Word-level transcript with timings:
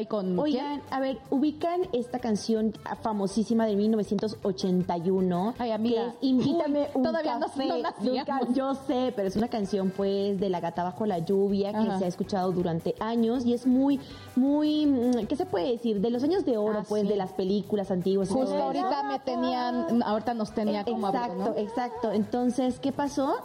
y 0.00 0.06
con 0.06 0.38
Oigan, 0.38 0.82
a 0.90 1.00
ver, 1.00 1.18
ubican 1.30 1.82
esta 1.92 2.18
canción 2.18 2.72
famosísima 3.02 3.66
de 3.66 3.76
1981. 3.76 5.54
Ay, 5.58 5.70
amiga. 5.72 6.02
Que 6.02 6.08
es 6.08 6.14
Invítame 6.22 6.88
un 6.94 7.02
Todavía 7.02 7.34
no- 7.38 7.46
café. 7.46 7.66
no. 7.66 7.76
Nunca- 8.00 8.40
yo 8.54 8.74
sé, 8.74 9.12
pero 9.14 9.28
es 9.28 9.36
una 9.36 9.48
canción 9.48 9.90
pues 9.96 10.38
de 10.38 10.48
La 10.48 10.60
gata 10.60 10.82
bajo 10.84 11.06
la 11.06 11.18
lluvia 11.18 11.72
que 11.72 11.78
Ajá. 11.78 11.98
se 11.98 12.04
ha 12.04 12.08
escuchado 12.08 12.52
durante 12.52 12.94
años 13.00 13.44
y 13.44 13.54
es 13.54 13.66
muy, 13.66 14.00
muy, 14.36 14.86
mm, 14.86 15.26
¿qué 15.26 15.36
se 15.36 15.46
puede 15.46 15.72
decir? 15.72 16.00
De 16.00 16.10
los 16.10 16.22
años 16.22 16.44
de 16.44 16.56
oro 16.56 16.80
Ah, 16.80 16.84
pues 16.88 17.02
sí. 17.02 17.08
de 17.08 17.16
las 17.16 17.32
películas 17.32 17.90
antiguas. 17.90 18.28
Justo 18.28 18.54
ahorita 18.56 19.02
me 19.04 19.18
tenían, 19.20 20.02
ahorita 20.02 20.34
nos 20.34 20.52
tenía 20.52 20.84
como 20.84 21.08
Exacto, 21.08 21.36
¿no? 21.36 21.54
exacto. 21.56 22.12
Entonces, 22.12 22.78
¿qué 22.80 22.92
pasó? 22.92 23.36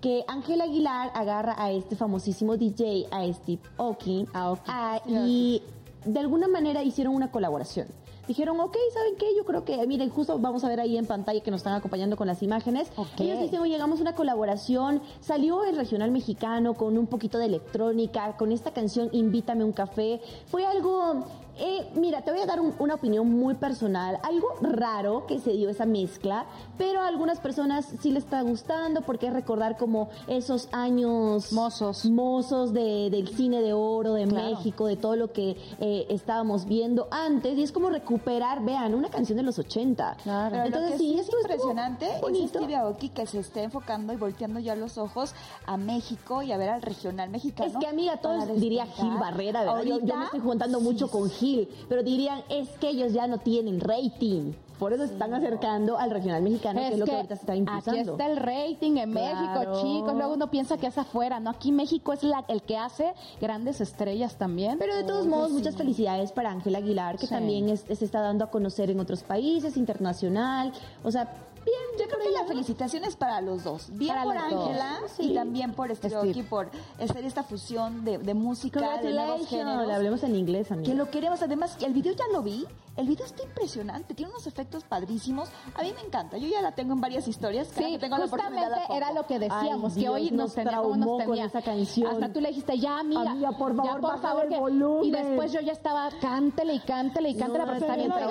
Que 0.00 0.24
Ángel 0.26 0.60
Aguilar 0.60 1.12
agarra 1.14 1.54
a 1.56 1.70
este 1.70 1.94
famosísimo 1.94 2.56
DJ, 2.56 3.06
a 3.12 3.24
Steve 3.32 3.62
Aoki, 3.78 4.26
Aoki. 4.32 4.62
ah, 4.66 5.00
y 5.06 5.62
de 6.04 6.20
alguna 6.20 6.48
manera 6.48 6.82
hicieron 6.82 7.14
una 7.14 7.30
colaboración. 7.30 7.88
Dijeron, 8.28 8.60
ok, 8.60 8.76
¿saben 8.94 9.16
qué? 9.16 9.26
Yo 9.36 9.44
creo 9.44 9.64
que, 9.64 9.84
miren, 9.86 10.08
justo 10.08 10.38
vamos 10.38 10.62
a 10.62 10.68
ver 10.68 10.78
ahí 10.78 10.96
en 10.96 11.06
pantalla 11.06 11.40
que 11.40 11.50
nos 11.50 11.58
están 11.58 11.74
acompañando 11.74 12.16
con 12.16 12.28
las 12.28 12.42
imágenes. 12.42 12.88
Ok. 12.96 13.20
Ellos 13.20 13.40
dicen, 13.40 13.60
oye, 13.60 13.74
hagamos 13.74 14.00
una 14.00 14.14
colaboración. 14.14 15.02
Salió 15.20 15.64
el 15.64 15.76
regional 15.76 16.12
mexicano 16.12 16.74
con 16.74 16.96
un 16.98 17.08
poquito 17.08 17.38
de 17.38 17.46
electrónica, 17.46 18.36
con 18.36 18.52
esta 18.52 18.70
canción 18.72 19.08
Invítame 19.12 19.64
un 19.64 19.72
café. 19.72 20.20
Fue 20.46 20.64
algo, 20.64 21.24
eh, 21.58 21.88
mira, 21.94 22.22
te 22.22 22.30
voy 22.30 22.40
a 22.40 22.46
dar 22.46 22.60
un- 22.60 22.74
una 22.78 22.94
opinión 22.94 23.28
muy 23.30 23.54
personal. 23.54 24.18
Algo 24.22 24.48
raro 24.62 25.26
que 25.26 25.38
se 25.38 25.52
dio 25.52 25.68
esa 25.70 25.86
mezcla, 25.86 26.46
pero 26.78 27.00
a 27.00 27.06
algunas 27.06 27.38
personas 27.40 27.86
sí 28.00 28.10
les 28.10 28.24
está 28.24 28.42
gustando 28.42 29.02
porque 29.02 29.26
es 29.28 29.32
recordar 29.32 29.76
como 29.76 30.08
esos 30.26 30.68
años 30.72 31.52
Mozos. 31.52 32.04
mozos 32.06 32.72
de, 32.72 33.10
del 33.10 33.28
cine 33.28 33.60
de 33.60 33.72
oro 33.72 34.14
de 34.14 34.26
Claro. 34.26 34.50
México, 34.56 34.86
de 34.86 34.96
todo 34.96 35.16
lo 35.16 35.32
que 35.32 35.56
eh, 35.80 36.06
estábamos 36.08 36.64
viendo 36.66 37.08
antes. 37.10 37.56
Y 37.58 37.62
es 37.62 37.72
como 37.72 37.90
recuperar, 37.90 38.64
vean, 38.64 38.94
una 38.94 39.08
canción 39.10 39.36
de 39.36 39.42
los 39.42 39.58
80. 39.58 40.16
Claro. 40.22 40.56
Entonces, 40.64 40.90
lo 40.92 40.96
que 40.96 40.98
sí, 40.98 41.18
es 41.18 41.28
impresionante 41.32 42.06
es. 42.06 42.48
Steve 42.48 42.76
Aoki 42.76 43.08
que 43.10 43.26
se 43.26 43.38
esté 43.40 43.62
enfocando 43.62 44.12
y 44.12 44.16
volteando 44.16 44.58
ya 44.60 44.74
los 44.74 44.98
ojos 44.98 45.34
a 45.66 45.76
México 45.76 46.42
y 46.42 46.52
a 46.52 46.56
ver 46.56 46.70
al 46.70 46.82
regional 46.82 47.30
mexicano. 47.30 47.70
Es 47.70 47.76
que 47.76 47.86
amiga, 47.86 48.16
todos 48.18 48.46
diría. 48.60 48.86
Gil 48.86 49.10
Barrera, 49.18 49.60
¿verdad? 49.62 49.82
Yo, 49.84 50.00
me 50.16 50.24
estoy 50.24 50.40
juntando 50.40 50.78
sí, 50.78 50.84
mucho 50.84 51.08
con 51.10 51.28
sí. 51.30 51.41
Pero 51.88 52.02
dirían, 52.02 52.40
es 52.48 52.68
que 52.78 52.88
ellos 52.90 53.12
ya 53.12 53.26
no 53.26 53.38
tienen 53.38 53.80
rating. 53.80 54.52
Por 54.78 54.92
eso 54.92 55.06
se 55.06 55.12
están 55.12 55.32
acercando 55.32 55.96
al 55.96 56.10
regional 56.10 56.42
mexicano, 56.42 56.80
que 56.80 56.88
es 56.88 56.98
lo 56.98 57.04
que 57.04 57.14
ahorita 57.14 57.36
se 57.36 57.40
está 57.42 57.52
aquí 57.52 57.60
impulsando. 57.60 58.12
está 58.12 58.26
el 58.26 58.36
rating 58.36 58.96
en 58.96 59.12
Claro. 59.12 59.40
México, 59.60 59.80
chicos. 59.82 60.14
Luego 60.14 60.34
uno 60.34 60.50
piensa 60.50 60.76
que 60.76 60.88
es 60.88 60.98
afuera, 60.98 61.38
¿no? 61.38 61.50
Aquí 61.50 61.70
México 61.70 62.12
es 62.12 62.24
la, 62.24 62.44
el 62.48 62.62
que 62.62 62.76
hace 62.76 63.14
grandes 63.40 63.80
estrellas 63.80 64.34
también. 64.36 64.78
Pero 64.80 64.96
de 64.96 65.04
todos 65.04 65.26
modos, 65.28 65.52
muchas 65.52 65.76
felicidades 65.76 66.32
para 66.32 66.50
Ángel 66.50 66.74
Aguilar, 66.74 67.16
que 67.16 67.26
Sí. 67.26 67.32
también 67.34 67.68
es- 67.68 67.84
se 67.92 68.04
está 68.04 68.20
dando 68.22 68.44
a 68.44 68.50
conocer 68.50 68.90
en 68.90 68.98
otros 68.98 69.22
países, 69.22 69.76
internacional. 69.76 70.72
O 71.04 71.12
sea, 71.12 71.32
bien, 71.64 71.76
Yo 71.98 72.06
creo 72.06 72.18
que 72.20 72.30
la 72.30 72.44
felicitación 72.44 73.04
es 73.04 73.16
para 73.16 73.40
los 73.40 73.64
dos. 73.64 73.88
Bien 73.92 74.14
Para 74.14 74.24
por. 74.24 74.36
Ángela 74.36 74.98
Sí. 75.16 75.30
y 75.30 75.34
también 75.34 75.72
por 75.74 75.94
Steve. 75.94 76.14
Aoki 76.16 76.42
por 76.42 76.70
hacer 77.00 77.24
esta 77.24 77.42
fusión 77.42 78.04
de, 78.04 78.18
de 78.18 78.34
música, 78.34 78.98
de 78.98 79.12
nuevos 79.12 79.46
géneros. 79.48 79.86
Le 79.86 79.94
hablemos 79.94 80.22
en 80.22 80.36
inglés, 80.36 80.70
amiga. 80.72 80.90
Que 80.90 80.94
lo 80.96 81.10
queremos. 81.10 81.42
Además, 81.42 81.76
el 81.80 81.92
video 81.92 82.12
ya 82.14 82.24
lo 82.32 82.42
vi. 82.42 82.66
El 82.96 83.08
video 83.08 83.24
está 83.24 83.42
impresionante. 83.42 84.14
Tiene 84.14 84.30
unos 84.32 84.46
efectos 84.46 84.84
padrísimos. 84.84 85.48
A 85.74 85.82
mí 85.82 85.92
me 85.94 86.02
encanta. 86.02 86.36
Yo 86.36 86.46
ya 86.48 86.60
la 86.60 86.72
tengo 86.72 86.92
en 86.92 87.00
varias 87.00 87.26
historias. 87.26 87.68
Cada 87.68 87.86
Sí, 87.86 87.92
que 87.94 87.98
tengo 87.98 88.16
justamente 88.18 88.68
la 88.68 88.84
era 88.96 89.12
lo 89.12 89.26
que 89.26 89.38
decíamos, 89.38 89.96
Ay, 89.96 90.02
que 90.02 90.08
hoy 90.10 90.30
nos, 90.30 90.38
nos 90.38 90.54
tenía, 90.54 90.70
traumó 90.72 90.96
nos 91.16 91.24
con 91.26 91.38
esa 91.38 91.62
canción. 91.62 92.08
Hasta 92.12 92.32
tú 92.32 92.40
le 92.40 92.48
dijiste, 92.48 92.78
ya 92.78 92.98
amiga, 92.98 93.30
Amiga, 93.30 93.52
por 93.52 93.74
favor, 93.74 93.94
ya, 93.94 94.00
por 94.00 94.20
favor 94.20 94.42
el 94.44 94.48
que-". 94.50 94.58
volumen. 94.60 95.04
Y 95.04 95.10
después 95.10 95.52
yo 95.52 95.60
ya 95.60 95.72
estaba, 95.72 96.10
cántele 96.20 96.74
y 96.74 96.80
cántele 96.80 97.30
y 97.30 97.34
cántele, 97.36 97.58
No, 97.60 97.64
porque 97.64 97.80
está 97.80 97.96
bien 97.96 98.08
no, 98.08 98.18
no, 98.18 98.22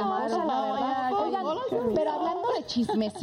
pero 1.95 2.11
hablando 2.11 2.47
de 2.57 2.65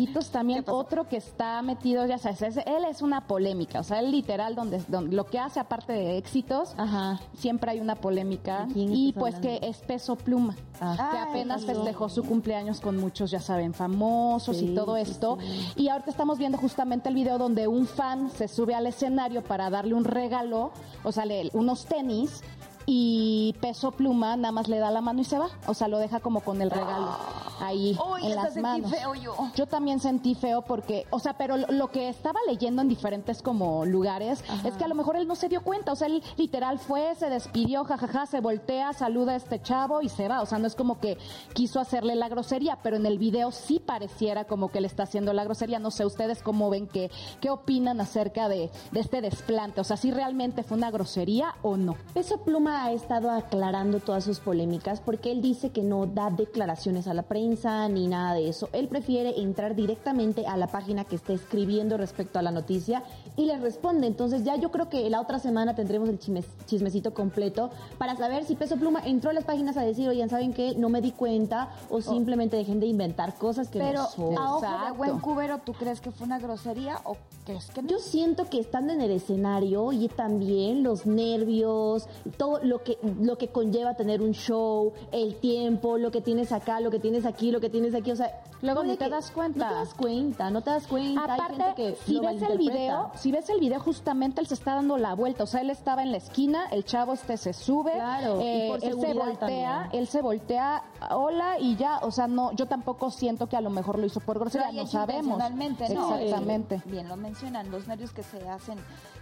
también, 0.32 0.64
otro 0.68 1.08
que 1.08 1.16
está 1.16 1.60
metido, 1.62 2.06
ya 2.06 2.18
sabes, 2.18 2.42
es- 2.42 2.56
él 2.58 2.84
es 2.88 3.02
una 3.02 3.26
polémica, 3.26 3.80
o 3.80 3.82
sea, 3.84 3.98
él 4.00 4.10
literal, 4.10 4.54
donde, 4.54 4.82
donde 4.88 5.14
lo 5.16 5.26
que 5.26 5.38
hace 5.38 5.58
aparte 5.60 5.92
de 5.92 6.16
éxitos, 6.18 6.74
Ajá. 6.76 7.20
siempre 7.36 7.70
hay 7.72 7.80
una 7.80 7.96
polémica. 7.96 8.66
¿De 8.66 8.74
quién 8.74 8.94
Y 8.94 9.12
pues 9.12 9.34
hablando? 9.36 9.60
que 9.60 9.68
es 9.68 9.78
peso 9.78 10.16
pluma, 10.16 10.56
Ah. 10.80 11.08
que 11.12 11.18
apenas 11.18 11.64
festejó 11.64 12.08
su 12.08 12.22
cumpleaños 12.24 12.80
con 12.80 12.96
muchos, 12.98 13.30
ya 13.30 13.40
saben, 13.40 13.74
famosos 13.74 14.56
Sí, 14.56 14.66
y 14.66 14.74
todo 14.74 14.94
sí, 14.96 15.02
esto. 15.02 15.38
Y 15.76 15.88
ahorita 15.88 16.10
estamos 16.10 16.38
viendo 16.38 16.58
justamente 16.58 17.08
el 17.08 17.14
video 17.14 17.38
donde 17.38 17.66
un 17.66 17.86
fan 17.86 18.30
se 18.30 18.46
sube 18.48 18.74
al 18.74 18.86
escenario 18.86 19.42
para 19.42 19.70
darle 19.70 19.94
un 19.94 20.04
regalo, 20.04 20.70
o 21.02 21.12
sea, 21.12 21.24
le- 21.24 21.50
unos 21.54 21.86
tenis. 21.86 22.42
Y 22.90 23.54
peso 23.60 23.90
pluma 23.90 24.34
nada 24.38 24.50
más 24.50 24.66
le 24.66 24.78
da 24.78 24.90
la 24.90 25.02
mano 25.02 25.20
y 25.20 25.24
se 25.24 25.38
va. 25.38 25.50
O 25.66 25.74
sea, 25.74 25.88
lo 25.88 25.98
deja 25.98 26.20
como 26.20 26.40
con 26.40 26.62
el 26.62 26.70
regalo 26.70 27.14
ahí 27.60 27.98
Uy, 28.10 28.24
en 28.24 28.34
las 28.34 28.54
sentí 28.54 28.60
manos. 28.62 28.90
feo 28.90 29.14
yo. 29.14 29.34
Yo 29.54 29.66
también 29.66 30.00
sentí 30.00 30.34
feo 30.34 30.62
porque, 30.62 31.06
o 31.10 31.18
sea, 31.18 31.34
pero 31.36 31.58
lo, 31.58 31.66
lo 31.66 31.90
que 31.90 32.08
estaba 32.08 32.40
leyendo 32.46 32.80
en 32.80 32.88
diferentes 32.88 33.42
como 33.42 33.84
lugares 33.84 34.42
es 34.64 34.74
que 34.74 34.84
a 34.84 34.88
lo 34.88 34.94
mejor 34.94 35.16
él 35.16 35.28
no 35.28 35.34
se 35.34 35.50
dio 35.50 35.62
cuenta, 35.62 35.92
o 35.92 35.96
sea, 35.96 36.06
él 36.06 36.22
literal 36.38 36.78
fue, 36.78 37.14
se 37.16 37.28
despidió, 37.28 37.84
jajaja, 37.84 38.24
se 38.24 38.40
voltea, 38.40 38.94
saluda 38.94 39.32
a 39.32 39.36
este 39.36 39.60
chavo 39.60 40.00
y 40.00 40.08
se 40.08 40.26
va, 40.26 40.40
o 40.40 40.46
sea, 40.46 40.58
no 40.58 40.66
es 40.66 40.74
como 40.74 40.98
que 40.98 41.18
quiso 41.52 41.80
hacerle 41.80 42.14
la 42.14 42.30
grosería, 42.30 42.78
pero 42.82 42.96
en 42.96 43.04
el 43.04 43.18
video 43.18 43.50
sí 43.50 43.80
pareciera 43.80 44.44
como 44.44 44.70
que 44.70 44.80
le 44.80 44.86
está 44.86 45.02
haciendo 45.02 45.34
la 45.34 45.44
grosería, 45.44 45.78
no 45.78 45.90
sé 45.90 46.06
ustedes 46.06 46.42
cómo 46.42 46.70
ven 46.70 46.86
que, 46.86 47.10
qué 47.42 47.50
opinan 47.50 48.00
acerca 48.00 48.48
de, 48.48 48.70
de 48.92 49.00
este 49.00 49.20
desplante, 49.20 49.82
o 49.82 49.84
sea, 49.84 49.98
si 49.98 50.10
realmente 50.10 50.62
fue 50.62 50.78
una 50.78 50.90
grosería 50.90 51.54
o 51.60 51.76
no. 51.76 51.96
Peso 52.14 52.38
Pluma 52.38 52.77
ha 52.84 52.92
estado 52.92 53.30
aclarando 53.30 54.00
todas 54.00 54.24
sus 54.24 54.40
polémicas 54.40 55.00
porque 55.00 55.32
él 55.32 55.42
dice 55.42 55.70
que 55.70 55.82
no 55.82 56.06
da 56.06 56.30
declaraciones 56.30 57.06
a 57.08 57.14
la 57.14 57.22
prensa 57.22 57.88
ni 57.88 58.06
nada 58.06 58.34
de 58.34 58.48
eso. 58.48 58.68
Él 58.72 58.88
prefiere 58.88 59.40
entrar 59.40 59.74
directamente 59.74 60.46
a 60.46 60.56
la 60.56 60.66
página 60.68 61.04
que 61.04 61.16
esté 61.16 61.34
escribiendo 61.34 61.96
respecto 61.96 62.38
a 62.38 62.42
la 62.42 62.50
noticia 62.50 63.02
y 63.36 63.46
le 63.46 63.58
responde. 63.58 64.06
Entonces 64.06 64.44
ya 64.44 64.56
yo 64.56 64.70
creo 64.70 64.88
que 64.88 65.08
la 65.10 65.20
otra 65.20 65.38
semana 65.38 65.74
tendremos 65.74 66.08
el 66.08 66.18
chisme- 66.18 66.44
chismecito 66.66 67.12
completo 67.14 67.70
para 67.98 68.16
saber 68.16 68.44
si 68.44 68.54
Peso 68.54 68.76
Pluma 68.76 69.00
entró 69.04 69.30
a 69.30 69.32
las 69.32 69.44
páginas 69.44 69.76
a 69.76 69.82
decir, 69.82 70.08
oigan, 70.08 70.28
¿saben 70.28 70.52
qué? 70.52 70.74
No 70.76 70.88
me 70.88 71.00
di 71.00 71.12
cuenta 71.12 71.70
o 71.90 72.00
simplemente 72.00 72.56
dejen 72.56 72.80
de 72.80 72.86
inventar 72.86 73.34
cosas 73.36 73.68
que 73.68 73.78
Pero 73.78 74.02
no 74.02 74.08
son. 74.08 74.38
a 74.38 74.54
ojo 74.54 74.84
de 74.86 74.92
buen 74.92 75.18
cubero, 75.18 75.58
¿tú 75.58 75.72
crees 75.72 76.00
que 76.00 76.10
fue 76.10 76.26
una 76.26 76.38
grosería 76.38 77.00
o 77.04 77.16
crees 77.44 77.66
que 77.70 77.82
no? 77.82 77.88
Yo 77.88 77.98
siento 77.98 78.48
que 78.48 78.60
estando 78.60 78.92
en 78.92 79.00
el 79.00 79.10
escenario 79.10 79.92
y 79.92 80.08
también 80.08 80.82
los 80.82 81.06
nervios, 81.06 82.08
todo 82.36 82.60
lo 82.68 82.82
que 82.82 82.98
lo 83.20 83.36
que 83.38 83.48
conlleva 83.48 83.94
tener 83.94 84.22
un 84.22 84.32
show, 84.32 84.92
el 85.12 85.36
tiempo, 85.36 85.98
lo 85.98 86.10
que 86.10 86.20
tienes 86.20 86.52
acá, 86.52 86.80
lo 86.80 86.90
que 86.90 86.98
tienes 87.00 87.24
aquí, 87.26 87.50
lo 87.50 87.60
que 87.60 87.70
tienes 87.70 87.94
aquí, 87.94 88.10
o 88.12 88.16
sea, 88.16 88.42
Luego 88.60 88.82
ni 88.82 88.96
te 88.96 89.08
das 89.08 89.30
cuenta. 89.30 89.66
No 89.66 89.72
te 89.72 89.74
das 89.78 89.94
cuenta, 89.94 90.50
no 90.50 90.60
te 90.62 90.70
das 90.70 90.86
cuenta. 90.86 91.22
Hay 91.32 91.40
gente 91.40 91.62
Aparte, 91.62 91.74
que 91.82 91.96
si 92.04 92.18
ves 92.18 92.42
el 92.42 92.58
video, 92.58 93.10
si 93.14 93.30
ves 93.30 93.48
el 93.50 93.60
video, 93.60 93.78
justamente 93.80 94.40
él 94.40 94.46
se 94.48 94.54
está 94.54 94.74
dando 94.74 94.98
la 94.98 95.14
vuelta. 95.14 95.44
O 95.44 95.46
sea, 95.46 95.60
él 95.60 95.70
estaba 95.70 96.02
en 96.02 96.10
la 96.10 96.18
esquina, 96.18 96.66
el 96.70 96.84
chavo 96.84 97.12
este 97.12 97.36
se 97.36 97.52
sube, 97.52 97.92
Claro, 97.92 98.40
eh, 98.40 98.72
él 98.82 99.00
se 99.00 99.14
voltea, 99.14 99.38
también. 99.38 99.70
él 99.92 100.08
se 100.08 100.22
voltea, 100.22 100.82
hola 101.10 101.58
y 101.60 101.76
ya. 101.76 101.98
O 102.02 102.10
sea, 102.10 102.26
no, 102.26 102.52
yo 102.52 102.66
tampoco 102.66 103.10
siento 103.10 103.46
que 103.46 103.56
a 103.56 103.60
lo 103.60 103.70
mejor 103.70 103.98
lo 103.98 104.06
hizo 104.06 104.20
por 104.20 104.38
grosería, 104.40 104.72
no 104.72 104.86
sabemos. 104.86 105.38
intencionalmente, 105.38 105.94
¿no? 105.94 106.16
Exactamente. 106.16 106.74
Eh, 106.76 106.82
Bien 106.86 107.08
lo 107.08 107.16
mencionan, 107.16 107.70
los 107.70 107.86
nervios 107.86 108.12
que 108.12 108.22
se 108.24 108.48
hacen 108.48 108.78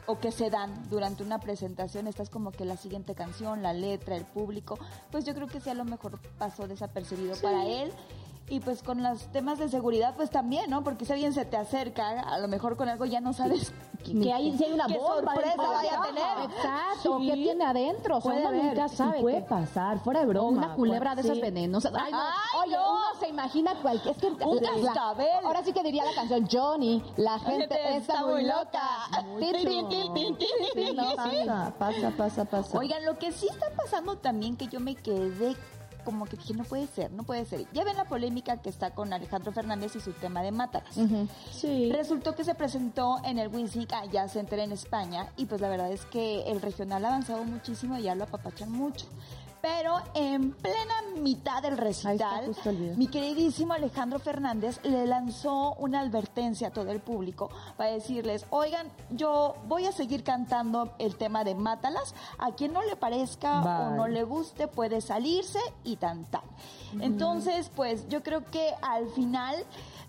o 0.07 0.19
que 0.19 0.33
se 0.33 0.51
dan 0.51 0.89
durante 0.89 1.23
una 1.23 1.39
presentación, 1.39 2.07
esta 2.07 2.23
es 2.23 2.31
como 2.31 2.53
que 2.53 2.65
la 2.65 2.77
siguiente 2.77 3.15
canción, 3.15 3.63
la 3.63 3.73
letra, 3.73 4.17
el 4.17 4.25
público, 4.25 4.79
pues 5.11 5.25
yo 5.25 5.35
creo 5.35 5.49
que 5.49 5.61
sí 5.61 5.71
a 5.71 5.75
lo 5.75 5.85
mejor 5.85 6.19
pasó 6.39 6.67
desapercibido 6.69 7.37
para 7.37 7.67
él. 7.67 7.93
Y 8.49 8.61
pues 8.61 8.81
con 8.83 9.03
los 9.03 9.27
temas 9.33 9.59
de 9.59 9.69
seguridad, 9.69 10.15
pues 10.17 10.31
también, 10.31 10.71
¿no? 10.71 10.85
Porque 10.85 11.05
si 11.05 11.13
alguien 11.13 11.33
se 11.33 11.45
te 11.45 11.57
acerca, 11.57 12.21
a 12.21 12.39
lo 12.39 12.47
mejor 12.47 12.77
con 12.77 12.89
algo 12.89 13.05
ya 13.05 13.21
no 13.21 13.33
sabes 13.33 13.73
que 14.05 14.33
hay, 14.33 14.57
si 14.57 14.63
hay 14.65 14.73
una 14.73 14.87
qué 14.87 14.99
bomba 14.99 15.35
sorpresa 15.35 15.57
vaya 15.57 16.01
a 16.01 16.07
tener. 16.07 16.51
Exacto, 16.53 17.19
Sí. 17.19 17.27
¿qué 17.27 17.33
tiene 17.35 17.65
adentro? 17.65 18.19
O 18.19 18.21
sea, 18.21 18.31
Puede 18.31 18.41
uno 18.47 18.49
haber, 18.51 18.65
nunca 18.77 18.89
sabe. 18.89 19.21
puede 19.21 19.37
que- 19.43 19.49
pasar, 19.49 19.99
fuera 19.99 20.21
de 20.21 20.27
o 20.27 20.29
broma. 20.29 20.49
una 20.67 20.75
culebra 20.77 21.17
de 21.17 21.23
Sí. 21.23 21.29
esas 21.29 21.41
venenosas. 21.41 21.93
Ay, 21.97 22.13
no. 22.13 22.19
Ay, 22.21 22.29
Oye, 22.67 22.77
no. 22.77 22.93
uno 22.93 23.05
se 23.19 23.29
imagina 23.29 23.75
cualquier. 23.83 24.15
Es 24.15 24.21
que 24.21 24.29
Un 24.29 24.39
la- 24.85 25.17
ahora 25.45 25.65
sí 25.65 25.73
que 25.73 25.83
diría 25.83 26.05
la 26.05 26.15
canción 26.15 26.47
Johnny. 26.49 27.03
La 27.17 27.41
gente 27.41 27.97
está, 27.97 28.25
muy 28.25 28.45
loca. 28.45 28.81
Pasa, 31.17 31.75
pasa, 31.79 32.11
pasa, 32.17 32.45
pasa. 32.45 32.79
Oigan, 32.79 33.05
lo 33.05 33.19
que 33.19 33.33
sí 33.33 33.49
está 33.51 33.71
pasando 33.77 34.17
también 34.19 34.57
que 34.57 34.69
yo 34.69 34.79
me 34.79 34.95
quedé 34.95 35.57
como 36.07 36.25
que 36.25 36.37
dije, 36.37 36.55
no 36.55 36.63
puede 36.63 36.87
ser, 36.87 37.11
no 37.11 37.25
puede 37.25 37.45
ser. 37.45 37.67
Ya 37.73 37.83
ven 37.83 37.97
la 37.97 38.05
polémica 38.05 38.57
que 38.59 38.71
está 38.71 38.93
con 38.93 39.13
Alejandro 39.13 39.51
Fernández 39.53 39.97
y 39.97 40.01
su 40.01 40.13
tema 40.13 40.41
de 40.41 40.53
Mátalas. 40.53 40.97
Sí. 41.51 41.91
Resultó 41.93 42.37
que 42.37 42.45
se 42.45 42.55
presentó 42.55 43.19
en 43.25 43.39
el 43.39 43.49
Winsic 43.49 43.93
allá 43.93 44.29
Center 44.29 44.61
en 44.61 44.71
España 44.71 45.33
y 45.37 45.47
pues 45.47 45.61
la 45.61 45.69
verdad 45.69 45.91
es 45.91 46.07
que 46.07 46.49
el 46.51 46.63
regional 46.63 47.05
ha 47.05 47.09
avanzado 47.09 47.45
muchísimo 47.45 47.99
y 47.99 48.03
ya 48.03 48.15
lo 48.15 48.25
apapachan 48.25 48.71
mucho. 48.71 49.07
Pero 49.67 49.97
en 50.15 50.53
plena 50.53 50.95
mitad 51.21 51.61
del 51.61 51.77
recital, 51.77 52.55
mi 52.97 53.09
queridísimo 53.09 53.73
Alejandro 53.73 54.21
Fernández 54.21 54.79
le 54.85 55.07
lanzó 55.09 55.75
una 55.81 55.99
advertencia 56.01 56.69
a 56.69 56.71
todo 56.71 56.93
el 56.93 57.01
público 57.01 57.51
para 57.77 57.91
decirles, 57.91 58.47
oigan, 58.51 58.87
yo 59.11 59.57
voy 59.67 59.87
a 59.87 59.93
seguir 59.93 60.23
cantando 60.23 60.95
el 61.01 61.17
tema 61.17 61.43
de 61.43 61.57
Mátalas, 61.57 62.15
a 62.39 62.53
quien 62.53 62.73
no 62.73 62.83
le 62.85 62.95
parezca 62.95 63.91
o 63.91 63.97
no 63.97 64.07
le 64.07 64.23
guste 64.23 64.69
puede 64.69 65.01
salirse 65.01 65.59
y 65.83 65.97
tan 65.97 66.27
tan. 66.27 66.45
Entonces, 67.01 67.69
pues 67.75 68.09
yo 68.09 68.23
creo 68.23 68.45
que 68.45 68.73
al 68.83 69.09
final 69.09 69.57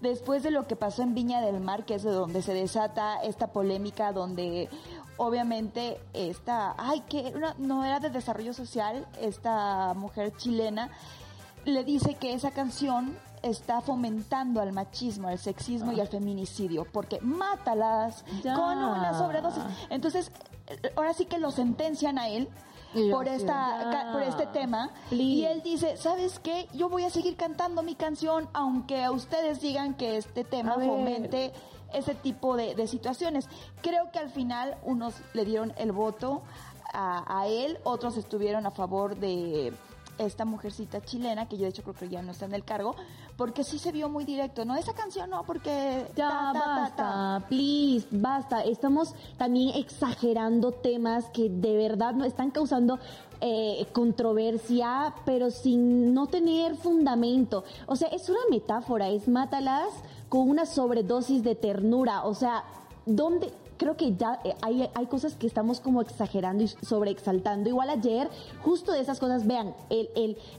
después 0.02 0.44
de 0.44 0.52
lo 0.52 0.68
que 0.68 0.76
pasó 0.76 1.02
en 1.02 1.14
Viña 1.14 1.42
del 1.42 1.60
Mar, 1.60 1.86
que 1.86 1.96
es 1.96 2.04
de 2.04 2.12
donde 2.12 2.42
se 2.42 2.54
desata 2.54 3.22
esta 3.24 3.48
polémica, 3.48 4.12
donde 4.12 4.70
obviamente 5.18 6.00
esta, 6.14 6.76
ay, 6.78 7.02
que 7.02 7.34
no 7.58 7.84
era 7.84 8.00
de 8.00 8.10
desarrollo 8.10 8.54
social, 8.54 9.08
esta 9.20 9.94
mujer 9.96 10.36
chilena, 10.38 10.90
le 11.66 11.84
dice 11.84 12.16
que 12.16 12.34
esa 12.34 12.52
canción 12.52 13.18
está 13.44 13.82
fomentando 13.82 14.62
al 14.62 14.72
machismo, 14.74 15.28
al 15.28 15.38
sexismo 15.38 15.92
y 15.92 16.00
al 16.00 16.08
feminicidio, 16.08 16.86
porque 16.92 17.20
mátalas 17.22 18.24
con 18.44 18.78
una 18.78 19.14
sobredosis. 19.18 19.64
Entonces, 19.90 20.32
ahora 20.96 21.14
sí 21.14 21.26
que 21.26 21.38
lo 21.38 21.52
sentencian 21.52 22.18
a 22.18 22.30
él 22.30 22.50
por 23.12 23.28
esta 23.28 24.10
por 24.14 24.24
este 24.24 24.48
tema 24.48 24.90
y 25.12 25.44
él 25.44 25.62
dice 25.62 25.98
sabes 25.98 26.40
qué 26.40 26.68
yo 26.74 26.90
voy 26.90 27.04
a 27.04 27.10
seguir 27.10 27.36
cantando 27.36 27.84
mi 27.84 27.96
canción 27.96 28.48
aunque 28.54 29.04
a 29.04 29.12
ustedes 29.12 29.62
digan 29.62 29.94
que 29.94 30.18
este 30.18 30.44
tema 30.44 30.76
fomente 30.76 31.52
ese 31.94 32.16
tipo 32.16 32.56
de, 32.56 32.88
situaciones. 32.88 33.48
Creo 33.82 34.12
que 34.12 34.20
al 34.20 34.30
final 34.30 34.78
unos 34.84 35.16
le 35.34 35.46
dieron 35.46 35.74
el 35.78 35.92
voto 35.92 36.42
a, 36.94 37.46
él, 37.48 37.78
otros 37.84 38.18
estuvieron 38.18 38.66
a 38.66 38.72
favor 38.72 39.18
de 39.18 39.74
esta 40.18 40.46
mujercita 40.46 41.02
chilena, 41.02 41.48
que 41.48 41.58
yo 41.58 41.64
de 41.64 41.70
hecho 41.70 41.84
creo 41.84 41.96
que 41.96 42.10
ya 42.10 42.22
no 42.22 42.32
está 42.32 42.46
en 42.46 42.54
el 42.54 42.64
cargo, 42.64 42.96
porque 43.36 43.64
sí 43.64 43.78
se 43.78 43.92
vio 43.92 44.10
muy 44.10 44.26
directo, 44.26 44.66
¿no? 44.66 44.76
Esa 44.76 44.94
canción 44.94 45.30
no, 45.30 45.44
porque... 45.44 46.08
Ya, 46.16 46.52
basta, 46.54 47.46
please, 47.48 48.08
basta. 48.10 48.64
Estamos 48.64 49.14
también 49.38 49.76
exagerando 49.76 50.72
temas 50.72 51.26
que 51.26 51.50
de 51.50 51.78
verdad 51.78 52.14
no 52.14 52.26
están 52.26 52.50
causando 52.50 53.00
eh, 53.42 53.86
controversia, 53.92 55.14
pero 55.24 55.52
sin 55.52 56.14
no 56.14 56.26
tener 56.26 56.76
fundamento. 56.76 57.64
O 57.86 57.96
sea, 57.96 58.08
es 58.08 58.30
una 58.30 58.40
metáfora, 58.50 59.10
es 59.10 59.28
mátalas 59.28 59.90
con 60.30 60.50
una 60.50 60.66
sobredosis 60.66 61.44
de 61.44 61.56
ternura. 61.56 62.26
O 62.26 62.34
sea, 62.34 62.64
¿dónde? 63.06 63.52
Creo 63.78 63.96
que 63.96 64.16
ya 64.16 64.40
eh, 64.44 64.56
hay, 64.62 64.90
hay 64.94 65.06
cosas 65.08 65.36
que 65.36 65.48
estamos 65.48 65.80
como 65.80 66.02
exagerando 66.02 66.64
y 66.64 66.68
sobreexaltando. 66.68 67.70
Igual 67.70 67.90
ayer, 67.90 68.30
justo 68.64 68.92
de 68.92 69.02
esas 69.02 69.20
cosas, 69.20 69.46
vean, 69.46 69.74
el, 69.90 70.10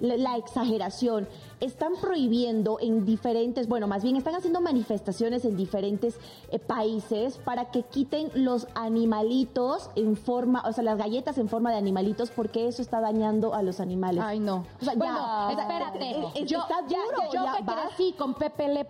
el, 0.01 0.23
la 0.23 0.37
exageración 0.37 1.29
están 1.61 1.95
prohibiendo 2.01 2.79
en 2.81 3.05
diferentes, 3.05 3.69
bueno, 3.69 3.87
más 3.87 4.03
bien 4.03 4.17
están 4.17 4.35
haciendo 4.35 4.61
manifestaciones 4.61 5.45
en 5.45 5.57
diferentes 5.57 6.19
eh, 6.51 6.59
países 6.59 7.39
para 7.39 7.71
que 7.71 7.83
quiten 7.83 8.31
los 8.35 8.69
animalitos 8.75 9.91
en 9.97 10.17
forma, 10.17 10.63
o 10.67 10.73
sea, 10.73 10.85
las 10.85 10.99
galletas 10.99 11.39
en 11.39 11.49
forma 11.49 11.71
de 11.71 11.79
animalitos, 11.79 12.31
porque 12.31 12.69
eso 12.69 12.83
está 12.83 13.01
dañando 13.01 13.55
a 13.55 13.63
los 13.63 13.81
animales. 13.81 14.23
Ay, 14.25 14.39
no. 14.39 14.65
O 14.81 14.85
sea, 14.85 14.95
bueno, 14.95 15.51
espérate. 15.51 16.45
yo, 16.47 16.61
ya, 16.89 16.99
yo 17.33 17.45
que 17.57 17.65
crecí 17.65 18.13
con 18.13 18.35
Pepe 18.35 18.69
Le 18.69 18.87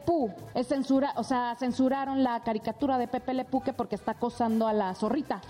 es 0.55 0.67
censura, 0.67 1.13
o 1.17 1.25
sea, 1.25 1.57
censuraron 1.59 2.23
la 2.23 2.41
caricatura 2.41 2.99
de 2.99 3.09
Pepe 3.09 3.35
Le 3.35 3.47
que 3.65 3.73
porque 3.73 3.95
está 3.95 4.15
acosando 4.19 4.67
a 4.67 4.73
la 4.73 4.95
zorrita. 4.95 5.41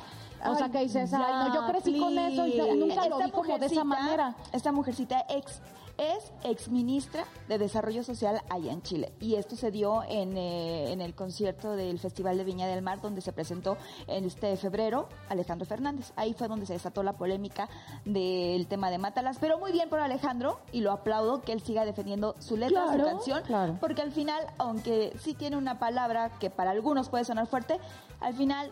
O 0.47 0.55
sea, 0.55 0.69
que 0.69 0.81
dices, 0.81 1.12
ay, 1.12 1.49
no, 1.49 1.55
yo 1.55 1.67
crecí 1.67 1.99
con 1.99 2.17
eso 2.17 2.47
y 2.47 2.79
nunca 2.79 3.09
lo 3.09 3.19
vi 3.19 3.31
como 3.31 3.59
de 3.59 3.67
esa 3.67 3.82
manera. 3.82 4.37
Esta 4.53 4.70
mujercita 4.70 5.25
ex 5.29 5.61
es 5.99 6.32
exministra 6.44 7.25
de 7.49 7.59
Desarrollo 7.59 8.05
Social 8.05 8.41
allá 8.49 8.73
en 8.73 8.82
Chile. 8.82 9.12
Y 9.20 9.35
esto 9.35 9.56
se 9.56 9.73
dio 9.73 10.05
en, 10.05 10.37
eh, 10.37 10.93
en, 10.93 11.00
el 11.00 11.15
concierto 11.15 11.73
del 11.73 11.99
Festival 11.99 12.38
de 12.38 12.44
Viña 12.44 12.69
del 12.69 12.82
Mar, 12.82 13.00
donde 13.00 13.20
se 13.20 13.32
presentó 13.32 13.76
en 14.06 14.25
este 14.25 14.56
febrero 14.56 15.09
Alejandro 15.29 15.67
Fernández. 15.67 16.12
Ahí 16.15 16.35
fue 16.35 16.47
donde 16.47 16.67
se 16.67 16.75
desató 16.75 17.03
la 17.03 17.15
polémica 17.15 17.69
del 18.05 18.69
tema 18.69 18.93
de 18.93 18.99
Mátalas. 18.99 19.38
Pero 19.41 19.59
muy 19.59 19.73
bien 19.73 19.88
por 19.88 19.99
Alejandro, 19.99 20.61
y 20.70 20.82
lo 20.82 20.93
aplaudo 20.93 21.43
que 21.43 21.53
él 21.53 21.62
siga 21.62 21.85
defendiendo 21.85 22.37
su 22.38 22.56
letra, 22.56 22.93
su 22.93 23.03
canción, 23.03 23.43
porque 23.81 24.03
al 24.03 24.12
final, 24.12 24.47
aunque 24.59 25.12
sí 25.19 25.35
tiene 25.35 25.56
una 25.56 25.81
palabra 25.81 26.31
que 26.38 26.49
para 26.49 26.70
algunos 26.70 27.09
puede 27.09 27.25
sonar 27.25 27.49
fuerte, 27.49 27.81
al 28.20 28.35
final 28.35 28.70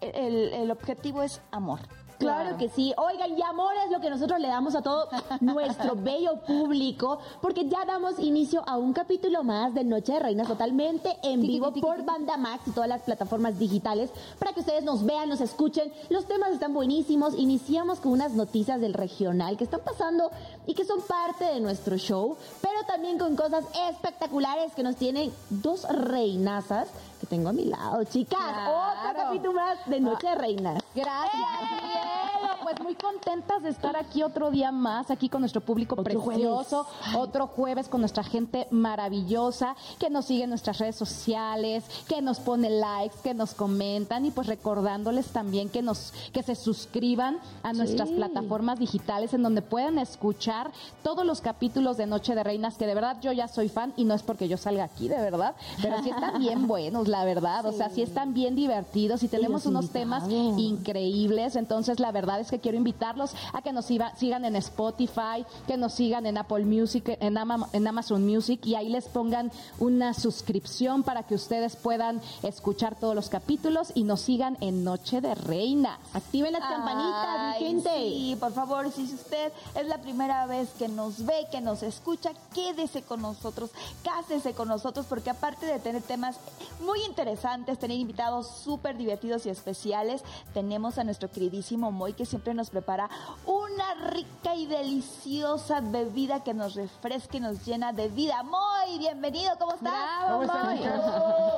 el, 0.00 0.52
el 0.52 0.70
objetivo 0.70 1.22
es 1.22 1.40
amor. 1.50 1.80
Claro 2.18 2.56
que 2.56 2.68
sí. 2.68 2.92
Oigan, 2.96 3.36
y 3.36 3.42
amor 3.42 3.72
es 3.84 3.90
lo 3.90 4.00
que 4.00 4.10
nosotros 4.10 4.40
le 4.40 4.48
damos 4.48 4.74
a 4.74 4.82
todo 4.82 5.08
nuestro 5.40 5.94
bello 5.96 6.40
público, 6.46 7.18
porque 7.40 7.68
ya 7.68 7.84
damos 7.84 8.18
inicio 8.18 8.62
a 8.66 8.76
un 8.76 8.92
capítulo 8.92 9.42
más 9.42 9.74
de 9.74 9.84
Noche 9.84 10.12
de 10.14 10.20
Reinas 10.20 10.48
totalmente 10.48 11.16
en 11.22 11.40
vivo 11.40 11.72
por 11.72 12.04
Banda 12.04 12.36
Max 12.36 12.62
y 12.66 12.70
todas 12.70 12.88
las 12.88 13.02
plataformas 13.02 13.58
digitales 13.58 14.10
para 14.38 14.52
que 14.52 14.60
ustedes 14.60 14.84
nos 14.84 15.04
vean, 15.04 15.28
nos 15.28 15.40
escuchen. 15.40 15.92
Los 16.08 16.26
temas 16.26 16.50
están 16.50 16.72
buenísimos. 16.72 17.34
Iniciamos 17.36 18.00
con 18.00 18.12
unas 18.12 18.32
noticias 18.32 18.80
del 18.80 18.94
regional 18.94 19.56
que 19.56 19.64
están 19.64 19.80
pasando 19.84 20.30
y 20.66 20.74
que 20.74 20.84
son 20.84 21.00
parte 21.02 21.44
de 21.44 21.60
nuestro 21.60 21.96
show, 21.96 22.36
pero 22.60 22.84
también 22.86 23.18
con 23.18 23.36
cosas 23.36 23.64
espectaculares 23.90 24.72
que 24.74 24.82
nos 24.82 24.96
tienen 24.96 25.32
dos 25.50 25.86
reinazas 25.88 26.88
tengo 27.34 27.48
a 27.48 27.52
mi 27.52 27.64
lado, 27.64 28.04
chicas. 28.04 28.38
Otro 28.38 29.12
capítulo 29.16 29.54
más 29.54 29.78
de 29.86 29.98
Noche 29.98 30.28
de 30.28 30.34
Reinas. 30.36 30.84
Gracias. 30.94 32.24
Pues 32.62 32.80
muy 32.80 32.94
contentas 32.94 33.62
de 33.62 33.68
estar 33.68 33.94
aquí 33.94 34.22
otro 34.22 34.50
día 34.50 34.72
más, 34.72 35.10
aquí 35.10 35.28
con 35.28 35.42
nuestro 35.42 35.60
público 35.60 35.96
precioso, 36.02 36.86
otro 37.14 37.46
jueves 37.46 37.88
con 37.88 38.00
nuestra 38.00 38.24
gente 38.24 38.66
maravillosa, 38.70 39.76
que 39.98 40.08
nos 40.08 40.24
sigue 40.24 40.44
en 40.44 40.48
nuestras 40.48 40.78
redes 40.78 40.96
sociales, 40.96 41.84
que 42.08 42.22
nos 42.22 42.40
pone 42.40 42.70
likes, 42.70 43.16
que 43.22 43.34
nos 43.34 43.52
comentan 43.52 44.24
y 44.24 44.30
pues 44.30 44.46
recordándoles 44.46 45.26
también 45.26 45.68
que 45.68 45.82
nos, 45.82 46.14
que 46.32 46.42
se 46.42 46.54
suscriban 46.54 47.38
a 47.62 47.74
nuestras 47.74 48.08
plataformas 48.08 48.78
digitales 48.78 49.34
en 49.34 49.42
donde 49.42 49.60
puedan 49.60 49.98
escuchar 49.98 50.72
todos 51.02 51.26
los 51.26 51.42
capítulos 51.42 51.98
de 51.98 52.06
Noche 52.06 52.34
de 52.34 52.44
Reinas, 52.44 52.78
que 52.78 52.86
de 52.86 52.94
verdad 52.94 53.18
yo 53.20 53.32
ya 53.32 53.46
soy 53.46 53.68
fan 53.68 53.92
y 53.96 54.04
no 54.04 54.14
es 54.14 54.22
porque 54.22 54.48
yo 54.48 54.56
salga 54.56 54.84
aquí, 54.84 55.08
de 55.08 55.18
verdad, 55.18 55.54
pero 55.82 56.02
sí 56.02 56.08
están 56.08 56.38
bien 56.38 56.66
buenos, 56.66 57.08
la 57.08 57.23
verdad, 57.24 57.66
o 57.66 57.72
sea, 57.72 57.90
sí 57.90 58.02
están 58.02 58.34
bien 58.34 58.54
divertidos 58.54 59.22
y 59.22 59.28
tenemos 59.28 59.66
unos 59.66 59.90
temas 59.90 60.28
increíbles, 60.30 61.56
entonces 61.56 62.00
la 62.00 62.12
verdad 62.12 62.40
es 62.40 62.50
que 62.50 62.60
quiero 62.60 62.76
invitarlos 62.76 63.34
a 63.52 63.62
que 63.62 63.72
nos 63.72 63.86
sigan 63.86 64.44
en 64.44 64.56
Spotify, 64.56 65.44
que 65.66 65.76
nos 65.76 65.94
sigan 65.94 66.26
en 66.26 66.38
Apple 66.38 66.64
Music, 66.64 67.16
en, 67.20 67.36
Amazon 67.36 68.26
Music 68.26 68.64
y 68.64 68.74
ahí 68.74 68.88
les 68.88 69.06
pongan 69.06 69.50
una 69.78 70.14
suscripción 70.14 71.02
para 71.02 71.22
que 71.22 71.34
ustedes 71.34 71.76
puedan 71.76 72.20
escuchar 72.42 72.96
todos 72.96 73.14
los 73.14 73.28
capítulos 73.28 73.92
y 73.94 74.04
nos 74.04 74.20
sigan 74.20 74.56
en 74.60 74.84
Noche 74.84 75.20
de 75.20 75.34
Reina. 75.34 75.98
Activen 76.12 76.52
las 76.52 76.62
campanitas, 76.62 77.60
mi 77.60 77.66
gente. 77.66 77.90
Sí, 77.96 78.36
por 78.38 78.52
favor, 78.52 78.90
si 78.92 79.02
usted 79.04 79.52
es 79.74 79.86
la 79.86 79.98
primera 79.98 80.46
vez 80.46 80.70
que 80.78 80.88
nos 80.88 81.24
ve, 81.24 81.46
que 81.50 81.60
nos 81.60 81.82
escucha, 81.82 82.32
quédese 82.54 83.02
con 83.02 83.22
nosotros, 83.22 83.70
cásese 84.02 84.54
con 84.54 84.68
nosotros, 84.68 85.06
porque 85.08 85.30
aparte 85.30 85.66
de 85.66 85.78
tener 85.78 86.02
temas 86.02 86.36
muy 86.80 87.03
interesantes, 87.08 87.78
tener 87.78 87.98
invitados 87.98 88.48
súper 88.48 88.96
divertidos 88.96 89.46
y 89.46 89.50
especiales, 89.50 90.22
tenemos 90.52 90.98
a 90.98 91.04
nuestro 91.04 91.30
queridísimo 91.30 91.90
Moy 91.90 92.12
que 92.12 92.26
siempre 92.26 92.54
nos 92.54 92.70
prepara 92.70 93.08
una 93.46 93.94
rica 94.10 94.54
y 94.54 94.66
deliciosa 94.66 95.80
bebida 95.80 96.42
que 96.42 96.54
nos 96.54 96.74
refresca 96.74 97.36
y 97.36 97.40
nos 97.40 97.64
llena 97.64 97.92
de 97.92 98.08
vida. 98.08 98.42
Moy, 98.42 98.98
bienvenido, 98.98 99.52
¿cómo 99.58 99.72
estás? 99.74 99.92
Bravo, 99.92 100.44
Moy. 100.44 100.80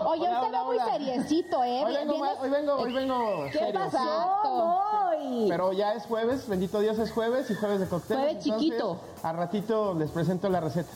Oye, 0.07 0.35
usted 0.35 0.55
va 0.55 0.65
muy 0.65 0.79
seriecito, 0.79 1.65
¿eh? 1.65 1.85
Hoy 1.85 1.95
vengo, 1.95 2.15
hoy 2.41 2.51
vengo, 2.51 2.75
hoy 2.75 2.93
vengo 2.93 3.45
¿Qué 3.53 3.59
serio, 3.59 3.81
pasó, 3.81 4.41
Moy? 4.45 5.47
Pero 5.49 5.73
ya 5.73 5.95
es 5.95 6.05
jueves, 6.07 6.49
bendito 6.49 6.81
Dios 6.81 6.99
es 6.99 7.13
jueves 7.13 7.51
y 7.51 7.55
jueves 7.55 7.81
de 7.81 7.89
cóctel. 7.89 8.17
Jueves 8.19 8.45
chiquito. 8.45 8.99
A 9.23 9.33
ratito 9.33 9.95
les 9.95 10.11
presento 10.11 10.49
la 10.49 10.61
receta. 10.61 10.91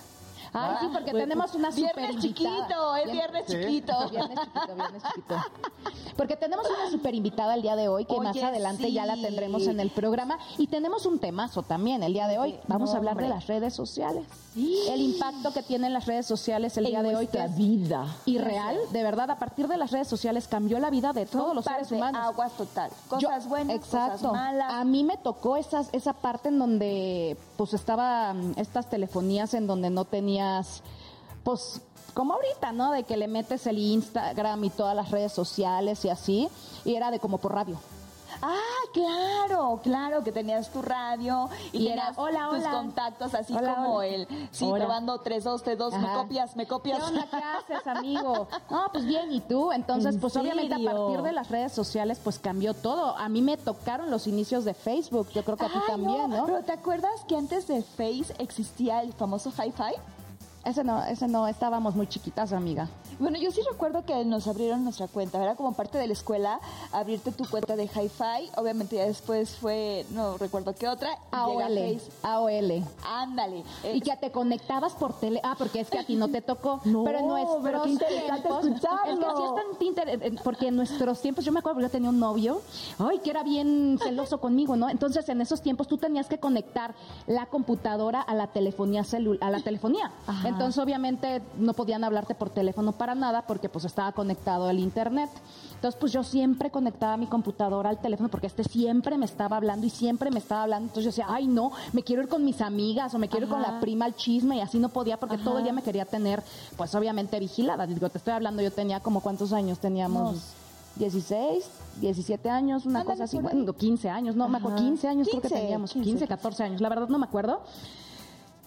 Ay, 0.53 0.77
sí, 0.81 0.87
porque 0.93 1.13
tenemos 1.13 1.55
una 1.55 1.73
super 1.73 1.97
viernes 1.97 2.23
chiquito, 2.23 2.97
es 2.97 3.13
viernes 3.13 3.47
chiquito. 3.47 3.93
Viernes 4.11 4.39
chiquito, 4.41 4.75
viernes 4.75 5.03
chiquito. 5.15 5.37
Porque 6.17 6.37
tenemos 6.37 6.67
una 6.69 6.91
super 6.91 7.15
invitada 7.15 7.55
el 7.55 7.63
día 7.63 7.77
de 7.77 7.89
hoy, 7.89 8.05
que 8.05 8.21
más 8.21 8.37
adelante 8.37 8.93
ya 8.93 9.07
la 9.07 9.15
tendremos 9.15 9.67
en 9.67 9.81
el 9.81 9.91
programa. 9.91 10.39
Y 10.59 10.67
tenemos 10.67 11.07
un 11.07 11.19
temazo 11.19 11.63
también 11.63 12.03
el 12.03 12.13
día 12.13 12.29
de 12.29 12.39
hoy. 12.39 12.59
Vamos 12.67 12.95
a 12.95 12.97
hablar 12.97 13.17
de 13.17 13.29
las 13.29 13.47
redes 13.47 13.75
sociales. 13.75 14.25
El 14.57 15.01
impacto 15.01 15.53
que 15.53 15.63
tienen 15.63 15.93
las 15.93 16.07
redes 16.07 16.27
sociales 16.27 16.77
el 16.77 16.87
día 16.87 17.03
de 17.03 17.15
hoy. 17.15 17.27
Que 17.29 17.47
vida. 17.49 18.07
Y 18.27 18.39
real, 18.39 18.77
de 18.91 19.03
verdad, 19.03 19.31
a 19.31 19.39
partir 19.39 19.69
de 19.69 19.77
las 19.77 19.93
redes 19.93 20.09
sociales 20.09 20.49
cambió 20.49 20.79
la 20.81 20.91
vida 20.91 21.13
de 21.13 21.27
todos 21.27 21.55
los 21.55 21.65
seres 21.65 21.91
humanos. 21.93 22.21
Aguas 22.23 22.53
total. 22.53 22.91
Cosas 23.09 23.49
buenas, 23.49 23.77
exacto. 23.77 24.29
cosas 24.29 24.33
malas. 24.33 24.73
A 24.73 24.85
mí 24.85 25.05
me 25.05 25.17
tocó 25.17 25.57
esas, 25.57 25.89
esa 25.93 26.13
parte 26.13 26.49
en 26.49 26.59
donde 26.59 27.37
pues 27.57 27.75
estaba 27.75 28.35
mm, 28.35 28.55
estas 28.57 28.91
telefonías 28.91 29.55
en 29.55 29.67
donde 29.67 29.91
no 29.91 30.05
pues 31.45 31.81
como 32.15 32.35
ahorita, 32.35 32.73
¿no? 32.73 32.91
De 32.93 33.05
que 33.05 33.17
le 33.17 33.29
metes 33.29 33.67
el 33.67 33.79
Instagram 33.79 34.65
y 34.65 34.71
todas 34.71 34.95
las 34.97 35.11
redes 35.11 35.33
sociales 35.33 36.05
y 36.05 36.09
así, 36.11 36.49
y 36.85 36.95
era 36.95 37.11
de 37.11 37.19
como 37.21 37.39
por 37.39 37.55
radio. 37.55 37.79
Ah, 38.43 38.57
claro, 38.95 39.81
claro, 39.83 40.23
que 40.25 40.33
tenías 40.33 40.71
tu 40.71 40.81
radio 40.83 41.49
y, 41.73 41.79
Y 41.79 41.89
tenías 41.89 42.11
era, 42.11 42.23
"Hola, 42.23 42.49
tus 42.51 42.61
hola". 42.61 42.71
contactos 42.71 43.35
así 43.35 43.55
Hola, 43.55 43.75
como 43.75 44.03
el, 44.03 44.27
sí, 44.51 44.65
Hola. 44.65 44.85
probando 44.85 45.19
3, 45.19 45.45
2, 45.45 45.63
3, 45.63 45.77
2, 45.79 45.95
me 45.99 46.13
copias, 46.13 46.57
me 46.57 46.67
copias. 46.67 46.99
¿Qué 46.99 47.05
onda? 47.05 47.27
¿Qué 47.31 47.37
haces, 47.77 47.87
amigo? 47.87 48.49
No, 48.71 48.89
pues 48.93 49.05
bien, 49.05 49.33
¿y 49.33 49.41
tú? 49.41 49.73
Entonces, 49.73 50.15
¿En 50.15 50.21
pues 50.21 50.37
obviamente 50.37 50.75
a 50.75 50.93
partir 50.93 51.23
de 51.23 51.33
las 51.33 51.51
redes 51.51 51.73
sociales, 51.73 52.21
pues 52.23 52.39
cambió 52.39 52.73
todo. 52.73 53.17
A 53.17 53.29
mí 53.29 53.43
me 53.43 53.57
tocaron 53.57 54.11
los 54.11 54.27
inicios 54.27 54.65
de 54.65 54.75
Facebook, 54.75 55.29
yo 55.35 55.45
creo 55.45 55.57
que 55.57 55.67
a 55.67 55.69
ti 55.69 55.79
también, 55.87 56.31
¿no? 56.31 56.47
Pero 56.47 56.63
¿te 56.63 56.73
acuerdas 56.73 57.25
que 57.29 57.37
antes 57.37 57.67
de 57.67 57.83
Face 57.83 58.33
existía 58.39 59.03
el 59.03 59.13
famoso 59.13 59.51
Hi-Fi? 59.51 59.97
Ese 60.63 60.85
no, 60.85 61.03
ese 61.05 61.27
no, 61.27 61.49
estábamos 61.49 61.95
muy 61.97 62.07
chiquitas, 62.07 62.53
amiga. 62.53 62.87
Bueno, 63.19 63.39
yo 63.39 63.51
sí 63.51 63.61
recuerdo 63.71 64.05
que 64.05 64.25
nos 64.27 64.47
abrieron 64.47 64.85
nuestra 64.85 65.09
cuenta, 65.09 65.43
era 65.43 65.55
como 65.55 65.73
parte 65.73 65.97
de 65.97 66.07
la 66.07 66.13
escuela, 66.13 66.61
abrirte 66.93 67.33
tu 67.33 67.49
cuenta 67.49 67.77
de 67.77 67.85
Hi-Fi, 67.85 68.51
obviamente 68.57 68.97
ya 68.97 69.05
después 69.07 69.57
fue, 69.57 70.05
no 70.11 70.37
recuerdo 70.37 70.75
qué 70.75 70.87
otra, 70.87 71.19
AOL. 71.31 71.99
AOL. 72.23 72.85
Ándale. 73.07 73.65
Y 73.95 74.01
que 74.03 74.15
te 74.19 74.31
conectabas 74.31 74.93
por 74.95 75.19
tele. 75.19 75.41
Ah, 75.45 75.55
porque 75.57 75.81
es 75.81 75.89
que 75.89 75.99
a 75.99 76.05
ti 76.05 76.17
no 76.17 76.29
te 76.29 76.43
tocó. 76.43 76.81
No, 76.91 77.05
pero 77.05 77.21
en 77.21 77.29
nuestros 77.29 77.61
pero 77.63 77.83
qué 77.83 77.91
interesante 77.91 78.43
tiempos. 78.49 78.67
escucharlo. 78.67 79.13
Es 79.13 79.19
que 79.19 79.37
sí 79.37 79.43
es 79.45 79.55
tan 79.55 79.87
inter- 80.21 80.41
Porque 80.45 80.69
en 80.69 80.77
nuestros 80.77 81.21
tiempos, 81.23 81.45
yo 81.45 81.53
me 81.53 81.61
acuerdo 81.61 81.79
que 81.79 81.85
yo 81.85 81.91
tenía 81.91 82.11
un 82.11 82.19
novio, 82.19 82.61
ay, 82.99 83.19
que 83.21 83.31
era 83.31 83.43
bien 83.43 83.99
celoso 84.03 84.41
conmigo, 84.41 84.77
¿no? 84.77 84.89
Entonces, 84.91 85.27
en 85.31 85.41
esos 85.41 85.63
tiempos 85.63 85.89
tú 85.89 85.97
tenías 85.99 86.27
que 86.27 86.39
conectar 86.39 86.95
la 87.27 87.47
computadora 87.47 88.21
a 88.21 88.35
la 88.35 88.49
telefonía 88.49 89.03
celu- 89.05 89.39
a 89.41 89.51
la 89.51 89.61
telefonía. 89.61 90.11
Ajá. 90.27 90.50
Entonces, 90.51 90.83
obviamente, 90.83 91.43
no 91.59 91.73
podían 91.73 92.05
hablarte 92.05 92.35
por 92.35 92.51
teléfono 92.51 92.93
para 92.93 93.15
nada 93.15 93.43
porque 93.47 93.69
pues 93.69 93.85
estaba 93.85 94.13
conectado 94.13 94.69
al 94.69 94.79
internet. 94.79 95.31
Entonces, 95.75 95.99
pues 95.99 96.13
yo 96.13 96.23
siempre 96.23 96.71
conectaba 96.71 97.17
mi 97.17 97.27
computadora 97.27 97.89
al 97.91 97.99
teléfono 98.01 98.29
porque 98.29 98.47
este 98.47 98.65
siempre 98.65 99.17
me 99.17 99.25
estaba 99.25 99.57
hablando 99.57 99.87
y 99.87 99.91
siempre 99.91 100.31
me 100.31 100.39
estaba 100.39 100.65
hablando. 100.65 100.89
Entonces 100.89 101.05
yo 101.05 101.11
decía, 101.11 101.27
ay 101.35 101.47
no, 101.47 101.73
me 101.93 102.03
quiero 102.03 102.23
ir 102.23 102.29
con 102.29 102.45
mis 102.45 102.61
amigas 102.61 103.15
o 103.15 103.19
me 103.19 103.29
quiero 103.29 103.47
ir 103.47 103.53
con 103.53 103.63
Ajá. 103.63 103.73
la 103.73 103.81
prima 103.81 104.05
al 104.05 104.15
chisme 104.15 104.57
y 104.57 104.61
así 104.61 104.79
no 104.79 104.91
podía 104.91 105.17
porque 105.19 105.39
todo 105.39 105.53
el 105.53 105.57
Ajá. 105.59 105.65
día 105.65 105.73
me 105.73 105.83
quería 105.83 106.05
tener, 106.05 106.43
pues 106.77 106.95
obviamente 106.95 107.39
vigilada. 107.41 107.87
Digo, 107.87 108.09
te 108.11 108.19
estoy 108.19 108.35
hablando, 108.35 108.63
yo 108.63 108.71
tenía 108.71 109.01
como 109.01 109.21
cuántos 109.21 109.53
años 109.53 109.79
teníamos. 109.79 110.55
16, 110.97 111.65
17 112.01 112.51
años, 112.51 112.85
una 112.85 113.01
Ándale, 113.01 113.15
cosa 113.19 113.25
así, 113.25 113.39
bueno, 113.39 113.73
15 113.73 114.11
años, 114.11 114.35
no, 114.37 114.49
me 114.49 114.59
acuerdo, 114.59 114.77
15 114.79 115.09
años 115.09 115.29
creo 115.29 115.41
que 115.41 115.49
15, 115.49 115.63
teníamos, 115.63 115.93
15, 115.93 116.11
15, 116.11 116.27
14 116.29 116.65
años, 116.65 116.81
la 116.81 116.89
verdad 116.89 117.09
no 117.09 117.19
me 117.19 117.27
acuerdo. 117.27 117.61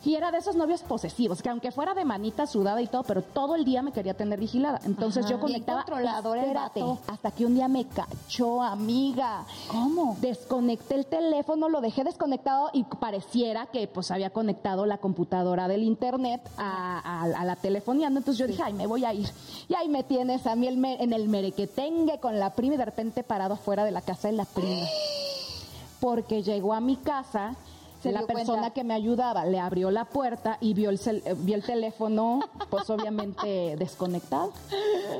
Y 0.05 0.15
era 0.15 0.31
de 0.31 0.38
esos 0.39 0.55
novios 0.57 0.81
posesivos, 0.81 1.41
que 1.41 1.48
aunque 1.50 1.72
fuera 1.72 1.93
de 1.93 2.03
manita 2.03 2.45
sudada 2.45 2.81
y 2.81 2.88
todo, 2.88 3.03
pero 3.03 3.22
todo 3.22 3.55
el 3.55 3.63
día 3.63 3.81
me 3.81 3.93
quería 3.93 4.13
tener 4.13 4.38
vigilada. 4.38 4.81
Entonces 4.83 5.24
Ajá. 5.25 5.33
yo 5.33 5.39
conectaba. 5.39 5.83
controlador 5.83 6.38
el 6.38 6.43
espérate, 6.43 6.81
vato. 6.81 7.00
hasta 7.07 7.31
que 7.31 7.45
un 7.45 7.55
día 7.55 7.67
me 7.69 7.86
cachó, 7.88 8.62
amiga. 8.62 9.45
¿Cómo? 9.72 10.17
Desconecté 10.19 10.95
el 10.95 11.05
teléfono, 11.05 11.69
lo 11.69 11.79
dejé 11.79 12.03
desconectado 12.03 12.69
y 12.74 12.83
pareciera 12.83 13.67
que 13.67 13.88
pues 13.88 14.12
había 14.12 14.29
conectado 14.31 14.86
la 14.86 14.98
computadora 14.98 15.67
del 15.69 15.83
internet 15.83 16.41
a, 16.57 17.00
a- 17.00 17.24
a 17.41 17.45
la 17.45 17.55
telefonía. 17.55 18.10
¿no? 18.10 18.17
Entonces 18.17 18.39
yo 18.39 18.48
dije, 18.48 18.62
ay, 18.62 18.74
me 18.74 18.88
voy 18.88 19.05
a 19.05 19.13
ir. 19.13 19.29
Y 19.69 19.75
ahí 19.75 19.88
me 19.88 20.03
tienes 20.03 20.45
a 20.48 20.55
mí 20.57 20.67
el 20.67 20.75
me- 20.77 21.01
en 21.01 21.13
el 21.13 21.29
merequetengue 21.29 22.19
con 22.19 22.39
la 22.39 22.50
prima 22.55 22.75
y 22.75 22.77
de 22.77 22.86
repente 22.86 23.24
parado 23.24 23.55
fuera 23.55 23.86
de 23.86 23.91
la 23.91 24.01
casa 24.01 24.27
de 24.27 24.33
la 24.33 24.43
prima. 24.45 24.86
Porque 26.00 26.43
llegó 26.43 26.74
a 26.74 26.81
mi 26.81 26.98
casa. 26.98 27.55
Se 28.03 28.12
la 28.12 28.25
persona 28.25 28.45
cuenta. 28.60 28.74
que 28.74 28.83
me 28.83 28.93
ayudaba 28.93 29.45
le 29.45 29.60
abrió 29.60 29.89
la 29.91 30.05
puerta 30.05 30.57
y 30.62 30.74
vio 30.74 30.89
el, 30.89 31.00
cel- 31.00 31.22
eh, 31.25 31.36
vio 31.38 31.55
el 31.55 31.63
teléfono, 31.63 32.39
pues 32.69 32.89
obviamente 32.89 33.75
desconectado. 33.79 34.51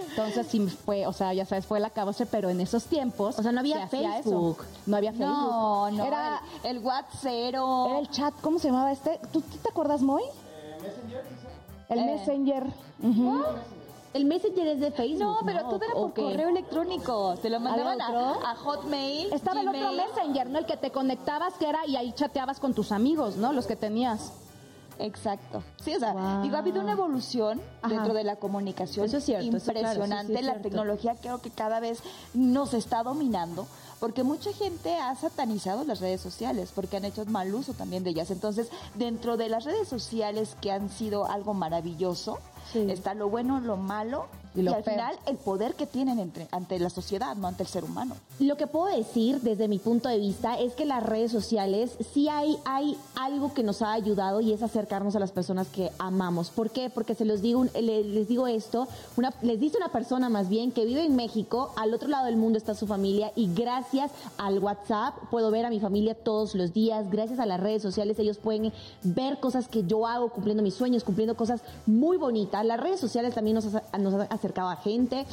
Entonces 0.10 0.48
sí 0.48 0.60
fue, 0.68 1.08
o 1.08 1.14
sea, 1.14 1.34
ya 1.34 1.46
sabes, 1.46 1.66
fue 1.66 1.80
la 1.80 1.90
cabose, 1.90 2.26
pero 2.26 2.50
en 2.50 2.60
esos 2.62 2.84
tiempos. 2.86 3.40
O 3.40 3.44
sea, 3.44 3.52
no 3.52 3.60
había 3.62 3.88
se. 3.88 3.98
Facebook. 3.98 4.64
No 4.86 4.98
había 4.98 5.12
Facebook. 5.12 5.28
No, 5.30 5.92
no, 5.92 6.06
Era, 6.06 6.42
el, 6.64 6.78
el 6.78 6.84
WhatsApp 6.84 7.26
era 7.32 8.00
el 8.00 8.10
chat, 8.10 8.34
¿cómo 8.42 8.60
se 8.60 8.68
llamaba 8.68 8.92
este? 8.92 9.20
¿Tú, 9.32 9.42
tú 9.42 9.58
te 9.62 9.70
acuerdas, 9.70 10.02
Moy? 10.02 10.24
El 11.90 12.00
Eh. 12.00 12.06
Messenger. 12.06 12.66
El 14.14 14.26
Messenger 14.26 14.68
es 14.68 14.80
de 14.80 14.92
Facebook. 14.92 15.20
No, 15.20 15.40
pero 15.46 15.62
todo 15.64 15.82
era 15.84 15.94
¿O 15.96 16.10
por 16.10 16.14
correo 16.26 16.50
electrónico. 16.50 17.36
Te 17.42 17.50
lo 17.50 17.60
mandaban 17.60 18.00
a, 18.02 18.56
Hotmail. 18.56 19.34
Estaba 19.34 19.62
el 19.62 19.68
otro 19.70 19.80
Gmail. 19.92 19.98
Messenger, 20.08 20.50
¿no? 20.50 20.60
El 20.60 20.66
que 20.66 20.78
te 20.78 20.92
conectabas, 20.92 21.56
que 21.56 21.68
era, 21.68 21.86
y 21.88 21.96
ahí 21.96 22.12
chateabas 22.14 22.60
con 22.60 22.74
tus 22.74 22.92
amigos, 22.92 23.38
¿no? 23.38 23.54
Los 23.54 23.66
que 23.66 23.76
tenías. 23.76 24.34
Exacto. 25.00 25.64
Sí, 25.84 25.96
o 25.96 26.00
sea, 26.00 26.14
Wow. 26.14 26.44
digo, 26.44 26.56
ha 26.56 26.60
habido 26.60 26.80
una 26.80 26.92
evolución 26.92 27.60
Ajá. 27.82 27.94
dentro 27.94 28.14
de 28.14 28.24
la 28.24 28.36
comunicación 28.36 29.06
Eso 29.08 29.18
es 29.18 29.26
cierto, 29.26 29.58
eso 29.58 29.72
claro, 29.72 29.80
sí, 29.80 29.84
sí, 29.84 29.90
impresionante. 29.96 30.34
es 30.36 30.42
la 30.46 30.52
cierto. 30.52 30.70
tecnología 30.70 31.16
creo 31.20 31.42
que 31.42 31.50
cada 31.50 31.80
vez 31.80 32.00
nos 32.36 32.76
está 32.76 33.02
dominando, 33.02 33.66
porque 34.04 34.24
mucha 34.26 34.52
gente 34.52 34.98
ha 34.98 35.16
satanizado 35.16 35.86
las 35.86 36.02
redes 36.02 36.20
sociales, 36.20 36.74
porque 36.76 36.98
han 36.98 37.06
hecho 37.06 37.24
mal 37.24 37.56
uso 37.56 37.74
también 37.74 38.04
de 38.04 38.10
ellas. 38.10 38.32
Entonces, 38.32 38.68
dentro 38.96 39.38
de 39.38 39.48
las 39.48 39.64
redes 39.64 39.88
sociales 39.88 40.58
que 40.60 40.74
han 40.74 40.90
sido 40.90 41.26
algo 41.26 41.54
maravilloso, 41.54 42.38
Sí. 42.74 42.86
está 42.90 43.14
lo 43.14 43.30
bueno, 43.30 43.62
lo 43.62 43.78
malo 43.78 44.26
Y 44.56 44.68
al 44.68 44.84
feo. 44.84 44.94
final 44.94 45.16
el 45.26 45.38
poder 45.38 45.76
que 45.76 45.86
tienen 45.88 46.20
entre, 46.20 46.48
ante 46.52 46.78
la 46.80 46.90
sociedad, 46.90 47.36
no 47.36 47.48
ante 47.48 47.64
el 47.64 47.70
ser 47.70 47.84
humano. 47.84 48.16
Lo 48.40 48.56
que 48.58 48.68
puedo 48.68 48.96
decir 48.96 49.42
desde 49.42 49.68
mi 49.68 49.80
punto 49.80 50.10
de 50.10 50.18
vista 50.20 50.60
es 50.60 50.74
que 50.74 50.86
las 50.86 51.04
redes 51.04 51.32
sociales 51.32 51.92
sí 52.14 52.30
hay, 52.30 52.58
hay 52.66 52.98
algo 53.16 53.54
que 53.54 53.64
nos 53.64 53.82
ha 53.82 53.94
ayudado 53.94 54.42
y 54.42 54.54
es 54.54 54.62
acercarnos 54.64 55.16
a 55.16 55.20
las 55.20 55.32
personas 55.32 55.68
que 55.68 55.92
amamos. 56.00 56.50
¿Por 56.50 56.70
qué? 56.72 56.90
Porque 56.90 57.16
se 57.16 57.26
los 57.26 57.42
digo, 57.42 57.66
le- 57.66 58.04
les 58.04 58.28
digo 58.28 58.48
esto, 58.48 58.88
una, 59.18 59.34
les 59.42 59.60
dice 59.60 59.78
una 59.78 59.90
persona 59.90 60.30
más 60.30 60.50
bien 60.50 60.72
que 60.72 60.86
vive 60.86 61.04
en 61.06 61.16
México, 61.16 61.72
al 61.76 61.94
otro 61.94 62.08
lado 62.10 62.26
del 62.26 62.38
mundo 62.38 62.58
está 62.58 62.76
su 62.76 62.88
familia 62.88 63.32
y 63.36 63.54
gracias 63.54 64.12
al 64.38 64.60
WhatsApp 64.60 65.16
puedo 65.32 65.52
ver 65.52 65.66
a 65.66 65.70
mi 65.70 65.80
familia 65.80 66.16
todos 66.16 66.56
los 66.56 66.74
días, 66.74 67.10
gracias 67.10 67.40
a 67.40 67.46
las 67.46 67.60
redes 67.60 67.82
sociales 67.82 68.18
ellos 68.20 68.38
pueden 68.38 68.72
ver 69.04 69.40
cosas 69.40 69.68
que 69.68 69.84
yo 69.84 70.06
hago, 70.08 70.30
cumpliendo 70.30 70.62
mis 70.64 70.74
sueños, 70.76 71.04
cumpliendo 71.04 71.36
cosas 71.36 71.62
muy 71.86 72.18
bonitas. 72.18 72.66
Las 72.66 72.80
redes 72.80 73.00
sociales 73.00 73.34
también 73.34 73.56
nos, 73.56 73.66
nos 73.66 74.14
han 74.14 74.28
acercado 74.44 74.70
a 74.70 74.76
gente. 74.76 75.26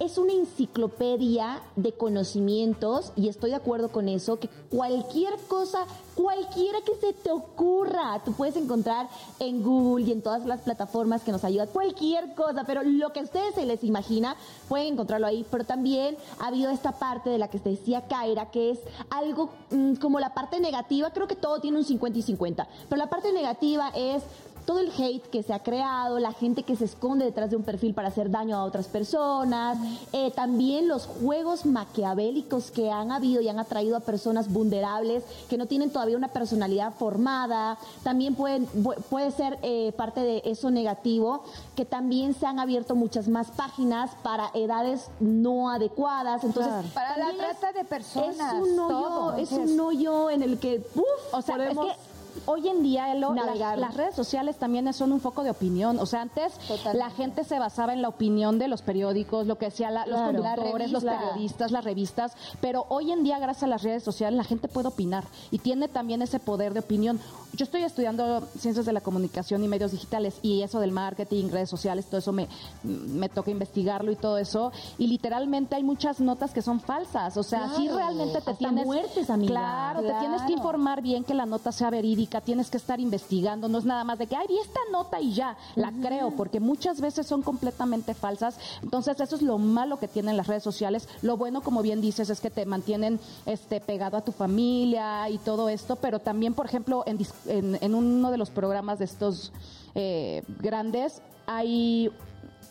Es 0.00 0.18
una 0.18 0.32
enciclopedia 0.32 1.60
de 1.76 1.92
conocimientos 1.92 3.12
y 3.14 3.28
estoy 3.28 3.50
de 3.50 3.56
acuerdo 3.56 3.90
con 3.90 4.08
eso, 4.08 4.40
que 4.40 4.48
cualquier 4.68 5.34
cosa, 5.46 5.86
cualquiera 6.16 6.80
que 6.84 6.96
se 6.96 7.12
te 7.12 7.30
ocurra, 7.30 8.20
tú 8.24 8.32
puedes 8.32 8.56
encontrar 8.56 9.08
en 9.38 9.62
Google 9.62 10.04
y 10.04 10.10
en 10.10 10.20
todas 10.20 10.44
las 10.46 10.62
plataformas 10.62 11.22
que 11.22 11.30
nos 11.30 11.44
ayudan, 11.44 11.68
cualquier 11.68 12.34
cosa, 12.34 12.64
pero 12.66 12.82
lo 12.82 13.12
que 13.12 13.20
a 13.20 13.22
ustedes 13.22 13.54
se 13.54 13.66
les 13.66 13.84
imagina, 13.84 14.34
pueden 14.68 14.94
encontrarlo 14.94 15.28
ahí, 15.28 15.46
pero 15.48 15.62
también 15.62 16.16
ha 16.40 16.48
habido 16.48 16.72
esta 16.72 16.98
parte 16.98 17.30
de 17.30 17.38
la 17.38 17.46
que 17.46 17.60
te 17.60 17.70
decía 17.70 18.08
Kaira, 18.08 18.50
que 18.50 18.72
es 18.72 18.80
algo 19.10 19.50
mm, 19.70 19.94
como 19.94 20.18
la 20.18 20.34
parte 20.34 20.58
negativa, 20.58 21.12
creo 21.12 21.28
que 21.28 21.36
todo 21.36 21.60
tiene 21.60 21.78
un 21.78 21.84
50 21.84 22.18
y 22.18 22.22
50, 22.22 22.66
pero 22.88 22.98
la 22.98 23.10
parte 23.10 23.32
negativa 23.32 23.92
es 23.94 24.24
todo 24.64 24.78
el 24.80 24.90
hate 24.96 25.22
que 25.30 25.42
se 25.42 25.52
ha 25.52 25.58
creado, 25.58 26.18
la 26.18 26.32
gente 26.32 26.62
que 26.62 26.76
se 26.76 26.84
esconde 26.86 27.24
detrás 27.24 27.50
de 27.50 27.56
un 27.56 27.62
perfil 27.64 27.92
para 27.94 28.08
hacer 28.08 28.30
daño 28.30 28.56
a 28.56 28.64
otras 28.64 28.86
personas, 28.86 29.78
eh, 30.12 30.30
también 30.30 30.88
los 30.88 31.06
juegos 31.06 31.66
maquiavélicos 31.66 32.70
que 32.70 32.90
han 32.90 33.12
habido 33.12 33.40
y 33.42 33.48
han 33.48 33.58
atraído 33.58 33.96
a 33.96 34.00
personas 34.00 34.52
vulnerables 34.52 35.22
que 35.48 35.58
no 35.58 35.66
tienen 35.66 35.90
todavía 35.90 36.16
una 36.16 36.28
personalidad 36.28 36.94
formada, 36.94 37.78
también 38.02 38.34
pueden, 38.34 38.66
pu- 38.68 38.96
puede 39.10 39.30
ser 39.30 39.58
eh, 39.62 39.92
parte 39.96 40.20
de 40.20 40.42
eso 40.44 40.70
negativo, 40.70 41.42
que 41.76 41.84
también 41.84 42.34
se 42.34 42.46
han 42.46 42.58
abierto 42.58 42.94
muchas 42.94 43.28
más 43.28 43.48
páginas 43.50 44.10
para 44.22 44.50
edades 44.54 45.08
no 45.20 45.70
adecuadas, 45.70 46.42
entonces 46.44 46.72
Claro. 46.72 46.88
Para 46.94 47.16
la 47.18 47.32
trata 47.36 47.72
de 47.72 47.84
personas, 47.84 48.54
Es 48.54 48.60
un 48.60 48.78
hoyo, 48.80 48.88
todo. 48.88 49.34
es 49.36 49.50
Entonces- 49.52 49.74
un 49.74 49.80
hoyo 49.80 50.30
en 50.30 50.42
el 50.42 50.58
que, 50.58 50.84
uf, 50.94 51.04
O 51.34 51.42
sea, 51.42 51.56
podemos- 51.56 51.86
es 51.88 51.92
que 51.92 52.13
hoy 52.46 52.68
en 52.68 52.82
día 52.82 53.12
Elo, 53.12 53.32
las, 53.34 53.58
las 53.78 53.94
redes 53.94 54.14
sociales 54.14 54.56
también 54.56 54.92
son 54.92 55.12
un 55.12 55.20
foco 55.20 55.42
de 55.44 55.50
opinión. 55.50 55.98
O 55.98 56.06
sea, 56.06 56.22
antes 56.22 56.54
Totalmente. 56.58 56.98
la 56.98 57.10
gente 57.10 57.44
se 57.44 57.58
basaba 57.58 57.92
en 57.92 58.02
la 58.02 58.08
opinión 58.08 58.58
de 58.58 58.68
los 58.68 58.82
periódicos, 58.82 59.46
lo 59.46 59.56
que 59.58 59.66
decían 59.66 59.94
la- 59.94 60.06
los 60.06 60.16
Claro. 60.20 60.38
conductores, 60.38 60.90
los 60.92 61.04
periodistas, 61.04 61.70
las 61.70 61.84
revistas. 61.84 62.36
Pero 62.60 62.86
hoy 62.88 63.12
en 63.12 63.22
día, 63.24 63.38
gracias 63.38 63.64
a 63.64 63.66
las 63.68 63.82
redes 63.82 64.02
sociales, 64.02 64.36
la 64.36 64.44
gente 64.44 64.68
puede 64.68 64.88
opinar 64.88 65.24
y 65.50 65.58
tiene 65.58 65.88
también 65.88 66.22
ese 66.22 66.38
poder 66.40 66.72
de 66.74 66.80
opinión. 66.80 67.20
Yo 67.52 67.64
estoy 67.64 67.82
estudiando 67.82 68.40
ciencias 68.58 68.84
de 68.84 68.92
la 68.92 69.00
comunicación 69.00 69.62
y 69.62 69.68
medios 69.68 69.92
digitales 69.92 70.38
y 70.42 70.62
eso 70.62 70.80
del 70.80 70.90
marketing, 70.90 71.50
redes 71.50 71.70
sociales, 71.70 72.06
todo 72.06 72.18
eso 72.18 72.32
me, 72.32 72.48
me 72.82 73.28
toca 73.28 73.50
investigarlo 73.52 74.10
y 74.10 74.16
todo 74.16 74.38
eso. 74.38 74.72
Y 74.98 75.06
literalmente 75.06 75.76
hay 75.76 75.84
muchas 75.84 76.18
notas 76.20 76.52
que 76.52 76.62
son 76.62 76.80
falsas. 76.80 77.36
O 77.36 77.42
sea, 77.44 77.68
sí 77.76 77.82
Claro. 77.84 77.98
realmente 77.98 78.32
te 78.32 78.38
Hasta 78.50 78.54
tienes... 78.56 78.84
muertes, 78.86 79.30
amiga. 79.30 79.52
Claro, 79.52 80.00
te 80.00 80.06
tienes 80.18 80.40
que 80.42 80.46
Claro. 80.48 80.52
informar 80.54 81.00
bien 81.02 81.22
que 81.22 81.34
la 81.34 81.46
nota 81.46 81.70
sea 81.70 81.90
verídica, 81.90 82.23
tienes 82.44 82.70
que 82.70 82.76
estar 82.76 83.00
investigando, 83.00 83.68
no 83.68 83.78
es 83.78 83.84
nada 83.84 84.04
más 84.04 84.18
de 84.18 84.26
que, 84.26 84.36
ay, 84.36 84.46
vi 84.48 84.58
esta 84.58 84.80
nota 84.92 85.20
y 85.20 85.32
ya, 85.32 85.56
la 85.76 85.92
creo, 85.92 86.32
porque 86.32 86.60
muchas 86.60 87.00
veces 87.00 87.26
son 87.26 87.42
completamente 87.42 88.14
falsas. 88.14 88.58
Entonces, 88.82 89.20
eso 89.20 89.36
es 89.36 89.42
lo 89.42 89.58
malo 89.58 89.98
que 89.98 90.08
tienen 90.08 90.36
las 90.36 90.46
redes 90.46 90.62
sociales. 90.62 91.08
Lo 91.22 91.36
bueno, 91.36 91.62
como 91.62 91.82
bien 91.82 92.00
dices, 92.00 92.30
es 92.30 92.40
que 92.40 92.50
te 92.50 92.66
mantienen 92.66 93.20
este, 93.46 93.80
pegado 93.80 94.16
a 94.16 94.24
tu 94.24 94.32
familia 94.32 95.28
y 95.28 95.38
todo 95.38 95.68
esto, 95.68 95.96
pero 95.96 96.18
también, 96.18 96.54
por 96.54 96.66
ejemplo, 96.66 97.04
en, 97.06 97.18
en, 97.46 97.78
en 97.80 97.94
uno 97.94 98.30
de 98.30 98.38
los 98.38 98.50
programas 98.50 98.98
de 98.98 99.04
estos 99.04 99.52
eh, 99.94 100.42
grandes, 100.60 101.22
hay 101.46 102.10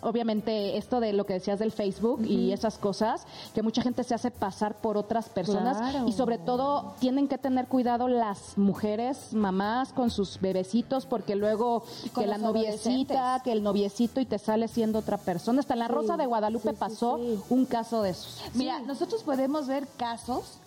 obviamente 0.04 0.78
esto 0.78 1.00
de 1.00 1.14
lo 1.14 1.26
que 1.26 1.34
decías 1.34 1.60
del 1.60 1.72
Facebook 1.72 2.26
y 2.26 2.52
esas 2.52 2.78
cosas, 2.78 3.26
que 3.54 3.62
mucha 3.64 3.82
gente 3.82 4.04
se 4.04 4.14
hace 4.16 4.32
pasar 4.32 4.76
por 4.82 4.98
otras 4.98 5.30
personas 5.30 5.78
Claro. 5.78 6.08
y 6.08 6.12
sobre 6.12 6.38
todo 6.38 6.94
tienen 7.00 7.28
que 7.28 7.38
tener 7.38 7.68
cuidado 7.68 8.08
las 8.08 8.58
mujeres, 8.58 9.34
mamás 9.34 9.94
con 9.94 10.10
sus 10.10 10.40
bebecitos 10.40 11.06
porque 11.06 11.36
luego 11.36 11.84
que 12.16 12.28
la 12.28 12.38
noviecita, 12.38 13.42
que 13.44 13.52
el 13.52 13.64
noviecito 13.64 14.20
y 14.20 14.26
te 14.26 14.40
sale 14.40 14.68
siendo 14.68 15.00
otra 15.00 15.18
persona. 15.18 15.60
Hasta 15.60 15.74
en 15.74 15.80
la 15.80 15.88
Rosa 15.88 16.18
de 16.18 16.26
Guadalupe 16.26 16.70
sí, 16.70 16.76
sí, 16.76 16.80
pasó 16.80 17.20
un 17.50 17.66
caso 17.66 18.02
de 18.02 18.12
esos. 18.12 18.42
Mira, 18.54 18.80
nosotros 18.82 19.24
podemos 19.24 19.68
ver 19.68 19.88
casos 19.98 20.60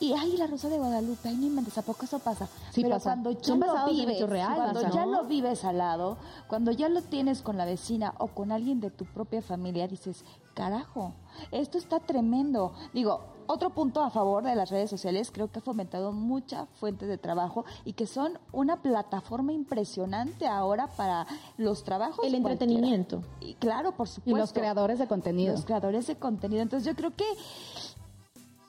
y 0.00 0.12
ay, 0.12 0.36
la 0.36 0.46
Rosa 0.46 0.68
de 0.68 0.78
Guadalupe, 0.78 1.28
ay, 1.28 1.36
no 1.36 1.46
inventes, 1.46 1.76
¿a 1.78 1.82
poco 1.82 2.04
eso 2.04 2.18
pasa? 2.18 2.46
Sí 2.70 2.82
Pero 2.82 2.96
pasa. 2.96 3.10
cuando 3.10 3.30
ya 3.32 3.42
Son 3.44 3.60
lo 3.60 3.86
vives, 3.86 4.28
reales, 4.28 4.56
cuando 4.56 4.82
¿no? 4.82 4.94
ya 4.94 5.06
lo 5.06 5.24
vives 5.24 5.64
al 5.64 5.78
lado, 5.78 6.16
cuando 6.48 6.70
ya 6.72 6.88
lo 6.88 7.02
tienes 7.02 7.42
con 7.42 7.56
la 7.56 7.64
vecina 7.64 8.14
o 8.18 8.28
con 8.28 8.52
alguien 8.52 8.80
de 8.80 8.90
tu 8.90 9.04
propia 9.06 9.42
familia, 9.42 9.88
dices, 9.88 10.24
carajo, 10.54 11.12
esto 11.50 11.78
está 11.78 12.00
tremendo. 12.00 12.72
Digo, 12.92 13.34
otro 13.48 13.70
punto 13.70 14.02
a 14.02 14.10
favor 14.10 14.42
de 14.42 14.56
las 14.56 14.70
redes 14.70 14.90
sociales, 14.90 15.30
creo 15.32 15.52
que 15.52 15.60
ha 15.60 15.62
fomentado 15.62 16.10
mucha 16.12 16.66
fuente 16.80 17.06
de 17.06 17.16
trabajo 17.16 17.64
y 17.84 17.92
que 17.92 18.06
son 18.06 18.38
una 18.52 18.82
plataforma 18.82 19.52
impresionante 19.52 20.48
ahora 20.48 20.88
para 20.88 21.26
los 21.56 21.84
trabajos. 21.84 22.24
El 22.24 22.32
cualquiera. 22.32 22.52
entretenimiento. 22.54 23.22
Y 23.40 23.54
claro, 23.54 23.92
por 23.92 24.08
Y 24.08 24.10
supuesto. 24.10 24.38
los 24.38 24.52
creadores 24.52 24.98
de 24.98 25.06
contenido. 25.06 25.52
Los 25.54 25.64
creadores 25.64 26.06
de 26.08 26.16
contenido. 26.16 26.62
Entonces 26.62 26.86
yo 26.88 26.96
creo 26.96 27.14
que 27.14 27.24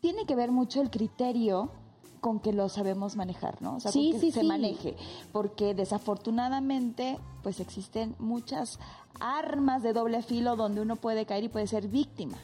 tiene 0.01 0.25
que 0.25 0.35
ver 0.35 0.51
mucho 0.51 0.81
el 0.81 0.89
criterio 0.89 1.71
con 2.21 2.39
que 2.39 2.51
lo 2.51 2.67
sabemos 2.67 3.15
manejar, 3.15 3.61
¿no? 3.61 3.75
O 3.75 3.79
sea, 3.79 3.91
Sí, 3.91 4.11
con 4.11 4.19
que 4.19 4.25
sí, 4.27 4.31
se 4.31 4.41
sí. 4.41 4.47
maneje. 4.47 4.95
Porque 5.31 5.73
desafortunadamente, 5.75 7.19
pues 7.43 7.59
existen 7.59 8.15
muchas 8.19 8.79
armas 9.19 9.83
de 9.83 9.93
doble 9.93 10.21
filo 10.21 10.55
donde 10.55 10.81
uno 10.81 10.95
puede 10.95 11.25
caer 11.25 11.43
y 11.45 11.49
puede 11.49 11.67
ser 11.67 11.87
víctima. 11.87 12.37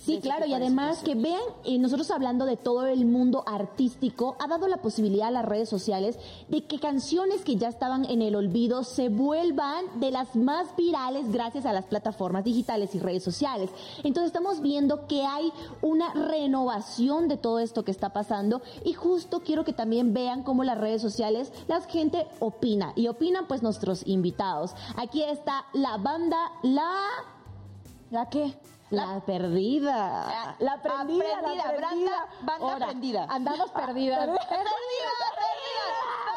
Sí, 0.00 0.18
claro, 0.18 0.46
y 0.46 0.54
además 0.54 1.02
que 1.02 1.14
vean, 1.14 1.42
eh, 1.64 1.78
nosotros 1.78 2.10
hablando 2.10 2.46
de 2.46 2.56
todo 2.56 2.86
el 2.86 3.04
mundo 3.04 3.44
artístico, 3.46 4.34
ha 4.40 4.48
dado 4.48 4.66
la 4.66 4.78
posibilidad 4.78 5.28
a 5.28 5.30
las 5.30 5.44
redes 5.44 5.68
sociales 5.68 6.18
de 6.48 6.64
que 6.64 6.80
canciones 6.80 7.42
que 7.42 7.56
ya 7.56 7.68
estaban 7.68 8.06
en 8.06 8.22
el 8.22 8.34
olvido 8.34 8.82
se 8.82 9.10
vuelvan 9.10 10.00
de 10.00 10.10
las 10.10 10.34
más 10.36 10.74
virales 10.74 11.30
gracias 11.30 11.66
a 11.66 11.74
las 11.74 11.84
plataformas 11.84 12.44
digitales 12.44 12.94
y 12.94 12.98
redes 12.98 13.22
sociales. 13.22 13.68
Entonces 14.02 14.28
estamos 14.28 14.62
viendo 14.62 15.06
que 15.06 15.26
hay 15.26 15.52
una 15.82 16.14
renovación 16.14 17.28
de 17.28 17.36
todo 17.36 17.58
esto 17.58 17.84
que 17.84 17.90
está 17.90 18.14
pasando 18.14 18.62
y 18.86 18.94
justo 18.94 19.40
quiero 19.40 19.64
que 19.64 19.74
también 19.74 20.14
vean 20.14 20.44
cómo 20.44 20.64
las 20.64 20.78
redes 20.78 21.02
sociales, 21.02 21.52
la 21.68 21.78
gente 21.82 22.26
opina 22.38 22.94
y 22.96 23.08
opinan 23.08 23.46
pues 23.46 23.62
nuestros 23.62 24.06
invitados. 24.06 24.72
Aquí 24.96 25.22
está 25.22 25.66
la 25.74 25.98
banda 25.98 26.52
La... 26.62 26.90
¿La 28.10 28.28
qué? 28.28 28.56
La 28.90 29.20
perdida. 29.24 30.56
La 30.58 30.82
prendida, 30.82 31.24
la 31.24 31.38
Aprendida, 31.38 31.64
prendida. 31.76 32.10
banda- 32.10 32.28
banda 32.42 32.72
Ahora, 32.72 32.86
prendida. 32.86 33.26
Andamos 33.28 33.70
perdidas. 33.70 34.18
Perdida, 34.18 34.48
perdida. 34.48 34.70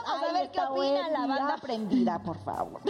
Vamos 0.05 0.29
a 0.29 0.33
ver 0.33 0.51
qué 0.51 0.59
opina 0.61 1.09
la 1.09 1.25
banda 1.27 1.55
prendida, 1.57 2.19
por 2.19 2.37
favor. 2.43 2.81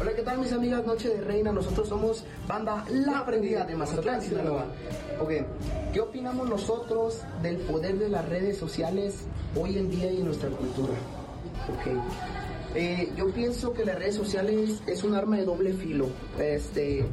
Hola, 0.00 0.12
¿qué 0.16 0.22
tal 0.22 0.38
mis 0.38 0.52
amigas 0.52 0.84
Noche 0.86 1.10
de 1.10 1.20
Reina? 1.20 1.52
Nosotros 1.52 1.86
somos 1.88 2.24
banda 2.48 2.84
La 2.88 3.24
Prendida 3.26 3.64
de 3.64 3.76
Mazatlán, 3.76 4.22
Sinaloa. 4.22 4.64
Ok, 5.20 5.30
¿qué 5.92 6.00
opinamos 6.00 6.48
nosotros 6.48 7.20
del 7.42 7.58
poder 7.58 7.98
de 7.98 8.08
las 8.08 8.26
redes 8.26 8.56
sociales 8.58 9.26
hoy 9.54 9.76
en 9.76 9.90
día 9.90 10.10
y 10.10 10.16
en 10.20 10.24
nuestra 10.24 10.48
cultura? 10.48 10.94
Ok, 11.68 12.00
eh, 12.74 13.10
yo 13.16 13.28
pienso 13.30 13.72
que 13.72 13.84
las 13.84 13.98
redes 13.98 14.14
sociales 14.14 14.80
es 14.86 15.02
un 15.02 15.14
arma 15.14 15.36
de 15.36 15.44
doble 15.44 15.72
filo. 15.72 16.08
Este, 16.38 17.04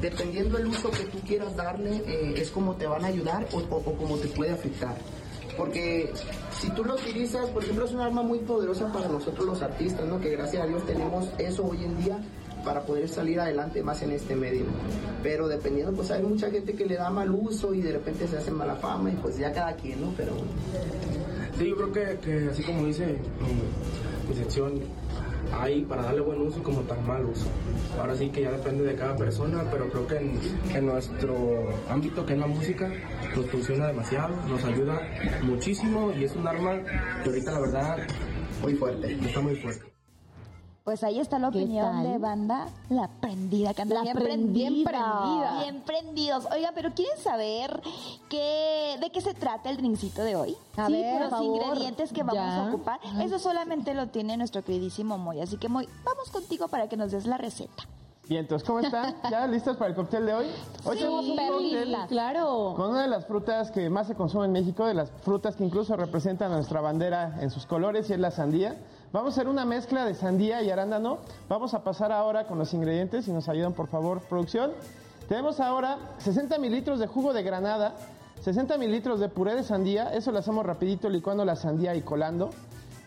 dependiendo 0.00 0.56
del 0.56 0.68
uso 0.68 0.90
que 0.90 1.04
tú 1.04 1.18
quieras 1.26 1.54
darle, 1.56 2.02
eh, 2.06 2.34
es 2.36 2.50
como 2.50 2.76
te 2.76 2.86
van 2.86 3.04
a 3.04 3.08
ayudar 3.08 3.46
o, 3.52 3.60
como 3.82 4.16
te 4.16 4.28
puede 4.28 4.52
afectar. 4.52 4.96
Porque 5.56 6.10
si 6.58 6.70
tú 6.70 6.82
lo 6.82 6.94
utilizas, 6.94 7.50
por 7.50 7.62
ejemplo, 7.62 7.84
es 7.84 7.92
un 7.92 8.00
arma 8.00 8.22
muy 8.22 8.38
poderosa 8.38 8.90
para 8.90 9.08
nosotros 9.08 9.44
los 9.44 9.60
artistas, 9.60 10.06
¿no? 10.08 10.18
Que 10.18 10.30
gracias 10.30 10.62
a 10.62 10.66
Dios 10.66 10.84
tenemos 10.86 11.28
eso 11.36 11.66
hoy 11.66 11.84
en 11.84 12.02
día 12.02 12.18
para 12.64 12.80
poder 12.82 13.08
salir 13.08 13.38
adelante 13.38 13.82
más 13.82 14.00
en 14.02 14.12
este 14.12 14.34
medio. 14.34 14.64
Pero 15.22 15.46
dependiendo, 15.48 15.92
pues 15.92 16.10
hay 16.10 16.22
mucha 16.22 16.50
gente 16.50 16.72
que 16.72 16.86
le 16.86 16.94
da 16.94 17.10
mal 17.10 17.30
uso 17.30 17.74
y 17.74 17.82
de 17.82 17.92
repente 17.92 18.26
se 18.28 18.38
hace 18.38 18.50
mala 18.50 18.76
fama 18.76 19.10
y 19.10 19.16
pues 19.16 19.36
ya 19.36 19.52
cada 19.52 19.74
quien, 19.76 20.00
¿no? 20.00 20.14
Pero 20.16 20.32
Sí, 21.58 21.68
yo 21.68 21.76
creo 21.76 21.92
que, 21.92 22.18
que 22.20 22.48
así 22.50 22.62
como 22.62 22.86
dice 22.86 23.18
sección, 24.34 24.80
hay 25.52 25.82
para 25.82 26.02
darle 26.02 26.20
buen 26.20 26.40
uso 26.40 26.62
como 26.62 26.80
tan 26.82 27.06
mal 27.06 27.24
uso. 27.24 27.46
Ahora 27.98 28.16
sí 28.16 28.28
que 28.30 28.42
ya 28.42 28.52
depende 28.52 28.84
de 28.84 28.94
cada 28.94 29.16
persona, 29.16 29.64
pero 29.70 29.88
creo 29.90 30.06
que 30.06 30.16
en, 30.16 30.40
en 30.74 30.86
nuestro 30.86 31.68
ámbito, 31.88 32.24
que 32.24 32.34
es 32.34 32.38
la 32.38 32.46
música, 32.46 32.90
nos 33.36 33.46
funciona 33.46 33.88
demasiado, 33.88 34.34
nos 34.48 34.64
ayuda 34.64 35.00
muchísimo 35.42 36.12
y 36.12 36.24
es 36.24 36.34
un 36.34 36.46
arma 36.46 36.80
que 37.22 37.30
ahorita 37.30 37.52
la 37.52 37.60
verdad 37.60 37.98
muy 38.62 38.74
fuerte. 38.74 39.12
está 39.12 39.40
muy 39.40 39.56
fuerte. 39.56 39.91
Pues 40.84 41.04
ahí 41.04 41.20
está 41.20 41.38
la 41.38 41.52
¿Qué 41.52 41.58
opinión 41.62 41.92
tal? 41.92 42.02
de 42.12 42.18
banda 42.18 42.66
La 42.88 43.06
Prendida, 43.20 43.72
que 43.72 43.82
anda 43.82 43.94
La 43.96 44.02
bien, 44.02 44.16
pren- 44.16 44.52
bien 44.52 44.82
Prendida. 44.82 44.84
prendida. 44.84 45.58
Bien 45.62 45.82
prendidos. 45.82 46.48
Oiga, 46.52 46.72
pero 46.74 46.90
¿quieren 46.92 47.16
saber 47.18 47.80
qué, 48.28 48.96
de 49.00 49.10
qué 49.10 49.20
se 49.20 49.32
trata 49.32 49.70
el 49.70 49.76
drincito 49.76 50.24
de 50.24 50.34
hoy? 50.34 50.56
A 50.76 50.86
sí, 50.88 50.92
ver, 50.94 51.20
los 51.20 51.30
por 51.30 51.38
favor. 51.38 51.56
ingredientes 51.62 52.12
que 52.12 52.22
vamos 52.24 52.34
Ya. 52.34 52.64
a 52.64 52.68
ocupar. 52.68 52.98
Eso 53.20 53.38
solamente 53.38 53.94
lo 53.94 54.08
tiene 54.08 54.36
nuestro 54.36 54.64
queridísimo 54.64 55.18
Moy. 55.18 55.40
Así 55.40 55.56
que 55.56 55.68
Moy, 55.68 55.88
vamos 56.04 56.30
contigo 56.30 56.66
para 56.66 56.88
que 56.88 56.96
nos 56.96 57.12
des 57.12 57.26
la 57.26 57.36
receta. 57.36 57.84
Bien, 58.28 58.40
entonces, 58.40 58.66
¿cómo 58.66 58.80
están? 58.80 59.14
¿Ya 59.30 59.46
listas 59.46 59.76
para 59.76 59.90
el 59.90 59.94
cóctel 59.96 60.26
de 60.26 60.34
hoy? 60.34 60.46
Hoy 60.84 60.96
tenemos 60.96 61.26
un 61.26 61.36
cóctel. 61.36 61.96
Claro. 62.08 62.74
con 62.76 62.90
una 62.90 63.02
de 63.02 63.08
las 63.08 63.24
frutas 63.26 63.70
que 63.70 63.88
más 63.88 64.08
se 64.08 64.16
consume 64.16 64.46
en 64.46 64.52
México, 64.52 64.84
de 64.84 64.94
las 64.94 65.12
frutas 65.22 65.54
que 65.54 65.64
incluso 65.64 65.94
representan 65.96 66.50
a 66.50 66.56
nuestra 66.56 66.80
bandera 66.80 67.36
en 67.40 67.50
sus 67.50 67.66
colores, 67.66 68.10
y 68.10 68.14
es 68.14 68.18
la 68.18 68.32
sandía. 68.32 68.76
Vamos 69.12 69.36
a 69.36 69.40
hacer 69.42 69.48
una 69.48 69.66
mezcla 69.66 70.06
de 70.06 70.14
sandía 70.14 70.62
y 70.62 70.70
arándano. 70.70 71.18
Vamos 71.46 71.74
a 71.74 71.84
pasar 71.84 72.12
ahora 72.12 72.46
con 72.46 72.58
los 72.58 72.72
ingredientes, 72.72 73.26
si 73.26 73.30
nos 73.30 73.46
ayudan 73.46 73.74
por 73.74 73.88
favor, 73.88 74.22
producción. 74.22 74.72
Tenemos 75.28 75.60
ahora 75.60 75.98
60 76.16 76.56
mililitros 76.58 76.98
de 76.98 77.06
jugo 77.06 77.34
de 77.34 77.42
granada, 77.42 77.94
60 78.40 78.78
mililitros 78.78 79.20
de 79.20 79.28
puré 79.28 79.54
de 79.54 79.64
sandía, 79.64 80.14
eso 80.14 80.32
lo 80.32 80.38
hacemos 80.38 80.64
rapidito 80.64 81.10
licuando 81.10 81.44
la 81.44 81.56
sandía 81.56 81.94
y 81.94 82.00
colando. 82.00 82.50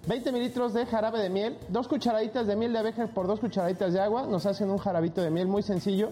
20 0.07 0.31
mililitros 0.31 0.73
de 0.73 0.85
jarabe 0.85 1.19
de 1.19 1.31
miel, 1.31 1.57
dos 1.69 1.87
cucharaditas 1.87 2.45
de 2.45 2.55
miel 2.55 2.73
de 2.73 2.79
abeja 2.79 3.07
por 3.07 3.25
dos 3.25 3.39
cucharaditas 3.39 3.91
de 3.91 3.99
agua, 3.99 4.27
nos 4.27 4.45
hacen 4.45 4.69
un 4.69 4.77
jarabito 4.77 5.21
de 5.21 5.31
miel 5.31 5.47
muy 5.47 5.63
sencillo. 5.63 6.11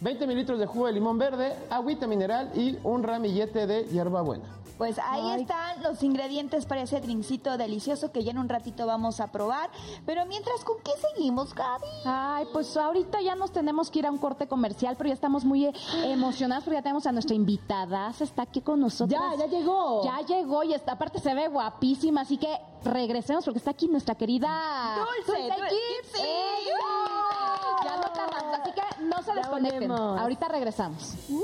20 0.00 0.26
mililitros 0.26 0.58
de 0.58 0.66
jugo 0.66 0.86
de 0.86 0.94
limón 0.94 1.18
verde, 1.18 1.52
agüita 1.70 2.08
mineral 2.08 2.50
y 2.56 2.76
un 2.82 3.04
ramillete 3.04 3.68
de 3.68 3.84
hierbabuena. 3.84 4.61
Pues 4.82 4.98
ahí 4.98 5.40
están 5.40 5.80
los 5.84 6.02
ingredientes 6.02 6.66
para 6.66 6.82
ese 6.82 7.00
drincito 7.00 7.56
delicioso 7.56 8.10
que 8.10 8.24
ya 8.24 8.32
en 8.32 8.38
un 8.38 8.48
ratito 8.48 8.84
vamos 8.84 9.20
a 9.20 9.28
probar. 9.30 9.70
Pero 10.04 10.26
mientras, 10.26 10.64
¿con 10.64 10.78
qué 10.82 10.90
seguimos, 11.14 11.54
Gaby? 11.54 11.86
Ay, 12.04 12.46
pues 12.52 12.76
ahorita 12.76 13.20
ya 13.20 13.36
nos 13.36 13.52
tenemos 13.52 13.92
que 13.92 14.00
ir 14.00 14.06
a 14.06 14.10
un 14.10 14.18
corte 14.18 14.48
comercial, 14.48 14.96
pero 14.96 15.06
ya 15.06 15.14
estamos 15.14 15.44
muy 15.44 15.66
eh, 15.66 15.72
emocionadas 16.02 16.64
porque 16.64 16.78
ya 16.78 16.82
tenemos 16.82 17.06
a 17.06 17.12
nuestra 17.12 17.36
invitada, 17.36 18.12
está 18.18 18.42
aquí 18.42 18.60
con 18.60 18.80
nosotros. 18.80 19.08
Ya, 19.08 19.36
ya 19.38 19.46
llegó. 19.46 20.02
Ya 20.02 20.20
llegó 20.26 20.64
y 20.64 20.74
está, 20.74 20.92
aparte 20.94 21.20
se 21.20 21.32
ve 21.32 21.46
guapísima, 21.46 22.22
así 22.22 22.36
que 22.36 22.58
regresemos 22.82 23.44
porque 23.44 23.58
está 23.58 23.70
aquí 23.70 23.86
nuestra 23.86 24.16
querida 24.16 24.96
Dulce, 24.96 25.42
Dul- 25.48 25.68
Kids. 25.68 26.12
sí. 26.12 26.22
¡Eso! 26.22 27.84
Ya 27.84 27.96
no 27.98 28.10
tardamos, 28.12 28.60
así 28.60 28.72
que 28.72 29.04
no 29.04 29.22
se 29.22 29.32
desconecten. 29.32 29.92
Ahorita 29.92 30.48
regresamos. 30.48 31.14
Y 31.28 31.40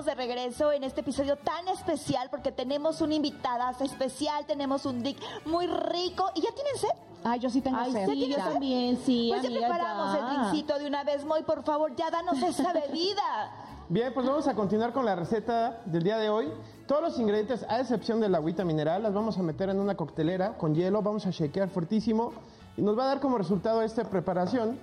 estamos 0.00 0.06
de 0.06 0.14
regreso 0.16 0.72
en 0.72 0.82
este 0.82 1.02
episodio 1.02 1.36
tan 1.36 1.68
especial 1.68 2.26
porque 2.28 2.50
tenemos 2.50 3.00
una 3.00 3.14
invitada 3.14 3.70
especial, 3.78 4.44
tenemos 4.44 4.86
un 4.86 5.04
dick 5.04 5.16
muy 5.46 5.68
rico. 5.68 6.32
¿Y 6.34 6.40
ya 6.40 6.50
tienen 6.52 6.76
sed? 6.76 6.88
Ay, 7.22 7.38
yo 7.38 7.48
sí 7.48 7.60
tengo 7.60 7.76
Ay, 7.78 7.92
sed. 7.92 8.06
sí, 8.08 8.28
yo 8.28 8.36
Ya. 8.36 8.44
también, 8.50 8.96
sí, 8.96 9.28
Pues 9.30 9.42
ya 9.42 9.48
amiga, 9.50 9.68
preparamos 9.68 10.12
ya. 10.12 10.18
el 10.18 10.26
drinkcito 10.36 10.78
de 10.80 10.86
una 10.88 11.04
vez, 11.04 11.24
Moy, 11.24 11.44
por 11.44 11.62
favor, 11.62 11.94
ya 11.94 12.10
danos 12.10 12.42
esa 12.42 12.72
bebida. 12.88 13.52
Bien, 13.88 14.12
pues 14.12 14.26
vamos 14.26 14.48
a 14.48 14.54
continuar 14.56 14.92
con 14.92 15.04
la 15.04 15.14
receta 15.14 15.80
del 15.84 16.02
día 16.02 16.18
de 16.18 16.28
hoy. 16.28 16.52
Todos 16.88 17.00
los 17.02 17.18
ingredientes, 17.20 17.64
a 17.68 17.78
excepción 17.78 18.18
de 18.18 18.28
la 18.28 18.38
agüita 18.38 18.64
mineral, 18.64 19.00
las 19.00 19.14
vamos 19.14 19.38
a 19.38 19.42
meter 19.44 19.68
en 19.68 19.78
una 19.78 19.94
coctelera 19.94 20.58
con 20.58 20.74
hielo, 20.74 21.02
vamos 21.02 21.24
a 21.26 21.30
shakear 21.30 21.68
fuertísimo 21.68 22.32
y 22.76 22.82
nos 22.82 22.98
va 22.98 23.04
a 23.04 23.06
dar 23.06 23.20
como 23.20 23.38
resultado 23.38 23.80
esta 23.82 24.02
preparación, 24.10 24.76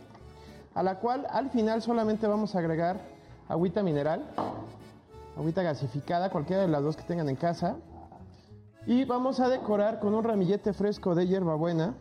a 0.74 0.82
la 0.84 1.00
cual 1.00 1.28
al 1.30 1.50
final 1.50 1.82
solamente 1.82 2.28
vamos 2.28 2.56
a 2.56 2.60
agregar 2.60 3.02
agüita 3.50 3.84
mineral, 3.84 4.24
agüita 5.42 5.64
gasificada, 5.64 6.30
cualquiera 6.30 6.62
de 6.62 6.68
las 6.68 6.84
dos 6.84 6.96
que 6.96 7.04
tengan 7.04 7.30
en 7.30 7.36
casa, 7.36 7.78
y 8.86 9.06
vamos 9.06 9.40
a 9.40 9.50
decorar 9.50 10.00
con 10.00 10.14
un 10.14 10.24
ramillete 10.24 10.74
fresco 10.74 11.14
de 11.14 11.28
hierbabuena 11.28 11.94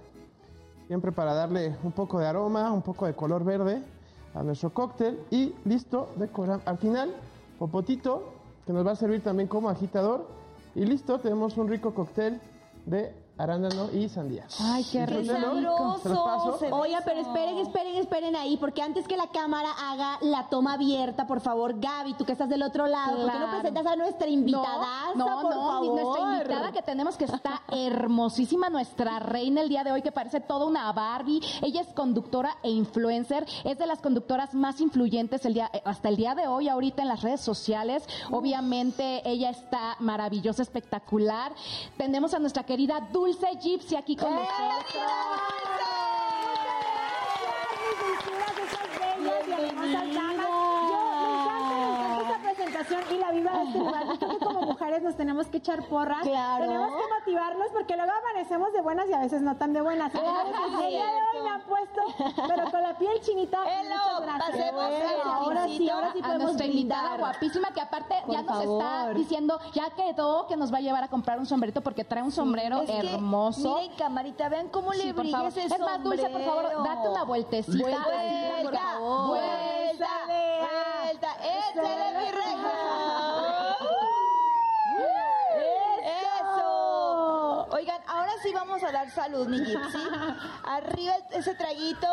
siempre 0.86 1.12
para 1.12 1.34
darle 1.34 1.76
un 1.84 1.92
poco 1.92 2.18
de 2.18 2.26
aroma, 2.26 2.72
un 2.72 2.82
poco 2.82 3.06
de 3.06 3.14
color 3.14 3.44
verde 3.44 3.80
a 4.34 4.42
nuestro 4.42 4.70
cóctel. 4.70 5.20
Y 5.30 5.54
listo, 5.64 6.08
decoramos. 6.16 6.66
Al 6.66 6.78
final, 6.78 7.14
popotito, 7.60 8.32
que 8.66 8.72
nos 8.72 8.84
va 8.84 8.90
a 8.90 8.96
servir 8.96 9.22
también 9.22 9.48
como 9.48 9.68
agitador. 9.68 10.26
Y 10.74 10.84
listo, 10.84 11.20
tenemos 11.20 11.56
un 11.58 11.68
rico 11.68 11.94
cóctel 11.94 12.40
de 12.86 13.14
arándano 13.42 13.88
y 13.92 14.08
sandía. 14.08 14.46
Ay, 14.60 14.84
qué 14.90 15.06
rico. 15.06 15.32
sabroso, 15.32 16.66
Oye, 16.72 16.96
pero 17.04 17.20
esperen, 17.20 17.58
esperen, 17.58 17.96
esperen 17.96 18.36
ahí, 18.36 18.56
porque 18.56 18.82
antes 18.82 19.06
que 19.06 19.16
la 19.16 19.28
cámara 19.28 19.68
haga 19.78 20.18
la 20.22 20.48
toma 20.48 20.74
abierta, 20.74 21.26
por 21.26 21.40
favor, 21.40 21.78
Gaby, 21.80 22.14
tú 22.14 22.24
que 22.24 22.32
estás 22.32 22.48
del 22.48 22.62
otro 22.62 22.86
lado, 22.86 23.16
¿por 23.16 23.26
qué 23.26 23.38
no 23.38 23.46
Claro. 23.46 23.60
presentas 23.60 23.86
a 23.86 23.96
nuestra 23.96 24.28
invitada? 24.28 24.86
No, 25.14 25.24
por 25.42 25.54
no, 25.54 25.62
favor? 25.70 26.00
nuestra 26.02 26.32
invitada 26.34 26.72
que 26.72 26.82
tenemos 26.82 27.16
que 27.16 27.24
está 27.24 27.62
hermosísima, 27.70 28.68
nuestra 28.70 29.18
reina 29.18 29.60
el 29.62 29.68
día 29.68 29.84
de 29.84 29.92
hoy, 29.92 30.02
que 30.02 30.12
parece 30.12 30.40
toda 30.40 30.66
una 30.66 30.90
Barbie. 30.92 31.40
Ella 31.62 31.80
es 31.80 31.88
conductora 31.94 32.56
e 32.62 32.70
influencer, 32.70 33.46
es 33.64 33.78
de 33.78 33.86
las 33.86 34.00
conductoras 34.00 34.54
más 34.54 34.80
influyentes 34.80 35.44
el 35.44 35.54
día, 35.54 35.70
eh, 35.72 35.82
hasta 35.84 36.08
el 36.08 36.16
día 36.16 36.34
de 36.34 36.46
hoy, 36.48 36.68
ahorita 36.68 37.02
en 37.02 37.08
las 37.08 37.22
redes 37.22 37.40
sociales. 37.40 38.04
Obviamente 38.30 39.22
ella 39.28 39.50
está 39.50 39.96
maravillosa, 40.00 40.62
espectacular. 40.62 41.52
Tenemos 41.96 42.34
a 42.34 42.38
nuestra 42.38 42.64
querida 42.64 43.08
Dulce 43.12 43.29
Gypsy 43.38 43.96
aquí 43.96 44.16
con 44.16 44.34
nosotros. 44.34 44.80
presentación 49.20 50.36
y 50.36 50.39
la 52.90 53.30
viva 53.32 53.52
de 53.52 53.64
este 53.64 53.78
lugar. 53.78 54.06
Yo 54.06 54.18
creo 54.18 54.38
que 54.38 54.44
como 54.44 54.62
mujeres 54.62 55.02
nos 55.02 55.16
tenemos 55.16 55.46
que 55.46 55.58
echar 55.58 55.82
porras. 55.88 56.22
Claro. 56.22 56.64
Tenemos 56.64 56.90
que 56.90 57.14
motivarnos 57.18 57.68
porque 57.72 57.96
luego 57.96 58.12
amanecemos 58.12 58.72
de 58.72 58.80
buenas 58.82 59.08
y 59.08 59.12
a 59.12 59.18
veces 59.20 59.42
no 59.42 59.56
tan 59.56 59.72
de 59.72 59.80
buenas. 59.80 60.14
Entonces, 60.14 60.54
el 60.82 60.88
día 60.90 61.06
de 61.06 61.38
hoy 61.38 61.44
me 61.44 61.50
han 61.50 61.62
puesto, 61.62 62.00
pero 62.48 62.70
con 62.70 62.82
la 62.82 62.98
piel 62.98 63.20
chinita. 63.20 63.58
Hello, 63.80 63.94
muchas 63.94 64.20
gracias. 64.22 64.50
pasemos 64.50 64.82
al 64.82 65.30
ahora 65.30 65.68
sí, 65.68 65.88
ahora 65.88 66.12
sí 66.12 66.18
a 66.18 66.22
podemos 66.22 66.42
nuestra 66.44 66.66
invitada 66.66 67.16
guapísima 67.16 67.70
que 67.72 67.80
aparte 67.80 68.14
ya 68.28 68.42
nos 68.42 68.62
está 68.62 69.10
diciendo, 69.14 69.60
ya 69.72 69.90
quedó 69.90 70.46
que 70.46 70.56
nos 70.56 70.72
va 70.72 70.78
a 70.78 70.80
llevar 70.80 71.04
a 71.04 71.08
comprar 71.08 71.38
un 71.38 71.46
sombrerito 71.46 71.80
porque 71.82 72.04
trae 72.04 72.22
un 72.22 72.32
sombrero 72.32 72.82
Es 72.82 72.90
que, 72.90 72.98
hermoso. 72.98 73.76
Miren, 73.76 73.96
camarita, 73.96 74.48
vean 74.48 74.68
cómo 74.68 74.92
le 74.92 75.12
brilla 75.12 75.48
ese 75.48 75.64
Es 75.64 75.78
más, 75.78 76.02
Dulce, 76.02 76.28
por 76.28 76.42
favor, 76.42 76.84
date 76.84 77.08
una 77.08 77.24
vueltecita. 77.24 77.82
Vuelta, 77.82 78.80
favor. 78.80 79.28
vuelta, 79.28 80.08
vuelta. 81.04 81.28
¡Échale, 81.70 82.18
mi 82.18 82.30
reina! 82.30 82.49
¡Eso! 82.49 82.49
Oigan, 87.80 88.00
ahora 88.06 88.32
sí 88.42 88.50
vamos 88.52 88.82
a 88.84 88.92
dar 88.92 89.10
salud, 89.10 89.46
mi 89.48 89.58
Gypsy. 89.58 89.98
Arriba 90.64 91.14
ese 91.32 91.54
traguito. 91.54 92.06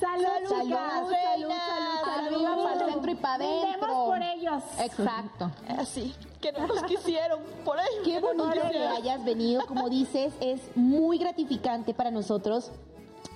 Salud, 0.00 0.24
Salud, 0.26 0.48
salud, 0.48 0.76
Salud, 0.76 1.10
salud, 1.10 1.48
salud, 1.48 2.26
Arriba, 2.26 2.50
salud. 2.50 2.64
para 2.64 2.72
el 2.86 2.92
centro 2.92 3.10
y 3.10 3.14
para 3.14 3.34
adentro. 3.36 3.88
por 4.06 4.22
ellos. 4.22 4.62
Exacto. 4.80 5.50
Así, 5.78 6.14
que 6.40 6.50
no 6.52 6.66
nos 6.66 6.82
quisieron. 6.82 7.40
Por 7.64 7.78
ahí. 7.78 7.86
Qué 8.04 8.20
bonito 8.20 8.50
que 8.72 8.78
hayas 8.86 9.24
venido, 9.24 9.64
como 9.66 9.88
dices, 9.88 10.34
es 10.40 10.60
muy 10.76 11.18
gratificante 11.18 11.94
para 11.94 12.10
nosotros 12.10 12.72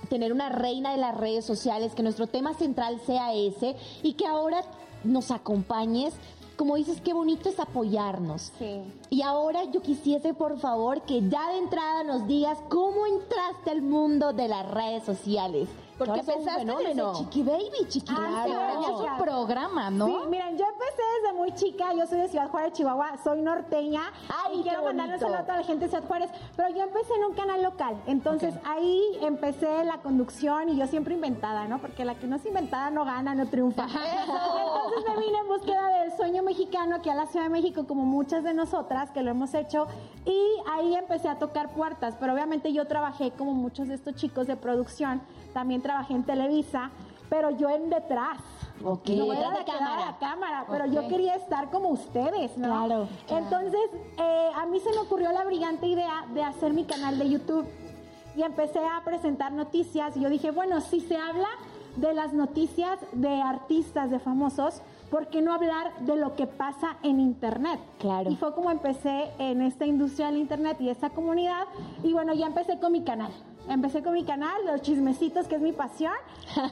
tener 0.09 0.33
una 0.33 0.49
reina 0.49 0.91
de 0.91 0.97
las 0.97 1.15
redes 1.15 1.45
sociales, 1.45 1.95
que 1.95 2.03
nuestro 2.03 2.27
tema 2.27 2.53
central 2.53 2.99
sea 3.05 3.33
ese 3.33 3.77
y 4.03 4.13
que 4.13 4.27
ahora 4.27 4.61
nos 5.05 5.31
acompañes. 5.31 6.13
Como 6.57 6.75
dices, 6.75 7.01
qué 7.01 7.13
bonito 7.13 7.49
es 7.49 7.59
apoyarnos. 7.59 8.51
Sí. 8.59 8.83
Y 9.09 9.21
ahora 9.23 9.63
yo 9.65 9.81
quisiese, 9.81 10.33
por 10.33 10.59
favor, 10.59 11.01
que 11.01 11.27
ya 11.27 11.49
de 11.49 11.57
entrada 11.57 12.03
nos 12.03 12.27
digas 12.27 12.59
cómo 12.69 13.05
entraste 13.07 13.71
al 13.71 13.81
mundo 13.81 14.31
de 14.33 14.47
las 14.47 14.69
redes 14.69 15.03
sociales. 15.03 15.67
Porque 15.97 16.19
empezaste 16.21 16.65
desde 16.65 17.03
Chiqui 17.13 17.43
Baby, 17.43 17.87
Chiqui 17.87 18.11
Ah, 18.17 18.21
Baby. 18.45 18.51
claro. 18.51 18.81
Tenías 18.81 19.11
un 19.11 19.17
programa, 19.23 19.91
¿no? 19.91 20.07
Sí, 20.07 20.13
miren, 20.29 20.57
yo 20.57 20.65
empecé 20.65 21.01
desde 21.21 21.37
muy 21.37 21.51
chica, 21.53 21.93
yo 21.93 22.07
soy 22.07 22.21
de 22.21 22.27
Ciudad 22.27 22.49
Juárez, 22.49 22.73
Chihuahua, 22.73 23.17
soy 23.23 23.41
norteña 23.43 24.01
Ay, 24.29 24.53
y 24.53 24.63
qué 24.63 24.69
quiero 24.69 24.83
mandarle 24.83 25.13
un 25.15 25.19
saludo 25.19 25.37
a 25.37 25.43
toda 25.43 25.57
la 25.57 25.63
gente 25.63 25.85
de 25.85 25.89
Ciudad 25.91 26.07
Juárez, 26.07 26.31
pero 26.55 26.69
yo 26.69 26.81
empecé 26.81 27.13
en 27.13 27.25
un 27.25 27.33
canal 27.35 27.61
local, 27.61 28.01
entonces 28.07 28.55
ahí 28.65 28.99
empecé 29.21 29.83
la 29.83 29.97
conducción 29.99 30.69
y 30.69 30.77
yo 30.77 30.87
siempre 30.87 31.13
inventada, 31.13 31.67
¿no? 31.67 31.77
Porque 31.79 32.03
la 32.03 32.15
que 32.15 32.25
no 32.25 32.37
es 32.37 32.45
inventada 32.47 32.89
no 32.89 33.05
gana, 33.05 33.35
no 33.35 33.47
triunfa. 33.47 33.85
Entonces 34.95 35.15
me 35.15 35.21
vine 35.25 35.37
en 35.39 35.47
búsqueda 35.47 35.87
del 36.01 36.11
sueño 36.17 36.43
mexicano 36.43 36.97
aquí 36.97 37.09
a 37.09 37.15
la 37.15 37.25
Ciudad 37.27 37.45
de 37.45 37.51
México, 37.51 37.85
como 37.87 38.03
muchas 38.03 38.43
de 38.43 38.53
nosotras 38.53 39.09
que 39.11 39.21
lo 39.23 39.31
hemos 39.31 39.53
hecho, 39.53 39.87
y 40.25 40.45
ahí 40.69 40.95
empecé 40.95 41.29
a 41.29 41.39
tocar 41.39 41.69
puertas, 41.73 42.15
pero 42.19 42.33
obviamente 42.33 42.73
yo 42.73 42.85
trabajé 42.87 43.31
como 43.31 43.53
muchos 43.53 43.87
de 43.87 43.95
estos 43.95 44.15
chicos 44.15 44.47
de 44.47 44.57
producción, 44.57 45.21
también 45.53 45.81
trabajé 45.81 46.13
en 46.13 46.23
Televisa, 46.23 46.91
pero 47.29 47.51
yo 47.51 47.69
en 47.69 47.89
detrás. 47.89 48.39
Ok, 48.83 49.07
No 49.09 49.31
era 49.31 49.51
de 49.51 49.63
cámara. 49.63 50.17
cámara, 50.19 50.65
pero 50.69 50.85
yo 50.87 51.01
Ok. 51.03 51.07
quería 51.07 51.35
estar 51.35 51.69
como 51.69 51.89
ustedes, 51.89 52.57
¿no? 52.57 52.67
Claro, 52.67 53.07
Entonces, 53.29 53.79
eh, 54.17 54.49
a 54.55 54.65
mí 54.65 54.79
se 54.81 54.89
me 54.91 54.97
ocurrió 54.99 55.31
la 55.31 55.45
brillante 55.45 55.85
idea 55.87 56.25
de 56.33 56.43
hacer 56.43 56.73
mi 56.73 56.83
canal 56.83 57.17
de 57.17 57.29
YouTube 57.29 57.65
y 58.35 58.41
empecé 58.43 58.79
a 58.79 59.01
presentar 59.05 59.53
noticias 59.53 60.17
y 60.17 60.21
yo 60.21 60.29
dije, 60.29 60.51
bueno, 60.51 60.81
si 60.81 60.99
se 60.99 61.15
habla 61.15 61.47
de 61.95 62.13
las 62.13 62.33
noticias 62.33 62.99
de 63.13 63.41
artistas, 63.41 64.11
de 64.11 64.19
famosos, 64.19 64.81
¿por 65.09 65.27
qué 65.27 65.41
no 65.41 65.53
hablar 65.53 65.91
de 65.99 66.15
lo 66.15 66.35
que 66.35 66.47
pasa 66.47 66.97
en 67.03 67.19
Internet? 67.19 67.79
Claro. 67.99 68.31
Y 68.31 68.35
fue 68.35 68.53
como 68.53 68.71
empecé 68.71 69.31
en 69.39 69.61
esta 69.61 69.85
industria 69.85 70.27
del 70.27 70.37
Internet 70.37 70.77
y 70.79 70.89
esta 70.89 71.09
comunidad 71.09 71.65
y 72.03 72.13
bueno, 72.13 72.33
ya 72.33 72.47
empecé 72.47 72.79
con 72.79 72.91
mi 72.91 73.03
canal. 73.03 73.31
Empecé 73.69 74.03
con 74.03 74.13
mi 74.13 74.23
canal, 74.23 74.53
los 74.65 74.81
chismecitos, 74.81 75.47
que 75.47 75.55
es 75.55 75.61
mi 75.61 75.71
pasión, 75.71 76.13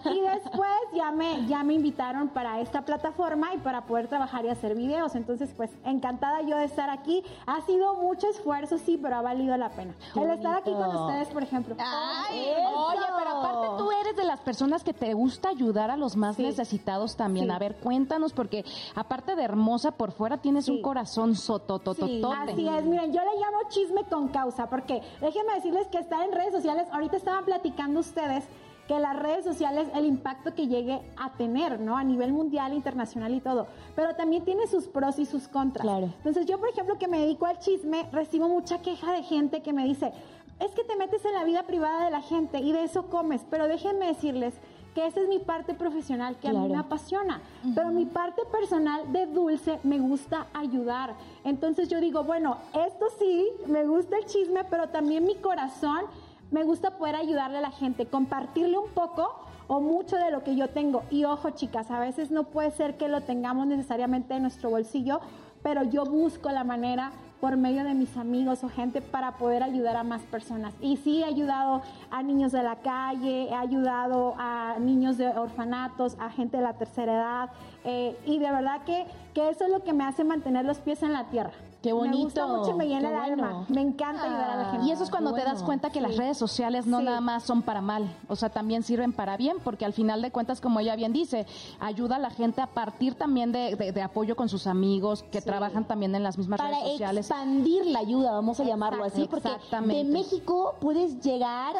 y 0.05 0.19
después 0.33 0.69
ya 0.93 1.11
me, 1.11 1.45
ya 1.47 1.63
me 1.63 1.73
invitaron 1.75 2.29
para 2.29 2.59
esta 2.59 2.81
plataforma 2.83 3.53
y 3.53 3.57
para 3.59 3.85
poder 3.85 4.07
trabajar 4.07 4.43
y 4.45 4.49
hacer 4.49 4.75
videos. 4.75 5.15
Entonces, 5.15 5.51
pues 5.55 5.69
encantada 5.85 6.41
yo 6.41 6.57
de 6.57 6.65
estar 6.65 6.89
aquí. 6.89 7.23
Ha 7.45 7.61
sido 7.61 7.93
mucho 7.95 8.27
esfuerzo, 8.27 8.77
sí, 8.77 8.99
pero 9.01 9.15
ha 9.17 9.21
valido 9.21 9.55
la 9.55 9.69
pena. 9.69 9.93
El 10.15 10.29
estar 10.31 10.57
aquí 10.57 10.71
con 10.71 10.95
ustedes, 10.95 11.29
por 11.29 11.43
ejemplo. 11.43 11.75
Ay, 11.79 12.39
oye, 12.75 13.05
pero 13.17 13.29
aparte 13.37 13.67
tú 13.77 13.91
eres 13.91 14.15
de 14.15 14.25
las 14.25 14.39
personas 14.41 14.83
que 14.83 14.93
te 14.93 15.13
gusta 15.13 15.49
ayudar 15.49 15.91
a 15.91 15.97
los 15.97 16.15
más 16.17 16.35
Sí. 16.35 16.43
necesitados 16.43 17.15
también. 17.15 17.45
Sí. 17.47 17.51
A 17.51 17.59
ver, 17.59 17.75
cuéntanos, 17.77 18.33
porque 18.33 18.65
aparte 18.95 19.35
de 19.35 19.43
hermosa 19.43 19.91
por 19.91 20.11
fuera, 20.11 20.37
tienes 20.37 20.65
Sí. 20.65 20.71
un 20.71 20.81
corazón 20.81 21.35
sototototote. 21.35 22.21
Así 22.51 22.67
es, 22.67 22.83
miren, 22.85 23.13
yo 23.13 23.21
le 23.21 23.39
llamo 23.39 23.57
chisme 23.69 24.03
con 24.05 24.27
causa, 24.29 24.67
porque 24.69 25.01
déjenme 25.21 25.53
decirles 25.53 25.87
que 25.87 25.99
estar 25.99 26.23
en 26.23 26.31
redes 26.33 26.51
sociales, 26.53 26.78
ahorita 26.91 27.17
estaban 27.17 27.45
platicando 27.45 27.99
ustedes 27.99 28.45
que 28.87 28.99
las 28.99 29.15
redes 29.15 29.45
sociales, 29.45 29.87
el 29.93 30.05
impacto 30.05 30.55
que 30.55 30.67
llegue 30.67 30.99
a 31.15 31.33
tener, 31.33 31.79
¿no? 31.79 31.95
A 31.95 32.03
nivel 32.03 32.33
mundial, 32.33 32.73
internacional 32.73 33.35
y 33.35 33.39
todo, 33.39 33.67
pero 33.95 34.15
también 34.15 34.43
tiene 34.43 34.65
sus 34.65 34.87
pros 34.87 35.19
y 35.19 35.27
sus 35.27 35.47
contras. 35.47 35.83
Claro. 35.83 36.07
Entonces 36.17 36.47
yo, 36.47 36.59
por 36.59 36.69
ejemplo, 36.69 36.97
que 36.97 37.07
me 37.07 37.19
dedico 37.19 37.45
al 37.45 37.59
chisme, 37.59 38.09
recibo 38.11 38.49
mucha 38.49 38.81
queja 38.81 39.11
de 39.11 39.21
gente 39.21 39.61
que 39.61 39.73
me 39.73 39.85
dice, 39.85 40.11
es 40.59 40.71
que 40.71 40.83
te 40.83 40.95
metes 40.95 41.23
en 41.23 41.33
la 41.33 41.43
vida 41.43 41.63
privada 41.63 42.05
de 42.05 42.09
la 42.09 42.21
gente 42.21 42.57
y 42.59 42.71
de 42.71 42.83
eso 42.83 43.09
comes, 43.11 43.45
pero 43.51 43.67
déjenme 43.67 44.07
decirles 44.07 44.55
que 44.95 45.05
esa 45.05 45.21
es 45.21 45.27
mi 45.27 45.37
parte 45.37 45.75
profesional 45.75 46.37
que 46.37 46.47
a 46.47 46.53
mí 46.53 46.67
me 46.67 46.77
apasiona, 46.77 47.41
pero 47.75 47.91
mi 47.91 48.07
parte 48.07 48.41
personal 48.51 49.11
de 49.13 49.27
dulce 49.27 49.79
me 49.83 49.99
gusta 49.99 50.47
ayudar. 50.51 51.13
Entonces 51.43 51.89
yo 51.89 52.01
digo, 52.01 52.23
bueno, 52.23 52.57
esto 52.73 53.05
sí, 53.19 53.49
me 53.67 53.85
gusta 53.85 54.17
el 54.17 54.25
chisme, 54.25 54.63
pero 54.63 54.89
también 54.89 55.25
mi 55.25 55.35
corazón 55.35 56.05
me 56.51 56.63
gusta 56.63 56.97
poder 56.97 57.15
ayudarle 57.15 57.57
a 57.59 57.61
la 57.61 57.71
gente, 57.71 58.05
compartirle 58.05 58.77
un 58.77 58.89
poco 58.89 59.45
o 59.67 59.79
mucho 59.79 60.17
de 60.17 60.31
lo 60.31 60.43
que 60.43 60.55
yo 60.55 60.69
tengo. 60.69 61.03
Y 61.11 61.25
ojo, 61.25 61.51
chicas, 61.51 61.91
a 61.91 61.99
veces 61.99 62.31
no 62.31 62.45
puede 62.45 62.71
ser 62.71 62.97
que 62.97 63.07
lo 63.07 63.21
tengamos 63.21 63.67
necesariamente 63.67 64.33
en 64.33 64.41
nuestro 64.41 64.69
bolsillo, 64.69 65.21
pero 65.61 65.83
yo 65.83 66.05
busco 66.05 66.49
la 66.49 66.63
manera 66.63 67.11
por 67.39 67.55
medio 67.55 67.83
de 67.83 67.93
mis 67.93 68.17
amigos 68.17 68.63
o 68.63 68.69
gente 68.69 69.01
para 69.01 69.37
poder 69.37 69.63
ayudar 69.63 69.95
a 69.95 70.03
más 70.03 70.23
personas. 70.23 70.73
Y 70.81 70.97
sí 70.97 71.21
he 71.21 71.25
ayudado 71.25 71.81
a 72.11 72.23
niños 72.23 72.51
de 72.51 72.63
la 72.63 72.77
calle, 72.77 73.47
he 73.49 73.53
ayudado 73.53 74.33
a 74.37 74.77
niños 74.79 75.17
de 75.17 75.27
orfanatos, 75.27 76.17
a 76.19 76.29
gente 76.29 76.57
de 76.57 76.63
la 76.63 76.73
tercera 76.73 77.13
edad, 77.13 77.49
eh, 77.85 78.17
y 78.25 78.39
de 78.39 78.51
verdad 78.51 78.83
que, 78.85 79.05
que 79.33 79.49
eso 79.49 79.65
es 79.65 79.71
lo 79.71 79.83
que 79.83 79.93
me 79.93 80.03
hace 80.03 80.23
mantener 80.23 80.65
los 80.65 80.79
pies 80.79 81.01
en 81.03 81.13
la 81.13 81.25
tierra. 81.25 81.51
Qué 81.81 81.93
Me 81.93 81.99
gusta 82.11 82.45
bonito, 82.45 82.47
mucho 82.57 82.71
y 82.71 82.73
me 82.73 82.87
llena 82.87 83.07
el 83.09 83.15
bueno. 83.35 83.45
alma. 83.45 83.65
Me 83.69 83.79
encanta 83.79 84.23
ayudar 84.25 84.49
a 84.49 84.57
la 84.57 84.65
gente. 84.71 84.85
Y 84.87 84.91
eso 84.91 85.03
es 85.05 85.09
cuando 85.09 85.33
te 85.33 85.43
das 85.43 85.63
cuenta 85.63 85.89
que 85.89 86.01
las 86.01 86.17
redes 86.17 86.37
sociales 86.37 86.85
no 86.85 86.97
Sí. 86.99 87.05
nada 87.05 87.21
más 87.21 87.43
son 87.43 87.61
para 87.61 87.79
mal, 87.81 88.13
o 88.27 88.35
sea, 88.35 88.49
también 88.49 88.83
sirven 88.83 89.13
para 89.13 89.37
bien, 89.37 89.57
porque 89.63 89.85
al 89.85 89.93
final 89.93 90.21
de 90.21 90.29
cuentas, 90.29 90.59
como 90.59 90.81
ella 90.81 90.97
bien 90.97 91.13
dice, 91.13 91.45
ayuda 91.79 92.17
a 92.17 92.19
la 92.19 92.31
gente 92.31 92.59
a 92.61 92.67
partir 92.67 93.15
también 93.15 93.53
de, 93.53 93.77
de- 93.77 93.93
de 93.93 94.01
apoyo 94.01 94.35
con 94.35 94.49
sus 94.49 94.67
amigos 94.67 95.23
que 95.31 95.39
trabajan 95.41 95.85
también 95.85 96.13
en 96.15 96.23
las 96.23 96.37
mismas 96.37 96.57
para 96.57 96.71
redes 96.71 96.91
sociales. 96.91 97.29
expandir 97.29 97.85
la 97.85 97.99
ayuda, 97.99 98.31
vamos 98.33 98.59
a 98.59 98.65
llamarlo 98.65 99.05
así, 99.05 99.25
porque 99.29 99.49
de 99.85 100.03
México 100.03 100.75
puedes 100.81 101.21
llegar 101.21 101.75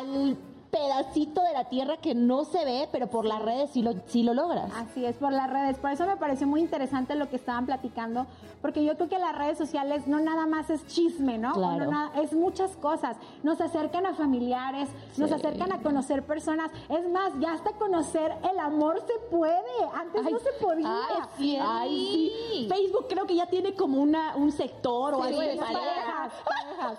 al 0.00 0.36
pedacito 0.76 1.42
de 1.42 1.52
la 1.52 1.64
tierra 1.64 1.96
que 1.96 2.14
no 2.14 2.44
se 2.44 2.64
ve, 2.64 2.88
pero 2.92 3.06
por 3.08 3.24
las 3.24 3.40
redes 3.42 3.70
sí 3.70 3.82
lo, 3.82 3.94
sí 4.06 4.22
lo 4.22 4.34
logras. 4.34 4.70
Así 4.76 5.04
es, 5.04 5.16
por 5.16 5.32
las 5.32 5.50
redes. 5.50 5.78
Por 5.78 5.90
eso 5.90 6.06
me 6.06 6.16
pareció 6.16 6.46
muy 6.46 6.60
interesante 6.60 7.14
lo 7.14 7.28
que 7.28 7.36
estaban 7.36 7.66
platicando, 7.66 8.26
porque 8.60 8.84
yo 8.84 8.94
creo 8.96 9.08
que 9.08 9.18
las 9.18 9.36
redes 9.36 9.56
sociales 9.58 10.06
no 10.06 10.20
nada 10.20 10.46
más 10.46 10.68
es 10.70 10.86
chisme, 10.86 11.38
¿no? 11.38 11.52
Claro. 11.54 11.84
No 11.86 11.90
nada- 11.90 12.20
es 12.20 12.32
muchas 12.32 12.76
cosas. 12.76 13.16
Nos 13.42 13.60
acercan 13.60 14.06
a 14.06 14.14
familiares, 14.14 14.88
nos 15.16 15.32
acercan 15.32 15.72
a 15.72 15.80
conocer 15.82 16.22
personas. 16.24 16.70
Es 16.88 17.08
más, 17.10 17.32
ya 17.40 17.52
hasta 17.54 17.70
conocer 17.72 18.32
el 18.50 18.58
amor 18.58 19.02
se 19.06 19.18
puede. 19.34 19.54
Antes 19.94 20.22
no 20.30 20.38
se 20.38 20.52
podía. 20.60 20.98
Ay, 21.38 21.58
Ay, 21.60 22.32
sí. 22.52 22.68
Facebook 22.68 23.06
creo 23.08 23.26
que 23.26 23.34
ya 23.36 23.46
tiene 23.46 23.74
como 23.74 24.00
una, 24.02 24.36
un 24.36 24.52
sector 24.52 25.14
o 25.14 25.22
Sí, 25.22 25.28
algo 25.28 25.40
de 25.40 25.56
parejas, 25.56 26.32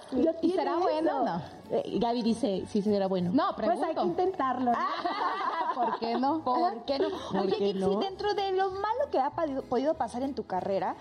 sí. 0.09 0.25
¿Y 0.41 0.51
será 0.51 0.71
eso. 0.71 0.81
bueno? 0.81 1.23
No. 1.25 1.57
Eh, 1.69 1.97
Gaby 1.99 2.21
dice, 2.21 2.63
sí, 2.69 2.81
será 2.81 3.07
bueno. 3.07 3.31
No, 3.33 3.53
Pues 3.67 3.83
hay 3.83 3.95
que 3.95 4.01
intentarlo. 4.01 4.71
¿no? 4.71 4.77
¿Por 5.75 5.99
qué 5.99 6.15
no? 6.15 6.39
¿Por 6.43 6.85
qué 6.85 6.99
no? 6.99 7.09
¿Por 7.31 7.41
Oye, 7.41 7.55
qué 7.57 7.73
no? 7.73 7.99
dentro 7.99 8.33
de 8.33 8.51
lo 8.53 8.71
malo 8.71 9.09
que 9.11 9.19
ha 9.19 9.29
podido, 9.31 9.61
podido 9.63 9.93
pasar 9.93 10.23
en 10.23 10.33
tu 10.33 10.45
carrera, 10.45 10.95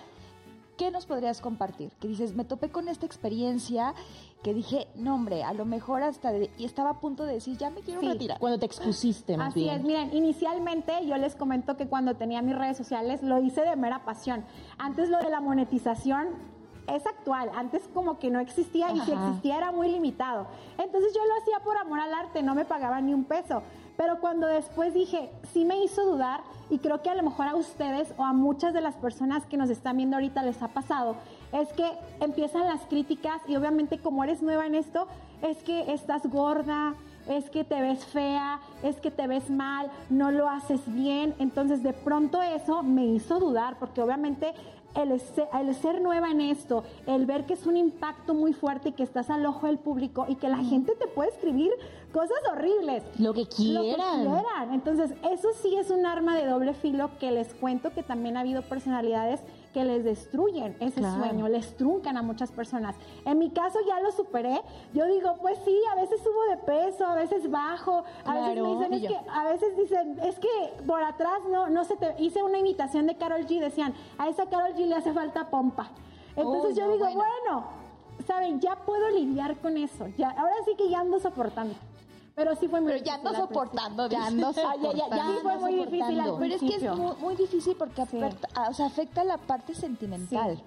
¿qué 0.77 0.91
nos 0.91 1.07
podrías 1.07 1.41
compartir? 1.41 1.91
Que 2.01 2.09
dices, 2.09 2.35
me 2.35 2.45
topé 2.45 2.69
con 2.71 2.89
esta 2.89 3.07
experiencia 3.07 3.95
que 4.43 4.53
dije, 4.55 4.87
no 4.95 5.15
hombre, 5.15 5.43
a 5.43 5.53
lo 5.55 5.65
mejor 5.65 6.03
hasta, 6.03 6.31
de- 6.31 6.51
y 6.59 6.67
estaba 6.67 6.91
a 6.91 7.01
punto 7.01 7.25
de 7.25 7.33
decir, 7.35 7.57
ya 7.57 7.71
me 7.71 7.81
quiero 7.81 8.01
Sí. 8.01 8.09
retirar. 8.09 8.39
Cuando 8.39 8.59
te 8.59 8.67
expusiste, 8.67 9.37
más 9.37 9.49
Así 9.51 9.61
bien. 9.61 9.77
es, 9.77 9.83
miren, 9.85 10.15
inicialmente 10.15 10.93
yo 11.07 11.17
les 11.17 11.35
comento 11.35 11.77
que 11.77 11.89
cuando 11.89 12.15
tenía 12.15 12.43
mis 12.43 12.55
redes 12.57 12.77
sociales 12.77 13.23
lo 13.23 13.41
hice 13.43 13.63
de 13.63 13.75
mera 13.75 14.05
pasión. 14.05 14.45
Antes 14.79 15.09
lo 15.09 15.19
de 15.19 15.31
la 15.31 15.41
monetización 15.41 16.29
es 16.89 17.07
actual, 17.07 17.51
antes 17.55 17.83
como 17.93 18.19
que 18.19 18.31
no 18.31 18.39
existía 18.39 18.91
y 18.93 19.01
si 19.01 19.13
existía 19.13 19.59
era 19.59 19.73
muy 19.73 19.91
limitado. 19.91 20.47
Entonces 20.79 21.13
yo 21.15 21.25
lo 21.25 21.35
hacía 21.41 21.65
por 21.65 21.77
amor 21.77 22.01
al 22.01 22.15
arte, 22.15 22.43
no 22.43 22.55
me 22.55 22.65
pagaban 22.65 23.07
ni 23.07 23.15
un 23.15 23.25
peso. 23.25 23.63
Pero 23.97 24.21
cuando 24.21 24.47
después 24.47 24.93
dije, 24.93 25.31
sí 25.53 25.65
me 25.65 25.83
hizo 25.83 26.05
dudar 26.05 26.41
y 26.69 26.79
creo 26.79 27.03
que 27.03 27.11
a 27.11 27.15
lo 27.15 27.23
mejor 27.23 27.47
a 27.47 27.57
ustedes 27.57 28.13
o 28.19 28.25
a 28.25 28.33
muchas 28.33 28.75
de 28.75 28.83
las 28.83 28.95
personas 28.95 29.47
que 29.47 29.57
nos 29.57 29.71
están 29.71 29.97
viendo 29.97 30.17
ahorita 30.17 30.43
les 30.43 30.61
ha 30.63 30.69
pasado, 30.69 31.17
es 31.53 31.73
que 31.73 31.91
empiezan 32.21 32.67
las 32.67 32.83
críticas 32.83 33.41
y 33.49 33.57
obviamente 33.57 33.99
como 33.99 34.23
eres 34.23 34.43
nueva 34.43 34.67
en 34.67 34.75
esto, 34.75 35.07
es 35.43 35.63
que 35.63 35.93
estás 35.93 36.27
gorda, 36.27 36.95
es 37.29 37.51
que 37.51 37.65
te 37.65 37.81
ves 37.81 38.05
fea, 38.05 38.61
es 38.83 38.97
que 39.01 39.11
te 39.11 39.27
ves 39.27 39.51
mal, 39.51 39.91
no 40.11 40.31
lo 40.31 40.49
haces 40.49 40.81
bien. 40.87 41.35
Entonces 41.39 41.83
de 41.83 41.93
pronto 41.93 42.43
eso 42.43 42.83
me 42.83 43.05
hizo 43.07 43.41
dudar 43.41 43.79
porque 43.79 44.03
obviamente 44.03 44.55
el 44.97 45.21
ser, 45.21 45.49
el 45.61 45.75
ser 45.75 46.01
nueva 46.01 46.31
en 46.31 46.41
esto, 46.41 46.85
el 47.07 47.27
ver 47.27 47.45
que 47.47 47.55
es 47.55 47.67
un 47.67 47.77
impacto 47.77 48.35
muy 48.35 48.53
fuerte 48.53 48.91
y 48.91 48.93
que 48.93 49.03
estás 49.03 49.31
al 49.31 49.45
ojo 49.47 49.67
del 49.67 49.79
público 49.79 50.27
y 50.29 50.37
que 50.37 50.49
la 50.49 50.59
gente 50.59 50.95
te 50.95 51.07
puede 51.07 51.31
escribir 51.31 51.71
cosas 52.13 52.39
horribles. 52.51 53.03
Lo 53.19 53.33
que 53.33 53.41
Lo 53.41 53.49
que 53.49 53.55
quieran. 53.57 54.21
quieran. 54.23 54.73
Entonces, 54.73 55.13
eso 55.31 55.49
sí 55.63 55.77
es 55.77 55.91
un 55.91 56.07
arma 56.07 56.37
de 56.37 56.47
doble 56.47 56.73
filo 56.75 57.11
que 57.21 57.31
les 57.31 57.53
cuento 57.55 57.91
que 57.93 58.03
también 58.03 58.37
ha 58.37 58.41
habido 58.41 58.63
personalidades 58.63 59.41
que 59.77 59.85
les 59.85 60.05
destruyen 60.05 60.75
ese 60.81 61.01
Claro. 61.01 61.19
sueño, 61.23 61.49
les 61.49 61.77
truncan 61.77 62.17
a 62.17 62.23
muchas 62.23 62.51
personas. 62.51 62.97
En 63.27 63.39
mi 63.39 63.51
caso 63.51 63.79
ya 63.87 64.01
lo 64.01 64.11
superé. 64.11 64.63
Yo 64.95 65.05
digo, 65.05 65.35
pues 65.43 65.59
sí, 65.67 65.79
a 65.93 65.97
veces 65.97 66.19
subo 66.23 66.45
de 66.49 66.57
peso, 66.57 67.05
a 67.05 67.15
veces 67.15 67.51
bajo, 67.51 68.03
a 68.25 68.35
veces 68.37 68.63
me 68.63 68.71
dicen, 68.71 68.95
es 68.95 69.03
que, 69.03 69.31
a 69.31 69.45
veces 69.45 69.77
dicen, 69.77 70.19
es 70.23 70.39
que 70.39 70.49
por 70.87 71.03
atrás 71.03 71.41
no, 71.51 71.69
no 71.69 71.85
se 71.85 71.95
te, 71.97 72.15
hice 72.19 72.43
una 72.43 72.57
imitación 72.57 73.07
de 73.07 73.19
Carol 73.19 73.47
G, 73.47 73.61
decían, 73.61 73.93
a 74.17 74.31
esa 74.31 74.47
Carol 74.47 74.73
G 74.75 74.87
le 74.87 74.95
hace 74.95 75.13
falta 75.13 75.51
pompa. 75.51 75.91
Entonces 76.37 76.75
yo 76.75 76.87
no, 76.87 76.93
digo, 76.95 77.05
bueno. 77.05 77.21
bueno, 77.45 77.65
saben, 78.27 78.61
ya 78.61 78.77
puedo 78.77 79.11
lidiar 79.11 79.59
con 79.59 79.77
eso. 79.77 80.07
Ya, 80.17 80.31
ahora 80.31 80.55
sí 80.65 80.75
que 80.79 80.89
ya 80.89 81.01
ando 81.01 81.21
soportando. 81.21 81.75
Pero 82.37 82.55
sí 82.55 82.69
fue 82.69 82.83
muy 82.83 82.93
Pero 82.93 83.05
ya 83.05 83.15
ando 83.15 83.35
soportando. 83.35 84.09
Ya 84.11 84.27
ando 84.27 84.49
Ah, 84.49 84.75
ya, 84.83 84.93
ya, 84.93 85.09
ya. 85.09 85.27
Sí, 85.27 85.33
fue 85.43 85.57
muy 85.57 85.75
difícil 85.87 86.21
al 86.21 86.37
Pero 86.39 86.55
es 86.55 86.61
que 86.61 86.77
es 86.77 86.97
muy, 86.97 87.17
muy 87.17 87.35
difícil 87.35 87.77
porque 87.79 88.05
Sí. 88.07 88.19
afecta, 88.23 88.69
o 88.69 88.75
sea, 88.75 88.87
afecta 88.87 89.25
la 89.25 89.39
parte 89.39 89.75
sentimental. 89.75 90.63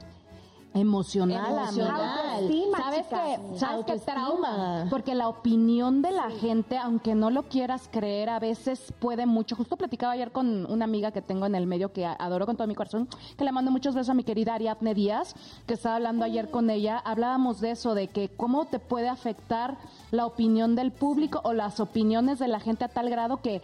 Emocional, 0.73 1.51
Emocional. 1.51 2.19
Autoestima, 2.35 2.77
¿Sabes 2.77 3.07
qué? 3.07 3.57
¿Sabes 3.57 3.57
qué 3.57 3.65
Autoestima. 3.91 4.13
trauma? 4.13 4.87
Porque 4.89 5.15
la 5.15 5.27
opinión 5.27 6.01
de 6.03 6.11
la 6.11 6.29
gente, 6.29 6.77
aunque 6.77 7.15
no 7.15 7.31
lo 7.31 7.43
quieras 7.43 7.89
creer, 7.91 8.29
a 8.29 8.39
veces 8.39 8.93
puede 8.99 9.25
mucho. 9.25 9.55
Justo 9.55 9.77
platicaba 9.77 10.13
ayer 10.13 10.31
con 10.31 10.71
una 10.71 10.85
amiga 10.85 11.11
que 11.11 11.23
tengo 11.23 11.47
en 11.47 11.55
el 11.55 11.65
medio 11.65 11.91
que 11.91 12.05
adoro 12.05 12.45
con 12.45 12.55
todo 12.55 12.67
mi 12.67 12.75
corazón, 12.75 13.07
que 13.35 13.43
le 13.43 13.51
mando 13.51 13.71
muchos 13.71 13.95
besos 13.95 14.09
a 14.09 14.13
mi 14.13 14.23
querida 14.23 14.53
Ariadne 14.53 14.93
Díaz, 14.93 15.33
que 15.65 15.73
estaba 15.73 15.95
hablando 15.95 16.23
ayer 16.23 16.51
con 16.51 16.69
ella. 16.69 16.99
Hablábamos 16.99 17.61
de 17.61 17.71
eso, 17.71 17.95
de 17.95 18.07
que 18.07 18.29
cómo 18.29 18.65
te 18.65 18.77
puede 18.77 19.09
afectar 19.09 19.77
la 20.11 20.27
opinión 20.27 20.75
del 20.75 20.91
público 20.91 21.41
o 21.43 21.53
las 21.53 21.79
opiniones 21.79 22.37
de 22.37 22.47
la 22.47 22.59
gente 22.59 22.85
a 22.85 22.89
tal 22.89 23.09
grado 23.09 23.37
que 23.37 23.63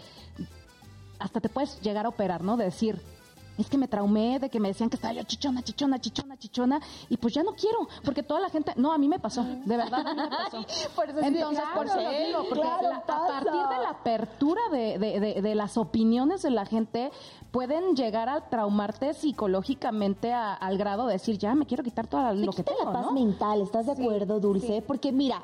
hasta 1.20 1.40
te 1.40 1.50
puedes 1.50 1.80
llegar 1.82 2.08
a 2.08 2.10
operar, 2.10 2.44
¿no? 2.44 2.58
De 2.58 2.66
decir, 2.66 3.00
es 3.58 3.70
que 3.70 3.78
me 3.78 3.88
traumé 3.88 4.40
de 4.40 4.50
que 4.50 4.60
me 4.60 4.68
decían 4.70 4.90
que 4.90 4.96
estaba 4.96 5.14
yo 5.14 5.24
chichona, 5.24 5.62
chichona, 5.64 6.00
chichona, 6.00 6.38
chichona, 6.38 6.80
y 7.10 7.18
pues 7.18 7.34
ya 7.34 7.44
no 7.44 7.54
quiero, 7.54 7.88
porque 8.04 8.24
toda 8.24 8.40
la 8.42 8.50
gente, 8.50 8.74
no, 8.76 8.92
a 8.92 8.98
mí 8.98 9.08
me 9.08 9.20
pasó, 9.20 9.44
de 9.44 9.78
verdad, 9.78 10.06
a 10.08 10.14
mí 10.14 10.22
me 10.22 10.28
pasó. 10.30 10.66
Por 10.96 11.10
eso 11.10 11.20
Entonces, 11.22 11.64
por 11.76 11.86
eso 11.86 11.96
lo 12.02 12.10
digo, 12.10 12.40
porque 12.50 12.62
claro, 12.62 12.90
la- 12.90 12.96
a 12.98 13.06
partir 13.06 13.52
de 13.52 13.84
la 13.84 13.90
apertura 13.90 14.62
de, 14.72 14.98
de- 15.00 15.20
de- 15.20 15.42
de 15.42 15.56
las 15.56 15.78
opiniones 15.78 16.42
de 16.42 16.50
la 16.52 16.66
gente, 16.66 17.12
pueden 17.52 17.96
llegar 17.96 18.28
a 18.30 18.50
traumarte 18.50 19.14
psicológicamente 19.14 20.34
a- 20.34 20.54
al 20.54 20.78
grado 20.78 21.08
de 21.08 21.14
decir, 21.14 21.38
ya 21.38 21.56
me 21.56 21.66
quiero 21.66 21.84
quitar 21.84 22.08
todo 22.08 22.34
lo 22.34 22.52
que 22.52 22.64
tengo, 22.64 22.84
la 22.86 22.92
paz 22.92 23.06
¿no? 23.06 23.12
mental, 23.14 23.62
¿estás 23.62 23.86
de 23.86 23.94
acuerdo, 23.94 24.40
Dulce? 24.40 24.82
Porque 24.82 25.12
mira, 25.12 25.44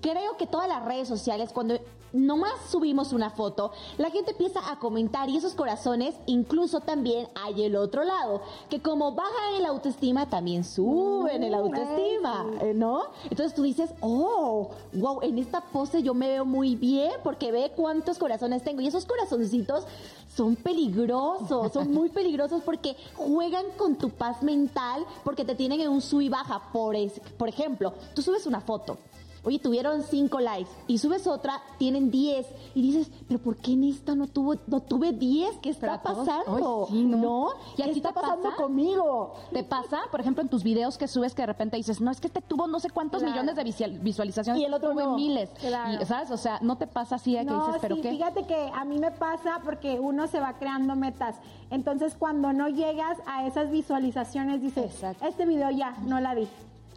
creo 0.00 0.36
que 0.38 0.46
todas 0.46 0.68
las 0.68 0.84
redes 0.84 1.08
sociales, 1.08 1.50
cuando 1.52 1.74
nomás 2.12 2.52
subimos 2.70 3.12
una 3.12 3.30
foto, 3.30 3.72
la 3.98 4.10
gente 4.10 4.32
empieza 4.32 4.70
a 4.70 4.78
comentar 4.78 5.28
y 5.28 5.36
esos 5.36 5.54
corazones, 5.54 6.14
incluso 6.26 6.80
también 6.80 7.28
hay 7.34 7.62
el 7.62 7.76
otro 7.76 8.04
lado, 8.04 8.42
que 8.68 8.80
como 8.80 9.12
bajan 9.12 9.54
el 9.58 9.66
autoestima, 9.66 10.28
también 10.28 10.64
suben 10.64 11.42
el 11.42 11.54
autoestima, 11.54 12.46
eh, 12.62 12.72
¿no? 12.74 13.02
Entonces 13.24 13.54
tú 13.54 13.62
dices, 13.62 13.90
oh, 14.00 14.70
wow, 14.92 15.20
en 15.22 15.38
esta 15.38 15.60
pose 15.60 16.02
yo 16.02 16.14
me 16.14 16.28
veo 16.28 16.44
muy 16.44 16.76
bien 16.76 17.12
porque 17.22 17.52
ve 17.52 17.72
cuántos 17.76 18.18
corazones 18.18 18.62
tengo 18.64 18.80
y 18.80 18.86
esos 18.86 19.04
corazoncitos 19.06 19.84
son 20.34 20.56
peligrosos, 20.56 21.72
son 21.72 21.92
muy 21.92 22.08
peligrosos 22.10 22.62
porque 22.64 22.96
juegan 23.16 23.66
con 23.76 23.96
tu 23.96 24.10
paz 24.10 24.42
mental 24.42 25.04
porque 25.24 25.44
te 25.44 25.54
tienen 25.54 25.80
en 25.80 25.88
un 25.88 26.00
sub 26.00 26.20
y 26.20 26.28
baja. 26.28 26.60
Por, 26.72 26.94
es- 26.96 27.20
por 27.38 27.48
ejemplo, 27.48 27.92
tú 28.14 28.22
subes 28.22 28.46
una 28.46 28.60
foto. 28.60 28.98
Oye, 29.42 29.58
tuvieron 29.58 30.02
cinco 30.02 30.38
likes 30.38 30.70
y 30.86 30.98
subes 30.98 31.26
otra, 31.26 31.60
tienen 31.78 32.10
10 32.10 32.46
y 32.74 32.82
dices, 32.82 33.10
pero 33.26 33.40
¿por 33.40 33.56
qué 33.56 33.72
en 33.72 33.84
esta 33.84 34.14
no 34.14 34.26
tuvo, 34.26 34.54
no 34.66 34.80
tuve 34.80 35.12
10? 35.12 35.58
¿Qué 35.62 35.70
está 35.70 36.02
pasando? 36.02 36.86
Ay, 36.90 36.94
sí, 36.94 37.04
¿no? 37.04 37.48
¿Y 37.76 37.82
¿Qué 37.82 37.90
está 37.90 38.12
pasando 38.12 38.42
pasa? 38.50 38.56
conmigo? 38.56 39.34
¿Te 39.52 39.64
pasa, 39.64 40.00
por 40.10 40.20
ejemplo, 40.20 40.42
en 40.42 40.48
tus 40.50 40.62
videos 40.62 40.98
que 40.98 41.08
subes 41.08 41.34
que 41.34 41.42
de 41.42 41.46
repente 41.46 41.76
dices, 41.78 42.00
no, 42.02 42.10
es 42.10 42.20
que 42.20 42.26
este 42.26 42.42
tuvo 42.42 42.66
no 42.66 42.78
sé 42.80 42.90
cuántos 42.90 43.20
Claro. 43.22 43.32
millones 43.34 43.56
de 43.56 43.64
visual- 43.64 43.98
visualizaciones 44.00 44.60
Y 44.60 44.64
el 44.66 44.74
otro 44.74 44.90
tuvo 44.90 45.00
no. 45.00 45.16
miles? 45.16 45.48
Claro. 45.58 46.02
Y, 46.02 46.04
¿Sabes? 46.04 46.30
O 46.30 46.36
sea, 46.36 46.58
no 46.60 46.76
te 46.76 46.86
pasa 46.86 47.14
así 47.16 47.32
de 47.32 47.38
que 47.38 47.44
No, 47.46 47.64
dices, 47.66 47.80
¿pero 47.80 47.94
sí, 47.96 48.02
qué? 48.02 48.10
fíjate 48.10 48.44
que 48.46 48.70
a 48.74 48.84
mí 48.84 48.98
me 48.98 49.10
pasa 49.10 49.60
porque 49.64 49.98
uno 49.98 50.26
se 50.26 50.38
va 50.38 50.58
creando 50.58 50.96
metas. 50.96 51.36
Entonces, 51.70 52.14
cuando 52.18 52.52
no 52.52 52.68
llegas 52.68 53.16
a 53.26 53.46
esas 53.46 53.70
visualizaciones, 53.70 54.60
dices, 54.60 54.84
Exacto. 54.84 55.24
este 55.26 55.46
video 55.46 55.70
ya, 55.70 55.96
no 56.04 56.20
la 56.20 56.34
vi. 56.34 56.46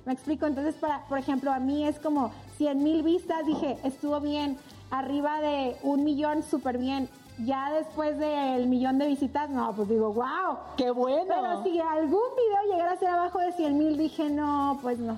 ¿Me 0.06 0.14
explico? 0.14 0.46
Entonces, 0.46 0.76
para, 0.76 1.06
por 1.06 1.18
ejemplo, 1.18 1.52
a 1.52 1.60
mí 1.60 1.88
es 1.88 2.00
como 2.00 2.32
100 2.58 2.84
mil 2.84 3.04
vistas, 3.04 3.46
dije, 3.46 3.78
estuvo 3.84 4.20
bien. 4.20 4.58
Arriba 4.92 5.40
de 5.40 5.78
un 5.84 6.04
millón, 6.04 6.44
súper 6.44 6.78
bien. 6.78 7.10
Ya 7.40 7.72
después 7.72 8.20
del 8.20 8.68
millón 8.68 9.00
de 9.00 9.08
visitas, 9.08 9.50
no, 9.50 9.74
pues 9.74 9.90
digo, 9.90 10.14
wow. 10.14 10.58
¡Qué 10.78 10.92
bueno! 10.92 11.26
Pero 11.28 11.64
si 11.64 11.80
algún 11.80 12.12
video 12.12 12.72
llegara 12.72 12.92
a 12.92 12.98
ser 12.98 13.08
abajo 13.10 13.40
de 13.40 13.54
100 13.54 13.78
mil, 13.78 13.98
dije, 13.98 14.30
no, 14.30 14.78
pues 14.82 15.00
no. 15.00 15.18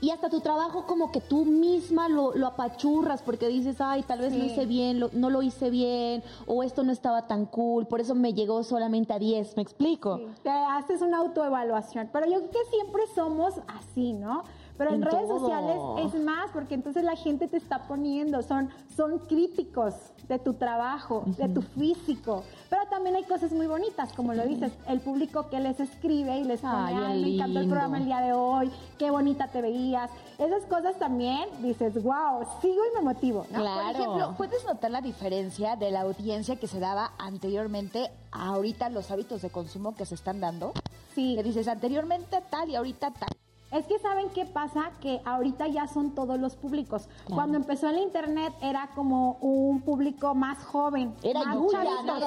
Y 0.00 0.10
hasta 0.10 0.28
tu 0.30 0.40
trabajo 0.40 0.86
como 0.86 1.10
que 1.12 1.20
tú 1.20 1.44
misma 1.44 2.08
lo, 2.08 2.34
lo 2.34 2.46
apachurras 2.46 3.22
porque 3.22 3.48
dices, 3.48 3.80
ay, 3.80 4.02
tal 4.02 4.20
vez 4.20 4.32
lo 4.32 4.44
Sí. 4.44 4.50
hice 4.52 4.66
bien, 4.66 5.00
lo- 5.00 5.10
no 5.12 5.30
lo 5.30 5.42
hice 5.42 5.70
bien, 5.70 6.22
o 6.46 6.62
esto 6.62 6.82
no 6.82 6.92
estaba 6.92 7.26
tan 7.26 7.46
cool, 7.46 7.86
por 7.86 8.00
eso 8.00 8.14
me 8.14 8.32
llegó 8.34 8.62
solamente 8.62 9.12
a 9.12 9.18
10, 9.18 9.56
¿me 9.56 9.62
explico? 9.62 10.16
Sí, 10.18 10.26
te 10.42 10.50
haces 10.50 11.02
una 11.02 11.18
autoevaluación. 11.18 12.08
Pero 12.12 12.26
yo 12.26 12.38
creo 12.38 12.50
que 12.50 12.70
siempre 12.70 13.02
somos 13.14 13.54
así, 13.68 14.12
¿no? 14.12 14.42
Pero 14.82 14.94
en, 14.96 15.02
En 15.02 15.10
redes 15.10 15.28
todo. 15.28 15.38
sociales 15.38 15.78
es 15.98 16.20
más, 16.22 16.50
porque 16.52 16.74
entonces 16.74 17.04
la 17.04 17.14
gente 17.16 17.46
te 17.46 17.56
está 17.56 17.86
poniendo, 17.86 18.42
son, 18.42 18.68
son 18.96 19.18
críticos 19.20 19.94
de 20.28 20.38
tu 20.38 20.54
trabajo, 20.54 21.24
de 21.26 21.48
tu 21.48 21.62
físico. 21.62 22.42
Pero 22.68 22.82
también 22.90 23.16
hay 23.16 23.24
cosas 23.24 23.52
muy 23.52 23.66
bonitas, 23.66 24.12
como 24.12 24.34
lo 24.34 24.44
dices, 24.44 24.72
el 24.88 25.00
público 25.00 25.48
que 25.50 25.60
les 25.60 25.78
escribe 25.78 26.38
y 26.38 26.44
les 26.44 26.60
pone, 26.60 26.74
Ay, 26.74 26.96
ay, 26.96 27.22
me 27.22 27.34
encantó 27.34 27.60
el 27.60 27.68
programa 27.68 27.98
el 27.98 28.06
día 28.06 28.20
de 28.20 28.32
hoy, 28.32 28.70
qué 28.98 29.10
bonita 29.10 29.48
te 29.48 29.62
veías. 29.62 30.10
Esas 30.38 30.64
cosas 30.64 30.98
también 30.98 31.48
dices, 31.60 32.02
wow, 32.02 32.44
sigo 32.60 32.82
y 32.90 32.96
me 32.96 33.02
motivo. 33.02 33.46
¿no? 33.50 33.60
Claro. 33.60 33.82
Por 33.82 34.00
ejemplo, 34.00 34.34
¿puedes 34.36 34.64
notar 34.64 34.90
la 34.90 35.00
diferencia 35.00 35.76
de 35.76 35.90
la 35.90 36.00
audiencia 36.00 36.56
que 36.56 36.66
se 36.66 36.80
daba 36.80 37.12
anteriormente 37.18 38.10
a 38.30 38.48
ahorita 38.48 38.88
los 38.88 39.10
hábitos 39.10 39.42
de 39.42 39.50
consumo 39.50 39.94
que 39.94 40.06
se 40.06 40.14
están 40.14 40.40
dando? 40.40 40.72
Sí. 41.14 41.34
Que 41.36 41.42
dices 41.42 41.68
anteriormente 41.68 42.42
tal 42.50 42.70
y 42.70 42.76
ahorita 42.76 43.12
tal. 43.12 43.28
Es 43.72 43.86
que 43.86 43.98
saben 43.98 44.28
qué 44.30 44.44
pasa, 44.44 44.90
que 45.00 45.22
ahorita 45.24 45.66
ya 45.66 45.88
son 45.88 46.14
todos 46.14 46.38
los 46.38 46.56
públicos. 46.56 47.08
Cuando 47.24 47.56
empezó 47.56 47.88
el 47.88 47.98
internet 47.98 48.52
era 48.60 48.90
como 48.94 49.38
un 49.40 49.80
público 49.80 50.34
más 50.34 50.62
joven, 50.64 51.14
Era 51.22 51.42
más 51.42 51.56
chavitos, 51.70 52.04
más. 52.04 52.20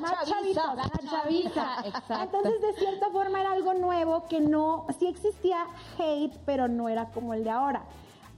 más 0.00 0.10
La 0.12 0.24
chavitos, 0.24 0.64
chaviza. 0.64 0.74
la 0.74 1.10
chaviza. 1.10 1.66
Exacto. 1.86 2.36
Entonces, 2.36 2.60
de 2.60 2.72
cierta 2.74 3.08
forma 3.10 3.40
era 3.40 3.52
algo 3.52 3.72
nuevo 3.74 4.26
que 4.28 4.40
no, 4.40 4.86
sí 4.98 5.06
existía 5.06 5.66
hate, 5.98 6.36
pero 6.44 6.68
no 6.68 6.88
era 6.90 7.06
como 7.10 7.32
el 7.32 7.42
de 7.44 7.50
ahora. 7.50 7.84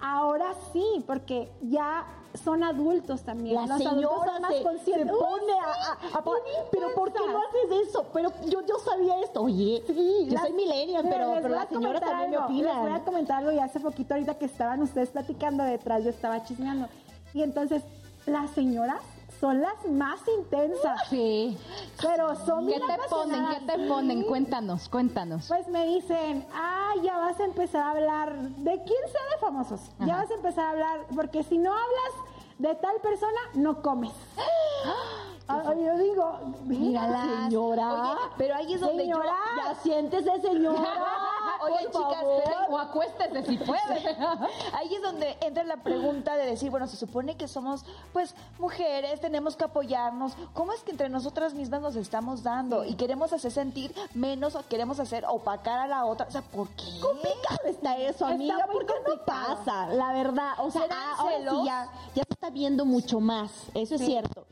Ahora 0.00 0.54
sí, 0.72 1.02
porque 1.06 1.50
ya 1.62 2.04
son 2.42 2.62
adultos 2.64 3.22
también. 3.22 3.54
La 3.54 3.66
Los 3.66 3.78
señora 3.78 4.32
son 4.32 4.42
más 4.42 4.50
se, 4.52 4.58
se 4.58 4.64
conscientes. 4.64 5.16
Pone 5.16 5.52
a, 5.52 5.98
sí, 6.00 6.08
a- 6.14 6.22
pero 6.70 6.94
¿por 6.94 7.12
qué 7.12 7.20
no 7.26 7.38
haces 7.38 7.88
eso? 7.88 8.04
Pero 8.12 8.32
yo, 8.46 8.60
yo 8.66 8.78
sabía 8.78 9.20
esto. 9.20 9.42
Oye, 9.42 9.82
yo 9.86 10.32
las- 10.32 10.42
soy 10.42 10.52
millennial, 10.52 11.06
pero, 11.08 11.32
pero 11.34 11.48
las 11.50 11.68
señoras 11.68 12.00
también 12.00 12.30
me 12.30 12.36
algo, 12.36 12.48
Les 12.52 12.64
voy 12.64 12.72
a 12.72 12.74
opinan. 12.76 13.00
comentar 13.04 13.38
algo 13.38 13.52
y 13.52 13.58
hace 13.60 13.78
poquito 13.80 14.14
ahorita 14.14 14.34
que 14.38 14.46
estaban 14.46 14.82
ustedes 14.82 15.10
platicando 15.10 15.62
detrás, 15.64 16.02
yo 16.02 16.10
estaba 16.10 16.42
chismeando. 16.44 16.88
Y 17.32 17.42
entonces, 17.42 17.82
las 18.26 18.50
señoras 18.50 19.00
son 19.40 19.60
las 19.60 19.84
más 19.90 20.20
intensas, 20.38 21.00
Sí. 21.08 21.56
pero 22.00 22.34
son 22.46 22.66
¿Qué 22.66 22.74
te 22.80 23.08
ponen? 23.08 23.46
¿Qué 23.48 23.60
te 23.66 23.88
ponen? 23.88 24.22
Cuéntanos, 24.24 24.88
cuéntanos. 24.88 25.46
Pues 25.48 25.68
me 25.68 25.86
dicen, 25.86 26.46
ah, 26.52 26.92
ya 27.02 27.18
vas 27.18 27.38
a 27.40 27.44
empezar 27.44 27.82
a 27.82 27.90
hablar 27.90 28.34
de 28.36 28.72
quién 28.84 29.02
sea 29.12 29.22
de 29.32 29.38
famosos. 29.40 29.80
Ya 30.00 30.16
vas 30.16 30.30
a 30.30 30.34
empezar 30.34 30.64
a 30.66 30.70
hablar, 30.70 31.00
porque 31.14 31.42
si 31.42 31.58
no 31.58 31.70
hablas 31.72 32.34
de 32.58 32.74
tal 32.76 32.96
persona, 33.02 33.40
no 33.54 33.82
comes. 33.82 34.12
Ah, 34.86 35.23
yo 35.48 35.98
digo, 35.98 36.38
mira 36.64 37.02
Mírala, 37.02 37.44
señora. 37.44 37.92
Oye, 37.92 38.20
pero 38.38 38.54
ahí 38.54 38.72
es 38.74 38.80
donde 38.80 39.02
Señora. 39.02 39.24
yo... 39.56 39.62
Ya 39.62 39.74
siéntese, 39.82 40.40
señora. 40.40 40.80
Oye, 41.60 41.86
chicas, 41.86 42.24
pero- 42.44 42.66
O 42.70 42.78
acuéstese 42.78 43.42
si 43.44 43.56
puede. 43.56 43.78
Ahí 44.74 44.94
es 44.94 45.02
donde 45.02 45.36
entra 45.40 45.64
la 45.64 45.78
pregunta 45.78 46.36
de 46.36 46.44
decir, 46.46 46.70
bueno, 46.70 46.86
se 46.86 46.96
supone 46.96 47.36
que 47.36 47.48
somos, 47.48 47.84
pues, 48.12 48.34
mujeres, 48.58 49.20
tenemos 49.20 49.56
que 49.56 49.64
apoyarnos. 49.64 50.32
¿Cómo 50.52 50.72
es 50.72 50.82
que 50.82 50.90
entre 50.90 51.08
nosotras 51.08 51.54
mismas 51.54 51.80
nos 51.80 51.96
estamos 51.96 52.42
dando 52.42 52.84
y 52.84 52.94
queremos 52.96 53.32
hacer 53.32 53.50
sentir 53.50 53.94
menos 54.14 54.56
o 54.56 54.66
queremos 54.66 55.00
hacer 55.00 55.24
opacar 55.26 55.78
a 55.78 55.86
la 55.86 56.04
otra? 56.04 56.26
O 56.26 56.30
sea, 56.30 56.42
¿por 56.42 56.68
qué? 56.70 56.84
complicado 57.00 57.60
está 57.66 57.96
eso, 57.96 58.26
amiga, 58.26 58.58
Está 58.58 58.72
porque 58.72 58.94
no 59.06 59.24
pasa, 59.24 59.86
la 59.88 60.12
verdad. 60.12 60.52
O 60.58 60.70
sea, 60.70 60.82
¿Serán 60.82 60.98
ah, 61.00 61.14
ahora 61.18 61.50
sí 61.50 61.56
ya, 61.64 61.88
ya 62.14 62.22
se 62.24 62.34
está 62.34 62.50
viendo 62.50 62.84
mucho 62.84 63.20
más, 63.20 63.50
eso 63.74 63.94
es 63.94 64.04
cierto. 64.04 64.46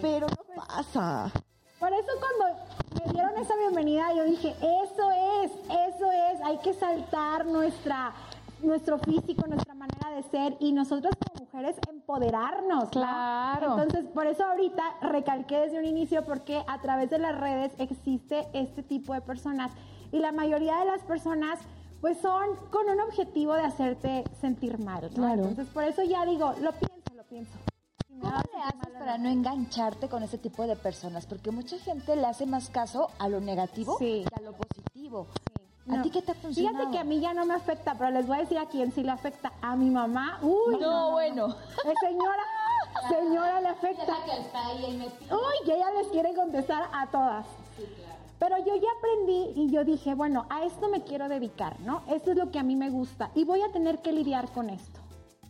Pero 0.00 0.26
no 0.26 0.66
pasa. 0.66 1.30
Por 1.78 1.92
eso 1.92 2.08
cuando 2.18 2.58
me 3.04 3.12
dieron 3.12 3.36
esa 3.38 3.56
bienvenida, 3.56 4.12
yo 4.14 4.24
dije, 4.24 4.50
eso 4.60 5.10
es, 5.42 5.52
eso 5.88 6.10
es, 6.10 6.40
hay 6.42 6.58
que 6.58 6.74
saltar 6.74 7.46
nuestra 7.46 8.12
nuestro 8.62 8.98
físico, 8.98 9.46
nuestra 9.46 9.74
manera 9.74 10.10
de 10.16 10.22
ser 10.24 10.56
y 10.60 10.72
nosotros 10.72 11.14
como 11.16 11.44
mujeres 11.46 11.76
empoderarnos. 11.88 12.84
¿no? 12.84 12.90
Claro. 12.90 13.78
Entonces, 13.78 14.06
por 14.12 14.26
eso 14.26 14.44
ahorita 14.44 14.82
recalqué 15.02 15.58
desde 15.60 15.78
un 15.78 15.84
inicio 15.84 16.24
porque 16.24 16.62
a 16.66 16.80
través 16.80 17.10
de 17.10 17.18
las 17.18 17.38
redes 17.38 17.72
existe 17.78 18.48
este 18.52 18.82
tipo 18.82 19.14
de 19.14 19.20
personas 19.20 19.70
y 20.12 20.18
la 20.18 20.32
mayoría 20.32 20.78
de 20.78 20.86
las 20.86 21.02
personas 21.02 21.58
pues 22.00 22.18
son 22.18 22.56
con 22.70 22.88
un 22.88 23.00
objetivo 23.00 23.54
de 23.54 23.62
hacerte 23.62 24.24
sentir 24.40 24.78
mal. 24.78 25.02
¿no? 25.02 25.08
Claro. 25.10 25.42
Entonces, 25.42 25.66
por 25.68 25.84
eso 25.84 26.02
ya 26.02 26.24
digo, 26.24 26.54
lo 26.60 26.72
pienso, 26.72 27.14
lo 27.14 27.24
pienso. 27.24 27.52
¿Cómo 28.20 28.32
le 28.52 28.62
haces 28.62 28.92
para 28.98 29.18
no 29.18 29.28
engancharte 29.28 30.08
con 30.08 30.22
ese 30.22 30.38
tipo 30.38 30.66
de 30.66 30.76
personas? 30.76 31.26
Porque 31.26 31.50
mucha 31.50 31.78
gente 31.78 32.16
le 32.16 32.26
hace 32.26 32.46
más 32.46 32.68
caso 32.70 33.10
a 33.18 33.28
lo 33.28 33.40
negativo 33.40 33.96
Sí. 33.98 34.24
que 34.28 34.34
a 34.40 34.44
lo 34.44 34.52
positivo. 34.52 35.26
¿A 35.88 35.96
No. 35.96 36.02
ti 36.02 36.10
qué 36.10 36.20
te 36.22 36.32
ha 36.32 36.34
funcionado? 36.34 36.76
Fíjate 36.78 36.92
que 36.92 36.98
a 36.98 37.04
mí 37.04 37.20
ya 37.20 37.32
no 37.32 37.46
me 37.46 37.54
afecta, 37.54 37.94
pero 37.96 38.10
les 38.10 38.26
voy 38.26 38.36
a 38.38 38.40
decir 38.40 38.58
a 38.58 38.66
quién 38.66 38.92
sí 38.92 39.02
le 39.02 39.10
afecta. 39.10 39.52
A 39.62 39.74
mi 39.76 39.88
mamá. 39.90 40.38
Uy, 40.42 40.76
No, 40.78 41.12
bueno. 41.12 41.48
Eh, 41.48 41.94
señora, 42.00 42.42
señora 43.08 43.60
le 43.60 43.68
afecta. 43.68 44.12
Uy, 45.30 45.64
que 45.64 45.74
ella 45.76 45.90
les 45.92 46.08
quiere 46.08 46.34
contestar 46.34 46.88
a 46.92 47.06
todas. 47.06 47.46
Pero 48.38 48.56
yo 48.58 48.76
ya 48.76 48.88
aprendí 48.98 49.52
y 49.56 49.70
yo 49.70 49.84
dije, 49.84 50.14
bueno, 50.14 50.46
a 50.50 50.62
esto 50.64 50.88
me 50.88 51.02
quiero 51.02 51.28
dedicar, 51.28 51.80
¿no? 51.80 52.02
Esto 52.06 52.30
es 52.32 52.36
lo 52.36 52.50
que 52.52 52.58
a 52.58 52.62
mí 52.62 52.76
me 52.76 52.88
gusta 52.90 53.30
y 53.34 53.44
voy 53.44 53.62
a 53.62 53.72
tener 53.72 54.00
que 54.00 54.12
lidiar 54.12 54.48
con 54.52 54.70
esto. 54.70 54.97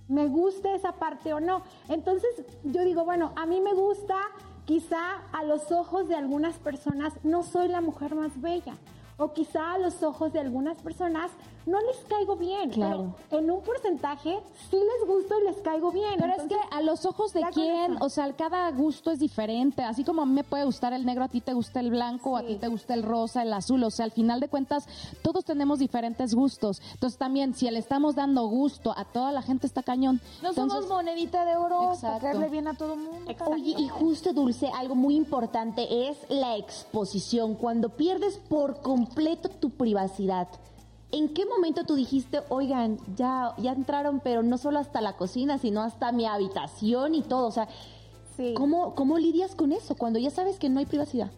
Me 0.09 0.27
guste 0.27 0.75
esa 0.75 0.92
parte 0.92 1.33
o 1.33 1.40
no. 1.40 1.62
Entonces 1.88 2.31
yo 2.64 2.83
digo, 2.85 3.05
bueno, 3.05 3.33
a 3.37 3.47
mí 3.47 3.61
me 3.61 3.75
gusta, 3.75 4.16
quizá 4.64 5.18
a 5.33 5.44
los 5.44 5.71
ojos 5.71 6.09
de 6.09 6.16
algunas 6.16 6.59
personas 6.59 7.12
no 7.23 7.42
soy 7.42 7.68
la 7.68 7.81
mujer 7.81 8.14
más 8.14 8.40
bella. 8.40 8.75
O 9.16 9.33
quizá 9.33 9.73
a 9.73 9.79
los 9.79 10.03
ojos 10.03 10.33
de 10.33 10.40
algunas 10.40 10.81
personas 10.81 11.31
no 11.66 11.81
les 11.81 11.97
caigo 12.09 12.37
bien. 12.37 12.71
Claro. 12.71 13.14
Pero 13.29 13.42
en 13.42 13.51
un 13.51 13.62
porcentaje 13.62 14.38
sí 14.71 14.77
les 14.77 15.09
gusto 15.09 15.35
y 15.40 15.44
les 15.44 15.57
caigo 15.59 15.90
bien. 15.92 16.14
Pero 16.18 16.33
es 16.35 16.42
que 16.42 16.57
a 16.71 16.83
los 16.83 17.05
ojos 17.05 17.33
de 17.33 17.42
quién, 17.53 18.01
o 18.01 18.09
sea, 18.09 18.33
cada 18.33 18.71
gusto 18.71 19.11
es 19.11 19.18
diferente. 19.18 19.83
Así 19.83 20.05
como 20.05 20.23
a 20.23 20.27
mí 20.27 20.33
me 20.33 20.44
puede 20.44 20.64
gustar 20.64 20.92
el 20.92 21.05
negro, 21.05 21.25
a 21.25 21.29
ti 21.29 21.40
te 21.40 21.53
gusta 21.53 21.81
el 21.81 21.90
blanco, 21.90 22.37
a 22.37 22.42
ti 22.42 22.57
te 22.57 22.68
gusta 22.68 22.94
el 22.94 23.03
rosa, 23.03 23.42
el 23.42 23.53
azul. 23.53 23.83
O 23.85 23.90
sea, 23.90 24.05
al 24.05 24.12
final 24.12 24.40
de 24.40 24.49
cuentas, 24.49 24.87
todos 25.23 25.44
tenemos 25.44 25.79
diferentes 25.79 26.35
gustos. 26.35 26.81
Entonces 26.94 27.18
también, 27.18 27.55
si 27.55 27.71
le 27.71 27.79
estamos 27.79 28.14
dando 28.14 28.47
gusto 28.47 28.94
a 28.97 29.05
toda 29.05 29.33
la 29.33 29.42
gente, 29.42 29.66
está 29.66 29.83
cañón. 29.83 30.21
No 30.42 30.51
Entonces, 30.51 30.73
somos 30.73 30.88
monedita 30.88 31.44
de 31.44 31.57
oro 31.57 31.92
para 32.01 32.18
caerle 32.18 32.49
bien 32.49 32.68
a 32.68 32.75
todo 32.75 32.97
mundo. 32.97 33.35
Oye, 33.47 33.75
y 33.77 33.88
justo, 33.88 34.33
Dulce, 34.33 34.71
algo 34.75 34.94
muy 34.94 35.16
importante 35.16 36.09
es 36.09 36.18
la 36.29 36.57
exposición. 36.57 37.55
Cuando 37.55 37.90
pierdes 37.90 38.38
por 38.49 38.81
completo 38.81 39.49
tu 39.49 39.71
privacidad. 39.71 40.49
¿En 41.11 41.33
qué 41.33 41.47
momento 41.47 41.85
tú 41.85 41.94
dijiste, 41.94 42.42
oigan, 42.51 42.99
ya, 43.16 43.55
ya 43.57 43.73
entraron, 43.73 44.21
pero 44.21 44.42
no 44.42 44.59
solo 44.59 44.79
hasta 44.79 45.01
la 45.01 45.14
cocina, 45.14 45.57
sino 45.59 45.83
hasta 45.83 46.12
mi 46.12 46.27
habitación 46.27 47.14
y 47.14 47.23
todo? 47.23 47.47
O 47.47 47.51
sea, 47.51 47.66
sí. 48.37 48.53
¿cómo, 48.55 48.94
¿cómo 48.94 49.18
lidias 49.18 49.55
con 49.55 49.73
eso 49.73 49.94
cuando 49.94 50.18
ya 50.18 50.31
sabes 50.31 50.59
que 50.59 50.68
no 50.68 50.81
hay 50.81 50.87
privacidad? 50.87 51.31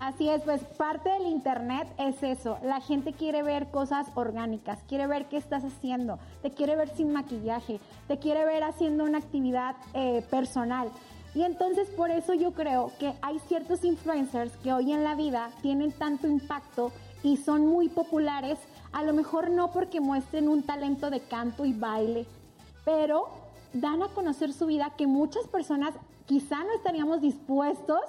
Así 0.00 0.28
es, 0.28 0.42
pues 0.42 0.62
parte 0.76 1.08
del 1.08 1.26
internet 1.26 1.88
es 1.98 2.22
eso. 2.22 2.58
La 2.62 2.80
gente 2.80 3.12
quiere 3.12 3.42
ver 3.42 3.70
cosas 3.70 4.08
orgánicas, 4.14 4.78
quiere 4.88 5.06
ver 5.06 5.26
qué 5.26 5.38
estás 5.38 5.64
haciendo, 5.64 6.18
te 6.42 6.50
quiere 6.50 6.76
ver 6.76 6.90
sin 6.94 7.12
maquillaje, 7.12 7.80
te 8.06 8.18
quiere 8.18 8.44
ver 8.44 8.62
haciendo 8.62 9.04
una 9.04 9.18
actividad 9.18 9.76
eh, 9.94 10.22
personal. 10.30 10.90
Y 11.34 11.44
entonces 11.44 11.88
por 11.90 12.10
eso 12.10 12.34
yo 12.34 12.52
creo 12.52 12.92
que 12.98 13.14
hay 13.22 13.38
ciertos 13.40 13.84
influencers 13.84 14.56
que 14.58 14.72
hoy 14.72 14.92
en 14.92 15.04
la 15.04 15.14
vida 15.14 15.50
tienen 15.62 15.92
tanto 15.92 16.26
impacto 16.26 16.92
y 17.22 17.36
son 17.36 17.66
muy 17.66 17.88
populares, 17.88 18.58
a 18.92 19.02
lo 19.02 19.12
mejor 19.12 19.50
no 19.50 19.72
porque 19.72 20.00
muestren 20.00 20.48
un 20.48 20.62
talento 20.62 21.10
de 21.10 21.20
canto 21.20 21.64
y 21.64 21.72
baile, 21.72 22.26
pero 22.84 23.28
dan 23.72 24.02
a 24.02 24.08
conocer 24.08 24.52
su 24.52 24.66
vida 24.66 24.92
que 24.96 25.06
muchas 25.06 25.46
personas 25.48 25.94
quizá 26.26 26.56
no 26.64 26.72
estaríamos 26.74 27.20
dispuestos 27.20 28.00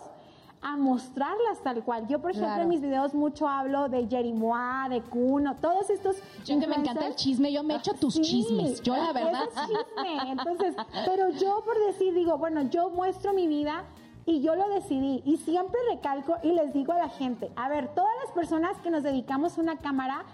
a 0.61 0.75
mostrarlas 0.75 1.59
tal 1.63 1.83
cual. 1.83 2.07
Yo, 2.07 2.19
por 2.19 2.31
ejemplo, 2.31 2.47
Claro. 2.49 2.63
en 2.63 2.69
mis 2.69 2.81
videos 2.81 3.13
mucho 3.13 3.47
hablo 3.47 3.89
de 3.89 4.07
Jerimois, 4.07 4.89
de 4.89 5.01
Kuno, 5.01 5.55
todos 5.57 5.89
estos. 5.91 6.15
Yo 6.45 6.59
que 6.59 6.65
me 6.67 6.75
encanta 6.77 7.05
el 7.07 7.15
chisme, 7.15 7.51
yo 7.53 7.61
me 7.63 7.75
echo 7.75 7.93
tus 7.93 8.15
Sí, 8.15 8.21
chismes. 8.21 8.81
Yo 8.81 8.95
la 8.95 9.13
verdad. 9.13 9.43
es 9.43 9.55
chisme. 9.67 10.31
Entonces, 10.31 10.75
pero 11.05 11.29
yo 11.29 11.61
por 11.63 11.77
decir, 11.85 12.13
digo, 12.13 12.37
bueno, 12.39 12.63
yo 12.63 12.89
muestro 12.89 13.33
mi 13.33 13.47
vida 13.47 13.83
y 14.27 14.41
yo 14.41 14.55
lo 14.55 14.67
decidí. 14.69 15.23
Y 15.25 15.37
siempre 15.37 15.79
recalco 15.89 16.35
y 16.43 16.51
les 16.51 16.73
digo 16.73 16.93
a 16.93 16.97
la 16.99 17.09
gente, 17.09 17.49
a 17.55 17.69
ver, 17.69 17.87
todas 17.95 18.11
las 18.23 18.33
personas 18.33 18.77
que 18.83 18.91
nos 18.91 19.01
dedicamos 19.01 19.57
a 19.57 19.61
una 19.61 19.77
cámara, 19.77 20.25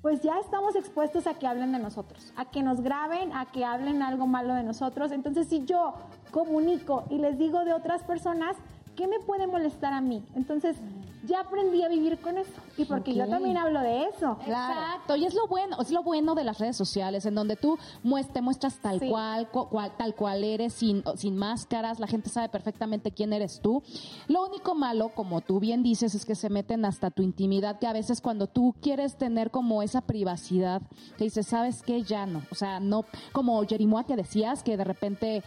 pues 0.00 0.22
ya 0.22 0.38
estamos 0.38 0.74
expuestos 0.74 1.26
a 1.26 1.34
que 1.34 1.46
hablen 1.46 1.70
de 1.72 1.78
nosotros, 1.78 2.32
a 2.34 2.46
que 2.46 2.62
nos 2.62 2.80
graben, 2.80 3.32
a 3.34 3.44
que 3.46 3.64
hablen 3.64 4.02
algo 4.02 4.26
malo 4.26 4.54
de 4.54 4.62
nosotros. 4.62 5.12
Entonces, 5.12 5.48
si 5.48 5.66
yo 5.66 5.94
comunico 6.30 7.04
y 7.10 7.18
les 7.18 7.36
digo 7.36 7.64
de 7.64 7.74
otras 7.74 8.02
personas, 8.04 8.56
¿qué 8.96 9.06
me 9.06 9.20
puede 9.20 9.46
molestar 9.46 9.92
a 9.92 10.00
mí? 10.00 10.24
Entonces, 10.34 10.78
ya 11.28 11.40
aprendí 11.40 11.82
a 11.82 11.88
vivir 11.88 12.18
con 12.18 12.38
eso. 12.38 12.50
Y 12.76 12.84
porque 12.84 13.14
yo 13.14 13.28
también 13.28 13.56
hablo 13.56 13.80
de 13.80 14.04
eso. 14.06 14.38
Exacto, 14.46 15.16
y 15.16 15.24
es 15.26 15.34
lo 15.34 15.46
bueno, 15.46 15.76
es 15.80 15.90
lo 15.90 16.02
bueno 16.02 16.34
de 16.34 16.44
las 16.44 16.58
redes 16.58 16.76
sociales, 16.76 17.26
en 17.26 17.34
donde 17.34 17.56
tú 17.56 17.78
muest- 18.04 18.32
te 18.32 18.40
muestras 18.40 18.78
tal 18.78 18.98
Sí. 19.00 19.08
cual, 19.08 19.48
cu- 19.50 19.68
cual- 19.68 19.92
tal 19.96 20.14
cual 20.14 20.42
eres, 20.44 20.72
sin, 20.72 21.02
sin 21.16 21.36
máscaras, 21.36 22.00
la 22.00 22.06
gente 22.06 22.28
sabe 22.30 22.48
perfectamente 22.48 23.10
quién 23.12 23.32
eres 23.32 23.60
tú. 23.60 23.82
Lo 24.28 24.44
único 24.46 24.74
malo, 24.74 25.10
como 25.14 25.40
tú 25.40 25.60
bien 25.60 25.82
dices, 25.82 26.14
es 26.14 26.24
que 26.24 26.34
se 26.34 26.48
meten 26.50 26.84
hasta 26.84 27.10
tu 27.10 27.22
intimidad, 27.22 27.78
que 27.78 27.86
a 27.86 27.92
veces 27.92 28.20
cuando 28.20 28.46
tú 28.46 28.74
quieres 28.80 29.16
tener 29.16 29.50
como 29.50 29.82
esa 29.82 30.00
privacidad, 30.00 30.82
te 31.16 31.24
dices, 31.24 31.46
¿sabes 31.46 31.82
qué? 31.82 32.02
Ya 32.02 32.26
no. 32.26 32.42
O 32.50 32.54
sea, 32.54 32.80
no, 32.80 33.04
como 33.32 33.62
Jerimoa 33.66 34.04
que 34.06 34.16
decías, 34.16 34.62
que 34.62 34.76
de 34.76 34.84
repente... 34.84 35.42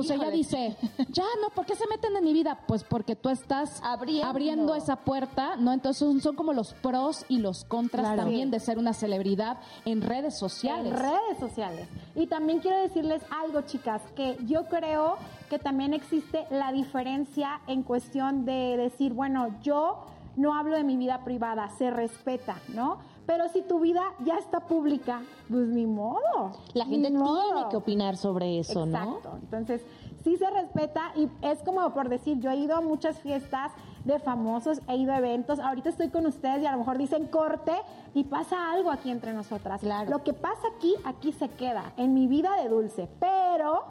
Pues 0.00 0.10
ella 0.10 0.24
Híjole. 0.24 0.36
dice, 0.36 0.76
ya 1.10 1.24
no, 1.42 1.50
¿por 1.54 1.66
qué 1.66 1.74
se 1.74 1.86
meten 1.88 2.16
en 2.16 2.24
mi 2.24 2.32
vida? 2.32 2.58
Pues 2.66 2.84
porque 2.84 3.16
tú 3.16 3.28
estás 3.28 3.80
Abriendo. 3.82 4.74
esa 4.74 4.96
puerta, 4.96 5.56
¿no? 5.56 5.72
Entonces 5.72 5.98
son, 5.98 6.20
son 6.20 6.36
como 6.36 6.52
los 6.52 6.74
pros 6.74 7.24
y 7.28 7.38
los 7.38 7.64
contras 7.64 8.04
Claro. 8.06 8.22
también 8.22 8.50
de 8.50 8.60
ser 8.60 8.78
una 8.78 8.92
celebridad 8.92 9.58
en 9.84 10.02
redes 10.02 10.38
sociales. 10.38 10.92
En 10.92 10.98
redes 10.98 11.38
sociales. 11.38 11.88
Y 12.14 12.26
también 12.26 12.60
quiero 12.60 12.80
decirles 12.80 13.22
algo, 13.42 13.62
chicas, 13.62 14.02
que 14.16 14.36
yo 14.46 14.66
creo 14.66 15.16
que 15.48 15.58
también 15.58 15.92
existe 15.94 16.46
la 16.50 16.72
diferencia 16.72 17.60
en 17.66 17.82
cuestión 17.82 18.44
de 18.44 18.76
decir, 18.76 19.12
bueno, 19.12 19.48
yo 19.62 20.04
no 20.36 20.54
hablo 20.54 20.76
de 20.76 20.84
mi 20.84 20.96
vida 20.96 21.24
privada, 21.24 21.68
se 21.76 21.90
respeta, 21.90 22.56
¿no? 22.68 22.98
Pero 23.30 23.48
si 23.48 23.62
tu 23.62 23.78
vida 23.78 24.02
ya 24.24 24.38
está 24.38 24.58
pública, 24.58 25.22
pues 25.48 25.68
ni 25.68 25.86
modo. 25.86 26.50
La 26.74 26.84
gente 26.84 27.12
modo. 27.12 27.54
tiene 27.54 27.68
que 27.70 27.76
opinar 27.76 28.16
sobre 28.16 28.58
eso, 28.58 28.86
¿no? 28.86 28.98
Exacto. 28.98 29.38
Entonces, 29.40 29.82
sí 30.24 30.36
se 30.36 30.50
respeta 30.50 31.12
y 31.14 31.28
es 31.40 31.60
como 31.60 31.88
por 31.94 32.08
decir, 32.08 32.40
yo 32.40 32.50
he 32.50 32.56
ido 32.56 32.74
a 32.74 32.80
muchas 32.80 33.20
fiestas 33.20 33.70
de 34.04 34.18
famosos, 34.18 34.80
he 34.88 34.96
ido 34.96 35.12
a 35.12 35.18
eventos, 35.18 35.60
ahorita 35.60 35.90
estoy 35.90 36.08
con 36.08 36.26
ustedes 36.26 36.60
y 36.64 36.66
a 36.66 36.72
lo 36.72 36.78
mejor 36.78 36.98
dicen 36.98 37.28
corte 37.28 37.72
y 38.14 38.24
pasa 38.24 38.72
algo 38.72 38.90
aquí 38.90 39.12
entre 39.12 39.32
nosotras. 39.32 39.80
Claro. 39.80 40.10
Lo 40.10 40.24
que 40.24 40.32
pasa 40.32 40.66
aquí, 40.76 40.96
aquí 41.04 41.30
se 41.30 41.48
queda, 41.50 41.92
en 41.96 42.14
mi 42.14 42.26
vida 42.26 42.56
de 42.60 42.68
dulce, 42.68 43.08
pero... 43.20 43.84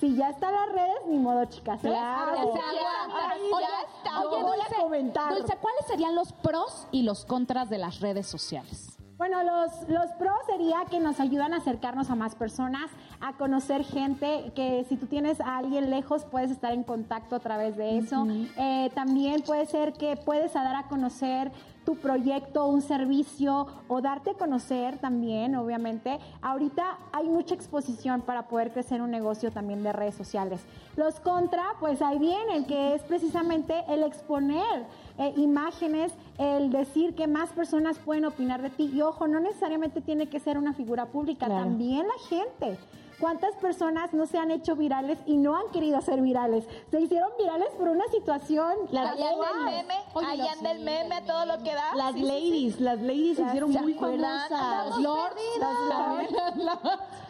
Si 0.00 0.14
ya 0.14 0.28
están 0.30 0.52
las 0.54 0.72
redes, 0.72 0.96
ni 1.08 1.16
modo, 1.18 1.44
chicas. 1.46 1.78
¿eh? 1.84 1.88
Claro. 1.88 2.54
Ya- 2.54 2.60
ya 2.60 3.80
está. 3.96 4.20
oye, 4.20 4.42
Dulce, 4.42 4.74
a 4.74 4.82
comentar. 4.82 5.34
Dulce, 5.34 5.56
¿cuáles 5.60 5.86
serían 5.86 6.14
los 6.14 6.32
pros 6.32 6.86
y 6.90 7.02
los 7.02 7.24
contras 7.24 7.70
de 7.70 7.78
las 7.78 8.00
redes 8.00 8.26
sociales? 8.26 8.92
Bueno, 9.16 9.42
los, 9.42 9.88
los 9.88 10.10
pros 10.18 10.34
sería 10.46 10.84
que 10.90 11.00
nos 11.00 11.20
ayudan 11.20 11.54
a 11.54 11.56
acercarnos 11.56 12.10
a 12.10 12.14
más 12.14 12.34
personas, 12.34 12.90
a 13.22 13.32
conocer 13.38 13.82
gente, 13.82 14.52
que 14.54 14.84
si 14.90 14.96
tú 14.98 15.06
tienes 15.06 15.40
a 15.40 15.56
alguien 15.56 15.88
lejos 15.88 16.26
puedes 16.26 16.50
estar 16.50 16.72
en 16.74 16.84
contacto 16.84 17.34
a 17.36 17.40
través 17.40 17.78
de 17.78 17.96
eso. 17.96 18.26
Eh, 18.58 18.90
también 18.94 19.40
puede 19.40 19.64
ser 19.64 19.94
que 19.94 20.18
puedes 20.18 20.54
a 20.54 20.62
dar 20.62 20.76
a 20.76 20.88
conocer 20.88 21.50
tu 21.86 21.94
proyecto, 21.96 22.66
un 22.66 22.82
servicio 22.82 23.66
o 23.88 24.02
darte 24.02 24.30
a 24.30 24.34
conocer 24.34 24.98
también, 24.98 25.54
obviamente. 25.56 26.18
Ahorita 26.42 26.98
hay 27.12 27.28
mucha 27.28 27.54
exposición 27.54 28.20
para 28.20 28.48
poder 28.48 28.72
crecer 28.72 29.00
un 29.00 29.10
negocio 29.10 29.52
también 29.52 29.82
de 29.84 29.92
redes 29.92 30.16
sociales. 30.16 30.60
Los 30.96 31.20
contra, 31.20 31.62
pues 31.80 32.02
ahí 32.02 32.18
vienen, 32.18 32.66
que 32.66 32.94
es 32.94 33.02
precisamente 33.04 33.84
el 33.88 34.02
exponer 34.02 34.84
eh, 35.18 35.32
imágenes, 35.36 36.12
el 36.38 36.70
decir 36.70 37.14
que 37.14 37.26
más 37.28 37.50
personas 37.50 37.98
pueden 38.00 38.24
opinar 38.26 38.60
de 38.60 38.70
ti. 38.70 38.90
Y 38.92 39.00
ojo, 39.02 39.28
no 39.28 39.38
necesariamente 39.40 40.00
tiene 40.00 40.28
que 40.28 40.40
ser 40.40 40.58
una 40.58 40.72
figura 40.74 41.06
pública, 41.06 41.46
Claro. 41.46 41.64
también 41.64 42.04
la 42.06 42.28
gente. 42.28 42.78
¿Cuántas 43.20 43.54
personas 43.56 44.12
no 44.12 44.26
se 44.26 44.36
han 44.38 44.50
hecho 44.50 44.76
virales 44.76 45.18
y 45.26 45.36
no 45.38 45.56
han 45.56 45.68
querido 45.72 46.00
ser 46.02 46.20
virales? 46.20 46.64
Se 46.90 47.00
hicieron 47.00 47.30
virales 47.38 47.68
por 47.78 47.88
una 47.88 48.06
situación. 48.08 48.72
Las 48.90 49.12
Allá 49.12 49.30
anda 49.30 49.50
el 49.50 49.56
ladies. 49.64 49.86
meme, 49.86 49.94
Oye, 50.14 50.26
allá 50.26 50.44
los- 50.44 50.52
anda 50.58 50.70
el 50.72 50.80
meme 50.80 51.14
a 51.14 51.24
todo 51.24 51.46
lo 51.46 51.58
que 51.62 51.72
da. 51.74 51.94
Las 51.94 52.12
Sí, 52.14 52.20
sí, 52.20 52.26
sí. 52.26 52.32
ladies, 52.32 52.80
las 52.80 53.00
ladies 53.00 53.36
se 53.38 53.42
hicieron 53.44 53.72
¿Se 53.72 53.80
muy 53.80 53.94
famosas. 53.94 54.50
Los 54.90 54.98
lords. 55.00 55.42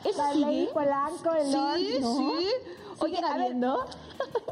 ¿Eso 0.04 0.18
La 0.22 0.32
sigue? 0.32 0.46
Lady 0.46 0.68
Polanco, 0.72 1.32
el 1.32 1.52
Lord, 1.52 1.76
Sí, 1.78 1.98
¿no? 2.00 2.16
sí. 2.16 2.46
Oye, 2.98 3.16
¿Siguen 3.16 3.24
a 3.24 3.36
ver? 3.36 3.56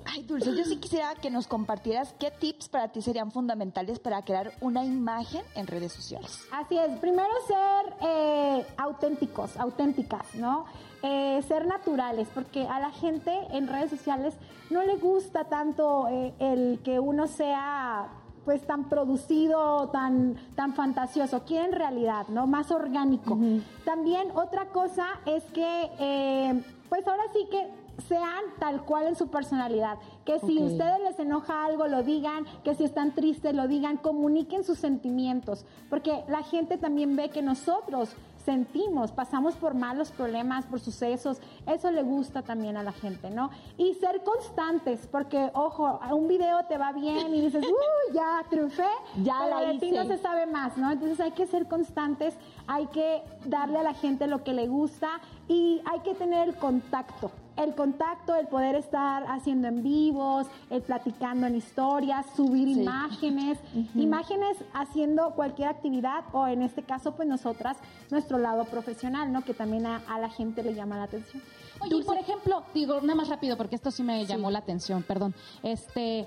Ay, 0.04 0.22
Dulce, 0.24 0.54
yo 0.54 0.64
sí 0.64 0.76
quisiera 0.76 1.14
que 1.14 1.30
nos 1.30 1.46
compartieras 1.46 2.14
qué 2.18 2.30
tips 2.30 2.68
para 2.68 2.88
ti 2.88 3.00
serían 3.00 3.32
fundamentales 3.32 3.98
para 3.98 4.22
crear 4.22 4.52
una 4.60 4.84
imagen 4.84 5.42
en 5.54 5.66
redes 5.66 5.92
sociales. 5.92 6.40
Así 6.52 6.76
es, 6.76 6.98
primero 6.98 7.30
ser 7.46 7.94
eh, 8.02 8.66
auténticos, 8.76 9.56
auténticas, 9.56 10.34
¿no? 10.34 10.66
Eh, 11.06 11.42
ser 11.42 11.66
naturales, 11.66 12.28
porque 12.32 12.66
a 12.66 12.80
la 12.80 12.90
gente 12.90 13.30
en 13.50 13.68
redes 13.68 13.90
sociales 13.90 14.34
no 14.70 14.82
le 14.82 14.96
gusta 14.96 15.44
tanto 15.44 16.08
eh, 16.08 16.32
el 16.38 16.80
que 16.82 16.98
uno 16.98 17.26
sea 17.26 18.08
pues 18.46 18.66
tan 18.66 18.88
producido, 18.88 19.90
tan, 19.90 20.36
tan 20.54 20.72
fantasioso, 20.72 21.44
quieren 21.44 21.72
realidad, 21.72 22.28
¿no? 22.28 22.46
Más 22.46 22.70
orgánico. 22.70 23.36
También 23.84 24.30
otra 24.34 24.68
cosa 24.68 25.04
es 25.26 25.42
que, 25.52 25.90
eh, 25.98 26.62
pues 26.88 27.06
ahora 27.06 27.24
sí 27.34 27.48
que 27.50 27.68
sean 28.08 28.42
tal 28.58 28.84
cual 28.84 29.06
en 29.06 29.16
su 29.16 29.28
personalidad. 29.28 29.98
Que 30.24 30.40
si 30.40 30.58
ustedes 30.58 31.00
les 31.00 31.18
enoja 31.18 31.64
algo, 31.64 31.86
lo 31.86 32.02
digan. 32.02 32.44
Que 32.64 32.74
si 32.74 32.84
están 32.84 33.12
tristes, 33.12 33.54
lo 33.54 33.68
digan. 33.68 33.98
Comuniquen 33.98 34.64
sus 34.64 34.78
sentimientos. 34.78 35.64
Porque 35.88 36.24
la 36.28 36.42
gente 36.42 36.76
también 36.76 37.14
ve 37.16 37.30
que 37.30 37.42
nosotros 37.42 38.14
sentimos, 38.44 39.10
pasamos 39.10 39.54
por 39.54 39.74
malos 39.74 40.10
problemas, 40.10 40.66
por 40.66 40.80
sucesos. 40.80 41.40
Eso 41.66 41.90
le 41.90 42.02
gusta 42.02 42.42
también 42.42 42.76
a 42.76 42.82
la 42.82 42.92
gente, 42.92 43.30
¿no? 43.30 43.50
Y 43.76 43.94
ser 43.94 44.22
constantes. 44.22 45.08
Porque, 45.10 45.50
ojo, 45.54 45.98
a 46.02 46.14
un 46.14 46.28
video 46.28 46.64
te 46.66 46.76
va 46.76 46.92
bien 46.92 47.34
y 47.34 47.40
dices, 47.40 47.64
uy, 47.66 48.14
ya 48.14 48.44
triunfé. 48.48 48.86
Ya 49.22 49.38
pero 49.44 49.60
la 49.60 49.72
de 49.72 49.78
ti 49.78 49.86
hice. 49.86 49.96
no 49.96 50.04
se 50.04 50.18
sabe 50.18 50.46
más, 50.46 50.76
¿no? 50.76 50.90
Entonces 50.90 51.20
hay 51.20 51.32
que 51.32 51.46
ser 51.46 51.66
constantes, 51.66 52.36
hay 52.66 52.86
que 52.88 53.22
darle 53.46 53.78
a 53.78 53.82
la 53.82 53.94
gente 53.94 54.26
lo 54.26 54.44
que 54.44 54.52
le 54.52 54.66
gusta 54.66 55.20
y 55.48 55.80
hay 55.84 56.00
que 56.00 56.14
tener 56.14 56.48
el 56.48 56.54
contacto. 56.56 57.30
El 57.56 57.74
contacto, 57.76 58.34
el 58.34 58.48
poder 58.48 58.74
estar 58.74 59.24
haciendo 59.28 59.68
en 59.68 59.84
vivos, 59.84 60.48
el 60.70 60.82
platicando 60.82 61.46
en 61.46 61.54
historias, 61.54 62.26
subir 62.34 62.66
imágenes, 62.66 63.58
imágenes 63.94 64.56
haciendo 64.72 65.30
cualquier 65.30 65.68
actividad 65.68 66.24
o 66.32 66.48
en 66.48 66.62
este 66.62 66.82
caso 66.82 67.14
pues 67.14 67.28
nosotras, 67.28 67.76
nuestro 68.10 68.38
lado 68.38 68.64
profesional, 68.64 69.32
¿no? 69.32 69.44
Que 69.44 69.54
también 69.54 69.86
a, 69.86 70.02
a 70.08 70.18
la 70.18 70.30
gente 70.30 70.64
le 70.64 70.74
llama 70.74 70.96
la 70.96 71.04
atención. 71.04 71.42
Oye, 71.80 71.96
y 71.96 72.02
por 72.02 72.16
ejemplo, 72.16 72.64
digo, 72.72 73.00
nada 73.00 73.14
más 73.14 73.28
rápido, 73.28 73.56
porque 73.56 73.76
esto 73.76 73.90
sí 73.90 74.02
me 74.02 74.24
llamó 74.26 74.50
la 74.50 74.58
atención, 74.60 75.02
perdón. 75.02 75.34
Este, 75.62 76.26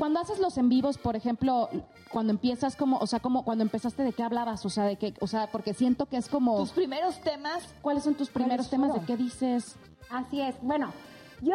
cuando 0.00 0.18
haces 0.18 0.38
los 0.38 0.56
en 0.56 0.70
vivos, 0.70 0.96
por 0.96 1.14
ejemplo, 1.14 1.68
cuando 2.10 2.32
empiezas 2.32 2.74
como, 2.74 2.96
o 2.96 3.06
sea, 3.06 3.20
como 3.20 3.44
cuando 3.44 3.62
empezaste 3.62 4.02
de 4.02 4.14
qué 4.14 4.22
hablabas, 4.22 4.64
o 4.64 4.70
sea, 4.70 4.84
de 4.84 4.96
qué, 4.96 5.12
o 5.20 5.26
sea, 5.26 5.48
porque 5.48 5.74
siento 5.74 6.06
que 6.06 6.16
es 6.16 6.26
como, 6.26 6.56
Tus 6.56 6.70
primeros 6.70 7.20
temas, 7.20 7.74
¿cuáles 7.82 8.04
son 8.04 8.14
tus 8.14 8.30
primeros 8.30 8.68
¿Cuáles 8.68 8.88
temas? 8.88 8.98
¿De 8.98 9.06
qué 9.06 9.22
dices? 9.22 9.76
Así 10.08 10.40
es. 10.40 10.56
Bueno, 10.62 10.90
yo 11.42 11.54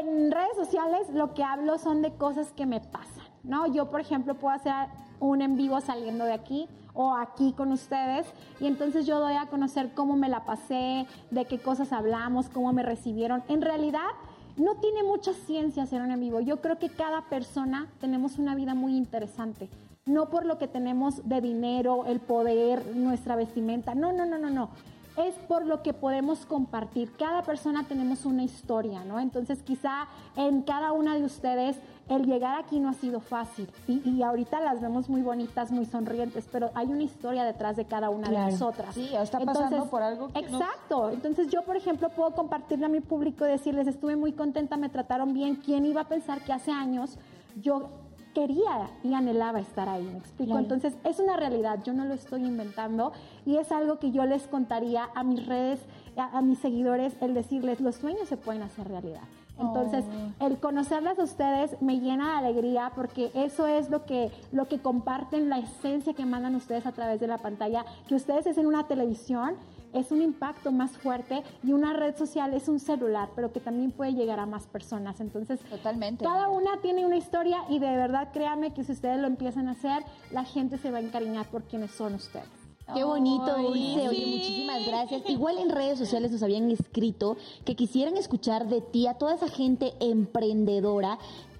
en 0.00 0.32
redes 0.32 0.56
sociales 0.56 1.10
lo 1.12 1.34
que 1.34 1.44
hablo 1.44 1.76
son 1.76 2.00
de 2.00 2.14
cosas 2.14 2.50
que 2.54 2.64
me 2.64 2.80
pasan, 2.80 3.26
¿no? 3.42 3.66
Yo, 3.66 3.90
por 3.90 4.00
ejemplo, 4.00 4.34
puedo 4.36 4.54
hacer 4.54 4.72
un 5.20 5.42
en 5.42 5.56
vivo 5.56 5.78
saliendo 5.82 6.24
de 6.24 6.32
aquí 6.32 6.68
o 6.94 7.14
aquí 7.14 7.52
con 7.52 7.72
ustedes 7.72 8.26
y 8.58 8.68
entonces 8.68 9.04
yo 9.04 9.20
doy 9.20 9.34
a 9.34 9.46
conocer 9.46 9.92
cómo 9.92 10.16
me 10.16 10.30
la 10.30 10.46
pasé, 10.46 11.06
de 11.30 11.44
qué 11.44 11.58
cosas 11.58 11.92
hablamos, 11.92 12.48
cómo 12.48 12.72
me 12.72 12.82
recibieron. 12.82 13.44
En 13.48 13.60
realidad 13.60 14.08
no 14.56 14.76
tiene 14.76 15.02
mucha 15.02 15.32
ciencia 15.32 15.82
hacer 15.82 16.02
un 16.02 16.10
en. 16.10 16.40
Yo 16.40 16.60
creo 16.60 16.78
que 16.78 16.88
cada 16.88 17.22
persona 17.22 17.88
tenemos 18.00 18.38
una 18.38 18.54
vida 18.54 18.74
muy 18.74 18.96
interesante. 18.96 19.68
No 20.06 20.30
por 20.30 20.46
lo 20.46 20.58
que 20.58 20.68
tenemos 20.68 21.28
de 21.28 21.40
dinero, 21.40 22.06
el 22.06 22.20
poder, 22.20 22.94
nuestra 22.94 23.36
vestimenta. 23.36 23.94
No, 23.94 24.12
no, 24.12 24.24
no, 24.24 24.38
no, 24.38 24.50
no 24.50 24.70
es 25.16 25.34
por 25.48 25.64
lo 25.64 25.82
que 25.82 25.92
podemos 25.94 26.44
compartir. 26.46 27.12
Cada 27.16 27.42
persona 27.42 27.84
tenemos 27.88 28.24
una 28.26 28.42
historia, 28.42 29.04
¿no? 29.04 29.18
Entonces 29.20 29.62
quizá 29.62 30.06
en 30.36 30.62
cada 30.62 30.92
una 30.92 31.14
de 31.14 31.24
ustedes 31.24 31.78
el 32.08 32.24
llegar 32.26 32.56
aquí 32.58 32.78
no 32.78 32.88
ha 32.88 32.92
sido 32.92 33.18
fácil 33.20 33.68
y, 33.88 34.08
y 34.08 34.22
ahorita 34.22 34.60
las 34.60 34.80
vemos 34.80 35.08
muy 35.08 35.22
bonitas, 35.22 35.72
muy 35.72 35.86
sonrientes, 35.86 36.46
pero 36.52 36.70
hay 36.74 36.86
una 36.86 37.02
historia 37.02 37.44
detrás 37.44 37.76
de 37.76 37.84
cada 37.84 38.10
una 38.10 38.28
Claro. 38.28 38.46
de 38.46 38.52
nosotras. 38.52 38.94
Sí, 38.94 39.08
está 39.14 39.40
pasando 39.40 39.86
por 39.86 40.02
algo 40.02 40.28
que 40.28 40.42
nos- 40.42 40.60
Exacto. 40.60 41.10
Entonces 41.10 41.48
yo, 41.48 41.62
por 41.62 41.76
ejemplo, 41.76 42.08
puedo 42.10 42.30
compartirle 42.32 42.86
a 42.86 42.88
mi 42.88 43.00
público 43.00 43.44
y 43.44 43.48
decirles, 43.48 43.86
estuve 43.88 44.14
muy 44.16 44.32
contenta, 44.32 44.76
me 44.76 44.88
trataron 44.88 45.34
bien. 45.34 45.56
¿Quién 45.56 45.84
iba 45.86 46.02
a 46.02 46.08
pensar 46.08 46.42
que 46.42 46.52
hace 46.52 46.70
años 46.70 47.18
yo 47.60 47.88
quería 48.36 48.90
y 49.02 49.14
anhelaba 49.14 49.60
estar 49.60 49.88
ahí, 49.88 50.04
me 50.04 50.18
explico. 50.18 50.52
Claro. 50.52 50.60
Entonces, 50.60 50.94
es 51.04 51.18
una 51.20 51.38
realidad, 51.38 51.82
yo 51.82 51.94
no 51.94 52.04
lo 52.04 52.12
estoy 52.12 52.44
inventando 52.44 53.12
y 53.46 53.56
es 53.56 53.72
algo 53.72 53.98
que 53.98 54.10
yo 54.10 54.26
les 54.26 54.46
contaría 54.46 55.08
a 55.14 55.24
mis 55.24 55.46
redes, 55.46 55.80
a, 56.18 56.36
a 56.36 56.42
mis 56.42 56.58
seguidores, 56.58 57.16
el 57.22 57.32
decirles, 57.32 57.80
los 57.80 57.96
sueños 57.96 58.28
se 58.28 58.36
pueden 58.36 58.62
hacer 58.62 58.88
realidad. 58.88 59.22
Entonces, 59.58 60.04
el 60.40 60.58
conocerlas 60.58 61.18
a 61.18 61.22
ustedes 61.22 61.80
me 61.80 61.98
llena 62.00 62.32
de 62.32 62.46
alegría 62.46 62.92
porque 62.94 63.30
eso 63.34 63.66
es 63.66 63.90
lo 63.90 64.04
que, 64.04 64.30
lo 64.52 64.68
que 64.68 64.80
comparten, 64.80 65.48
la 65.48 65.58
esencia 65.58 66.14
que 66.14 66.26
mandan 66.26 66.54
ustedes 66.54 66.86
a 66.86 66.92
través 66.92 67.20
de 67.20 67.26
la 67.26 67.38
pantalla, 67.38 67.84
que 68.06 68.14
ustedes 68.14 68.46
es 68.46 68.58
en 68.58 68.66
una 68.66 68.86
televisión, 68.86 69.54
es 69.94 70.10
un 70.12 70.20
impacto 70.20 70.72
más 70.72 70.92
fuerte 70.98 71.42
y 71.62 71.72
una 71.72 71.94
red 71.94 72.16
social 72.16 72.52
es 72.52 72.68
un 72.68 72.80
celular, 72.80 73.30
pero 73.34 73.52
que 73.52 73.60
también 73.60 73.92
puede 73.92 74.12
llegar 74.12 74.38
a 74.40 74.46
más 74.46 74.66
personas. 74.66 75.20
Entonces, 75.20 75.60
Totalmente. 75.60 76.24
cada 76.24 76.48
una 76.48 76.78
tiene 76.82 77.06
una 77.06 77.16
historia 77.16 77.58
y 77.68 77.78
de 77.78 77.96
verdad 77.96 78.28
créanme 78.32 78.74
que 78.74 78.84
si 78.84 78.92
ustedes 78.92 79.18
lo 79.18 79.26
empiezan 79.26 79.68
a 79.68 79.72
hacer, 79.72 80.02
la 80.30 80.44
gente 80.44 80.76
se 80.76 80.90
va 80.90 80.98
a 80.98 81.00
encariñar 81.00 81.46
por 81.46 81.62
quienes 81.64 81.92
son 81.92 82.14
ustedes. 82.14 82.55
Qué 82.94 83.02
bonito, 83.02 83.46
Dulce. 83.56 84.08
Oye, 84.08 84.26
muchísimas 84.26 84.86
gracias. 84.86 85.22
Igual 85.28 85.58
en 85.58 85.70
redes 85.70 85.98
sociales 85.98 86.30
nos 86.30 86.42
habían 86.42 86.70
escrito 86.70 87.36
que 87.64 87.74
quisieran 87.74 88.16
escuchar 88.16 88.68
de 88.68 88.80
ti 88.80 89.08
a 89.08 89.14
toda 89.14 89.34
esa 89.34 89.48
gente 89.48 89.94
emprendedora 89.98 91.18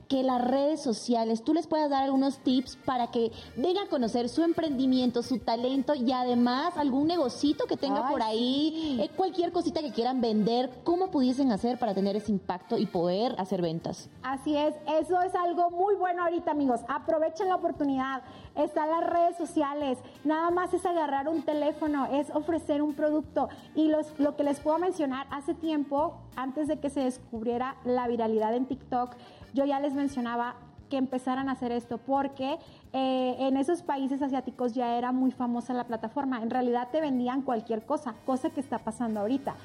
que 0.09 0.22
las 0.22 0.42
redes 0.42 0.82
sociales, 0.82 1.42
tú 1.42 1.54
les 1.54 1.66
puedas 1.66 1.90
dar 1.90 2.04
algunos 2.04 2.38
tips 2.38 2.76
para 2.76 3.09
que 3.09 3.32
vengan 3.57 3.86
a 3.86 3.90
conocer 3.90 4.28
su 4.28 4.42
emprendimiento, 4.42 5.22
su 5.22 5.38
talento 5.38 5.94
y 5.94 6.12
además 6.12 6.76
algún 6.76 7.09
negocito 7.09 7.66
que 7.66 7.76
tenga 7.76 8.07
Ay, 8.07 8.12
por 8.12 8.22
ahí, 8.22 9.00
eh, 9.00 9.11
cualquier 9.16 9.52
cosita 9.52 9.80
que 9.80 9.92
quieran 9.92 10.20
vender, 10.20 10.70
cómo 10.84 11.11
pudiesen 11.11 11.50
hacer 11.52 11.78
para 11.78 11.94
tener 11.94 12.16
ese 12.16 12.32
impacto 12.32 12.78
y 12.78 12.86
poder 12.86 13.34
hacer 13.38 13.62
ventas. 13.62 14.09
Así 14.22 14.57
es, 14.57 14.74
eso 14.98 15.20
es 15.22 15.34
algo 15.34 15.70
muy 15.70 15.94
bueno 15.96 16.22
ahorita, 16.22 16.52
amigos. 16.52 16.80
Aprovechen 16.88 17.48
la 17.48 17.57
oportunidad. 17.57 18.22
Están 18.54 18.88
las 18.88 19.04
redes 19.04 19.36
sociales. 19.36 19.98
Nada 20.24 20.50
más 20.50 20.72
es 20.72 20.86
agarrar 20.86 21.28
un 21.28 21.42
teléfono, 21.42 22.07
es 22.07 22.30
ofrecer 22.30 22.80
un 22.82 22.94
producto. 22.94 23.48
Y 23.74 23.88
los, 23.88 24.18
lo 24.18 24.36
que 24.36 24.44
les 24.44 24.61
puedo 24.61 24.78
mencionar, 24.78 25.26
hace 25.30 25.54
tiempo, 25.54 26.16
antes 26.36 26.68
de 26.68 26.78
que 26.78 26.90
se 26.90 27.00
descubriera 27.00 27.76
la 27.84 28.09
viralidad 28.09 28.54
en 28.54 28.66
TikTok, 28.66 29.14
yo 29.57 29.64
ya 29.64 29.80
les 29.80 29.94
mencionaba 29.94 30.54
que 30.90 30.98
empezaran 30.98 31.48
a 31.48 31.52
hacer 31.52 31.72
esto, 31.72 31.98
porque 31.98 32.59
eh, 32.92 33.36
en 33.40 33.57
esos 33.57 33.82
países 33.82 34.22
asiáticos 34.22 34.74
ya 34.74 34.96
era 34.96 35.11
muy 35.11 35.32
famosa 35.32 35.72
la 35.72 35.84
plataforma. 35.84 36.42
En 36.42 36.50
realidad 36.50 36.88
te 36.92 37.00
vendían 37.00 37.42
cualquier 37.42 37.84
cosa, 37.84 38.14
cosa 38.24 38.50
que 38.50 38.61
está 38.61 38.78
pasando 38.78 39.20
ahorita. 39.20 39.57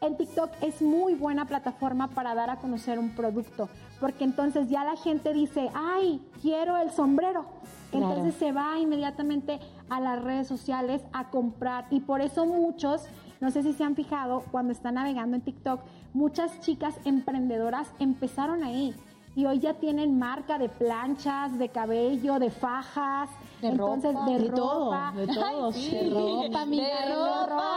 En 0.00 0.16
TikTok 0.16 0.50
es 0.62 0.82
muy 0.82 1.14
buena 1.14 1.46
plataforma 1.46 2.08
para 2.08 2.34
dar 2.34 2.50
a 2.50 2.56
conocer 2.56 2.98
un 2.98 3.10
producto, 3.14 3.68
porque 4.00 4.24
entonces 4.24 4.68
ya 4.68 4.84
la 4.84 4.96
gente 4.96 5.32
dice, 5.32 5.70
ay, 5.74 6.20
quiero 6.42 6.76
el 6.78 6.90
sombrero. 6.90 7.46
Entonces 7.92 8.34
se 8.34 8.52
va 8.52 8.78
inmediatamente 8.78 9.60
a 9.88 10.00
las 10.00 10.22
redes 10.22 10.48
sociales 10.48 11.02
a 11.12 11.30
comprar 11.30 11.86
y 11.90 12.00
por 12.00 12.20
eso 12.20 12.44
muchos, 12.44 13.06
no 13.40 13.50
sé 13.50 13.62
si 13.62 13.72
se 13.72 13.84
han 13.84 13.94
fijado, 13.94 14.44
cuando 14.50 14.72
están 14.72 14.94
navegando 14.94 15.36
en 15.36 15.42
TikTok, 15.42 15.80
muchas 16.12 16.60
chicas 16.60 16.98
emprendedoras 17.04 17.90
empezaron 17.98 18.64
ahí 18.64 18.94
y 19.36 19.44
hoy 19.44 19.58
ya 19.60 19.74
tienen 19.74 20.18
marca 20.18 20.58
de 20.58 20.68
planchas, 20.70 21.56
de 21.58 21.68
cabello, 21.68 22.38
de 22.38 22.50
fajas, 22.50 23.28
De 23.60 23.68
entonces 23.68 24.14
ropa, 24.14 24.26
de, 24.30 24.38
de 24.38 24.48
todo, 24.50 24.84
ropa. 24.86 25.12
de 25.14 25.26
todo, 25.26 25.70
Ay, 25.74 25.90
de 25.90 26.10
ropa, 26.10 26.60
amiga, 26.62 26.84
de 27.02 27.08
de 27.08 27.14
ropa. 27.14 27.74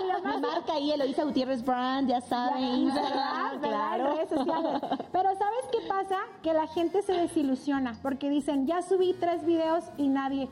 Y 0.00 0.26
Mi 0.26 0.40
marca 0.42 0.72
ahí, 0.74 0.90
Eloisa 0.92 1.24
Gutiérrez 1.24 1.64
Brand, 1.64 2.08
ya 2.10 2.20
saben, 2.20 2.62
Instagram, 2.62 3.58
claro. 3.60 4.14
redes 4.14 4.28
sociales. 4.28 4.82
Pero 5.12 5.28
¿sabes 5.34 5.64
qué 5.72 5.78
pasa? 5.88 6.16
Que 6.42 6.52
la 6.52 6.66
gente 6.66 7.00
se 7.02 7.14
desilusiona 7.14 7.98
porque 8.02 8.28
dicen, 8.28 8.66
ya 8.66 8.82
subí 8.82 9.14
tres 9.18 9.44
videos 9.46 9.84
y 9.96 10.08
nadie... 10.08 10.48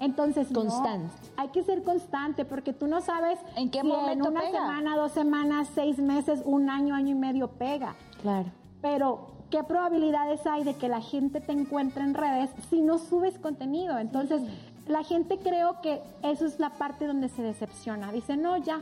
Entonces, 0.00 0.50
no, 0.50 0.60
Constante. 0.60 1.12
hay 1.36 1.48
que 1.48 1.62
ser 1.62 1.82
constante 1.84 2.44
porque 2.44 2.72
tú 2.72 2.86
no 2.88 3.00
sabes 3.00 3.38
¿En 3.56 3.70
qué 3.70 3.80
si 3.80 3.86
momento 3.86 4.26
en 4.26 4.32
una 4.32 4.40
pega? 4.40 4.58
semana, 4.60 4.96
dos 4.96 5.12
semanas, 5.12 5.68
seis 5.74 5.98
meses, 5.98 6.42
un 6.44 6.68
año, 6.68 6.94
año 6.94 7.10
y 7.10 7.14
medio 7.18 7.48
pega. 7.48 7.94
Claro. 8.20 8.50
Pero, 8.82 9.28
¿qué 9.50 9.62
probabilidades 9.62 10.46
hay 10.46 10.64
de 10.64 10.74
que 10.74 10.88
la 10.88 11.00
gente 11.00 11.40
te 11.40 11.52
encuentre 11.52 12.02
en 12.02 12.14
redes 12.14 12.50
si 12.70 12.82
no 12.82 12.98
subes 12.98 13.38
contenido? 13.38 13.98
Entonces, 13.98 14.42
la 14.86 15.02
gente 15.02 15.38
creo 15.38 15.80
que 15.80 16.02
eso 16.22 16.46
es 16.46 16.58
la 16.58 16.70
parte 16.70 17.06
donde 17.06 17.28
se 17.28 17.42
decepciona. 17.42 18.12
Dice, 18.12 18.36
no, 18.36 18.56
ya. 18.58 18.80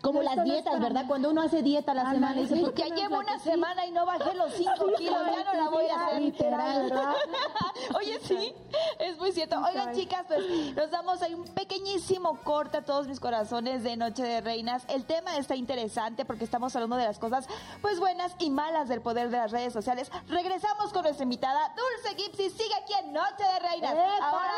Como 0.00 0.22
las 0.22 0.44
dietas, 0.44 0.80
¿verdad? 0.80 1.04
Cuando 1.08 1.30
uno 1.30 1.42
hace 1.42 1.62
dieta 1.62 1.92
la 1.92 2.02
Ándale, 2.02 2.18
semana, 2.18 2.40
dice, 2.40 2.54
sí. 2.54 2.60
¿por 2.60 2.72
qué 2.74 2.88
Ya 2.88 2.94
llevo 2.94 3.18
una 3.18 3.38
semana 3.40 3.84
y 3.84 3.90
no 3.90 4.06
bajé 4.06 4.34
los 4.34 4.52
5 4.52 4.72
kilos, 4.96 5.18
ya 5.26 5.44
no 5.44 5.54
la 5.54 5.68
voy 5.70 5.86
a 5.88 6.06
hacer. 6.06 6.22
Literal, 6.22 6.82
¿verdad? 6.82 7.14
Oye, 7.96 8.20
sí, 8.22 8.54
es 9.00 9.18
muy 9.18 9.32
cierto. 9.32 9.60
Oigan, 9.60 9.94
chicas, 9.94 10.24
pues 10.28 10.40
nos 10.76 10.90
damos 10.90 11.20
ahí 11.22 11.34
un 11.34 11.44
pequeñísimo 11.44 12.38
corte 12.44 12.76
a 12.78 12.82
todos 12.84 13.08
mis 13.08 13.18
corazones 13.18 13.82
de 13.82 13.96
Noche 13.96 14.22
de 14.22 14.40
Reinas. 14.40 14.84
El 14.88 15.04
tema 15.04 15.36
está 15.36 15.56
interesante 15.56 16.24
porque 16.24 16.44
estamos 16.44 16.74
hablando 16.76 16.94
de 16.96 17.04
las 17.04 17.18
cosas, 17.18 17.48
pues 17.82 17.98
buenas 17.98 18.36
y 18.38 18.50
malas 18.50 18.88
del 18.88 19.00
poder 19.00 19.30
de 19.30 19.38
las 19.38 19.50
redes 19.50 19.72
sociales. 19.72 20.12
Regresamos 20.28 20.92
con 20.92 21.02
nuestra 21.02 21.24
invitada, 21.24 21.74
Dulce 21.76 22.14
Gipsy. 22.22 22.50
Sigue 22.50 22.74
aquí 22.82 22.92
en 23.02 23.12
Noche 23.12 23.42
de 23.42 23.58
Reinas. 23.68 23.94
Ahora 24.22 24.52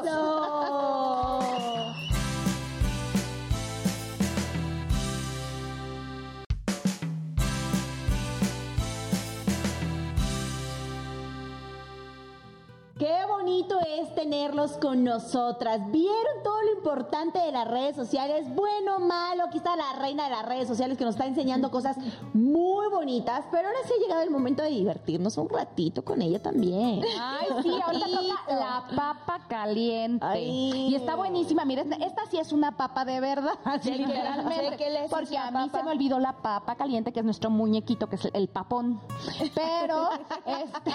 volvemos. 0.00 1.79
Qué 13.10 13.26
bonito 13.26 13.76
es 13.80 14.14
tenerlos 14.14 14.76
con 14.76 15.02
nosotras. 15.02 15.80
¿Vieron 15.90 16.44
todo 16.44 16.62
lo 16.62 16.74
importante 16.74 17.40
de 17.40 17.50
las 17.50 17.66
redes 17.66 17.96
sociales? 17.96 18.46
Bueno, 18.54 19.00
malo. 19.00 19.46
Aquí 19.46 19.58
está 19.58 19.74
la 19.74 19.94
reina 19.94 20.24
de 20.24 20.30
las 20.30 20.46
redes 20.46 20.68
sociales 20.68 20.96
que 20.96 21.04
nos 21.04 21.16
está 21.16 21.26
enseñando 21.26 21.72
cosas 21.72 21.96
muy 22.32 22.86
bonitas. 22.88 23.46
Pero 23.50 23.66
ahora 23.66 23.80
sí 23.84 23.94
ha 23.96 24.00
llegado 24.00 24.22
el 24.22 24.30
momento 24.30 24.62
de 24.62 24.68
divertirnos 24.68 25.36
un 25.38 25.48
ratito 25.48 26.04
con 26.04 26.22
ella 26.22 26.40
también. 26.40 27.02
Ay, 27.20 27.48
sí, 27.64 27.70
ahorita 27.84 28.06
toca 28.46 28.54
la 28.54 28.84
papa 28.94 29.40
caliente. 29.48 30.24
Ay. 30.24 30.90
Y 30.90 30.94
está 30.94 31.16
buenísima. 31.16 31.64
Mira, 31.64 31.82
esta, 31.82 32.26
sí 32.30 32.38
es 32.38 32.52
una 32.52 32.76
papa 32.76 33.04
de 33.04 33.18
verdad, 33.18 33.54
literalmente. 33.82 34.76
sí 34.78 34.84
es 34.84 35.10
porque 35.10 35.36
a 35.36 35.50
mí 35.50 35.66
papa. 35.66 35.78
se 35.78 35.84
me 35.84 35.90
olvidó 35.90 36.20
la 36.20 36.34
papa 36.34 36.76
caliente, 36.76 37.12
que 37.12 37.18
es 37.18 37.24
nuestro 37.24 37.50
muñequito, 37.50 38.08
que 38.08 38.14
es 38.14 38.26
el, 38.26 38.30
el 38.34 38.48
papón. 38.48 39.00
Pero, 39.56 40.10
este, 40.46 40.92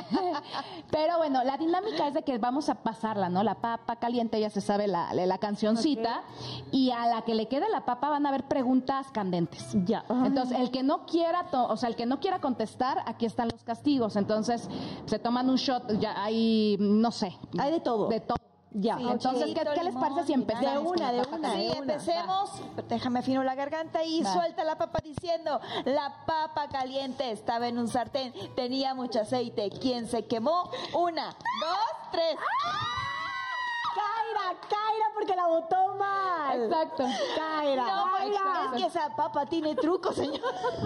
pero 0.91 1.17
bueno, 1.17 1.43
la 1.43 1.57
dinámica 1.57 2.04
es 2.07 2.13
de 2.13 2.23
que 2.23 2.37
vamos 2.37 2.69
a 2.69 2.75
pasarla, 2.75 3.29
¿no? 3.29 3.43
La 3.43 3.55
papa 3.55 3.97
caliente, 3.97 4.39
ya 4.39 4.49
se 4.49 4.61
sabe 4.61 4.87
la, 4.87 5.13
la 5.13 5.37
cancioncita. 5.37 6.23
Y 6.71 6.91
a 6.91 7.07
la 7.07 7.23
que 7.23 7.35
le 7.35 7.47
quede 7.47 7.69
la 7.69 7.85
papa 7.85 8.09
van 8.09 8.25
a 8.25 8.29
haber 8.29 8.43
preguntas 8.43 9.07
candentes. 9.11 9.75
Ya. 9.85 10.05
Entonces, 10.25 10.59
el 10.59 10.71
que 10.71 10.83
no 10.83 11.05
quiera, 11.05 11.45
o 11.51 11.77
sea, 11.77 11.89
el 11.89 11.95
que 11.95 12.05
no 12.05 12.19
quiera 12.19 12.39
contestar, 12.39 13.03
aquí 13.05 13.25
están 13.25 13.49
los 13.51 13.63
castigos. 13.63 14.15
Entonces, 14.15 14.69
se 15.05 15.19
toman 15.19 15.49
un 15.49 15.55
shot, 15.55 15.99
ya 15.99 16.23
hay, 16.23 16.77
no 16.79 17.11
sé. 17.11 17.37
Hay 17.57 17.71
de 17.71 17.79
todo. 17.79 18.07
De 18.07 18.19
todo. 18.19 18.37
Ya. 18.77 18.97
Sí, 18.97 19.07
Entonces, 19.09 19.45
¿qué, 19.55 19.65
qué 19.73 19.83
les 19.85 19.95
parece 19.95 20.25
si 20.25 20.33
empezamos? 20.33 20.73
De 20.73 20.79
una, 20.79 21.11
de 21.13 21.21
una, 21.31 21.53
Sí, 21.53 21.71
empecemos. 21.77 22.51
Déjame 22.89 23.19
afino 23.19 23.41
la 23.41 23.55
garganta 23.55 24.03
y 24.03 24.21
Va. 24.21 24.33
suelta 24.33 24.65
la 24.65 24.77
papa 24.77 24.99
diciendo, 25.01 25.61
la 25.85 26.25
papa 26.25 26.67
caliente 26.67 27.31
estaba 27.31 27.69
en 27.69 27.77
un 27.79 27.87
sartén, 27.87 28.33
tenía 28.53 28.93
mucho 28.93 29.21
aceite. 29.21 29.69
¿Quién 29.81 30.07
se 30.09 30.25
quemó? 30.25 30.69
Una, 30.93 31.27
dos, 31.29 32.11
tres. 32.11 32.35
Kaira, 33.95 34.59
Kaira, 34.61 35.05
porque 35.13 35.35
la 35.35 35.47
botó 35.47 35.95
mal. 35.95 36.63
Exacto. 36.63 37.03
Kaira, 37.35 37.83
No, 37.85 38.05
Kaira, 38.17 38.39
es 38.65 38.81
que 38.81 38.87
esa 38.87 39.15
papa 39.15 39.45
tiene 39.45 39.75
truco, 39.75 40.11
señor. 40.13 40.41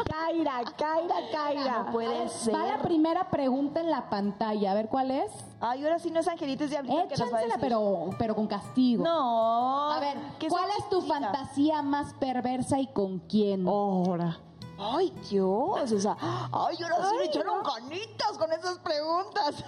Kaira, 0.09 0.61
Kaira, 0.77 1.15
Kaira. 1.31 1.83
No 1.83 1.91
puede 1.91 2.29
ser. 2.29 2.53
Va 2.55 2.65
la 2.65 2.81
primera 2.81 3.29
pregunta 3.29 3.79
en 3.79 3.89
la 3.89 4.09
pantalla. 4.09 4.71
A 4.71 4.73
ver 4.75 4.87
cuál 4.89 5.11
es. 5.11 5.31
Ay, 5.59 5.83
ahora 5.83 5.99
sí 5.99 6.11
no 6.11 6.19
es 6.19 6.27
Angelitos 6.27 6.69
Diablito 6.69 7.07
que 7.07 7.17
nos 7.17 7.33
va 7.33 7.37
a 7.37 7.41
Échansela, 7.41 7.57
pero, 7.59 8.09
pero 8.17 8.35
con 8.35 8.47
castigo. 8.47 9.03
No. 9.03 9.91
A 9.91 9.99
ver, 9.99 10.17
¿cuál 10.47 10.69
es 10.77 10.89
tu 10.89 11.01
fantasía 11.01 11.81
más 11.81 12.13
perversa 12.13 12.79
y 12.79 12.87
con 12.87 13.19
quién? 13.19 13.67
Ahora. 13.67 14.39
Ay, 14.79 15.13
Dios, 15.29 15.91
o 15.91 15.99
sea, 15.99 16.15
ay, 16.21 16.77
ahora 16.81 17.09
sí 17.09 17.15
me 17.17 17.25
echaron 17.25 17.63
canitas 17.63 18.37
con 18.37 18.51
esas 18.53 18.79
preguntas. 18.79 19.63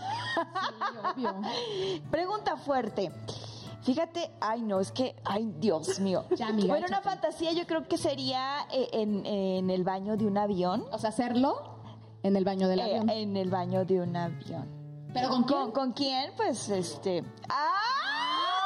obvio. 1.15 1.35
Pregunta 2.09 2.55
fuerte. 2.57 3.11
Fíjate, 3.83 4.31
ay 4.39 4.61
no, 4.61 4.79
es 4.79 4.91
que, 4.91 5.15
ay 5.25 5.53
Dios 5.57 5.99
mío. 5.99 6.23
Ya, 6.37 6.47
amiga, 6.47 6.67
bueno, 6.69 6.85
una 6.87 7.01
fantasía 7.01 7.51
yo 7.51 7.65
creo 7.65 7.87
que 7.87 7.97
sería 7.97 8.65
eh, 8.71 8.89
en, 8.93 9.25
en 9.25 9.69
el 9.69 9.83
baño 9.83 10.15
de 10.17 10.25
un 10.27 10.37
avión. 10.37 10.85
O 10.91 10.97
sea, 10.99 11.09
hacerlo 11.09 11.61
en 12.23 12.35
el 12.35 12.45
baño 12.45 12.67
del 12.67 12.79
Eh, 12.79 12.83
avión. 12.83 13.09
en 13.09 13.37
el 13.37 13.49
baño 13.49 13.83
de 13.85 14.01
un 14.01 14.15
avión. 14.15 14.81
¿Pero 15.13 15.29
con 15.29 15.43
quién? 15.43 15.59
¿Con, 15.59 15.71
con 15.71 15.91
quién? 15.93 16.31
Pues 16.37 16.69
este. 16.69 17.25
¡Ah! 17.49 17.73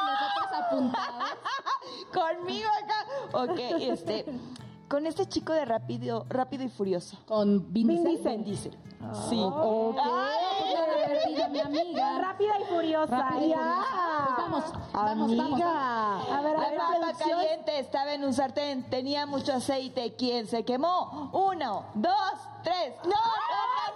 Nosotros 0.06 0.64
apuntados. 0.64 1.30
Conmigo 2.14 2.68
acá. 2.84 3.42
Ok, 3.42 3.58
este. 3.80 4.26
Con 4.88 5.04
este 5.06 5.26
chico 5.26 5.52
de 5.52 5.64
rápido, 5.64 6.24
rápido 6.28 6.62
y 6.62 6.68
furioso. 6.68 7.16
Con 7.26 7.72
Vin 7.72 7.88
Vin 7.88 8.04
Diesel. 8.04 8.32
Vin 8.36 8.44
Diesel. 8.44 8.78
Sí. 9.28 9.40
Ok. 9.42 9.96
Ay, 10.00 10.36
Pues 10.60 10.74
la 10.74 10.94
divertida, 11.06 11.48
mi 11.48 11.60
amiga. 11.60 12.18
Rápida 12.20 12.60
y 12.60 12.64
furiosa. 12.72 13.16
Rápida 13.18 13.44
y 13.46 13.48
ya. 13.48 13.56
furiosa. 13.56 14.36
Pues 14.36 14.48
vamos, 14.48 14.64
vamos, 14.92 15.36
vamos. 15.36 15.52
Amiga. 15.52 16.18
A 16.36 16.40
ver, 16.42 16.56
a 16.56 16.60
La 16.60 16.68
ver, 16.70 16.78
papa 16.78 16.96
producción. 17.00 17.30
caliente 17.30 17.78
estaba 17.80 18.12
en 18.14 18.24
un 18.24 18.32
sartén, 18.32 18.88
tenía 18.88 19.26
mucho 19.26 19.54
aceite. 19.54 20.14
¿Quién 20.16 20.46
se 20.46 20.64
quemó? 20.64 21.30
Uno, 21.32 21.84
dos, 21.94 22.32
tres. 22.62 22.94
No, 23.04 23.10
no, 23.10 23.16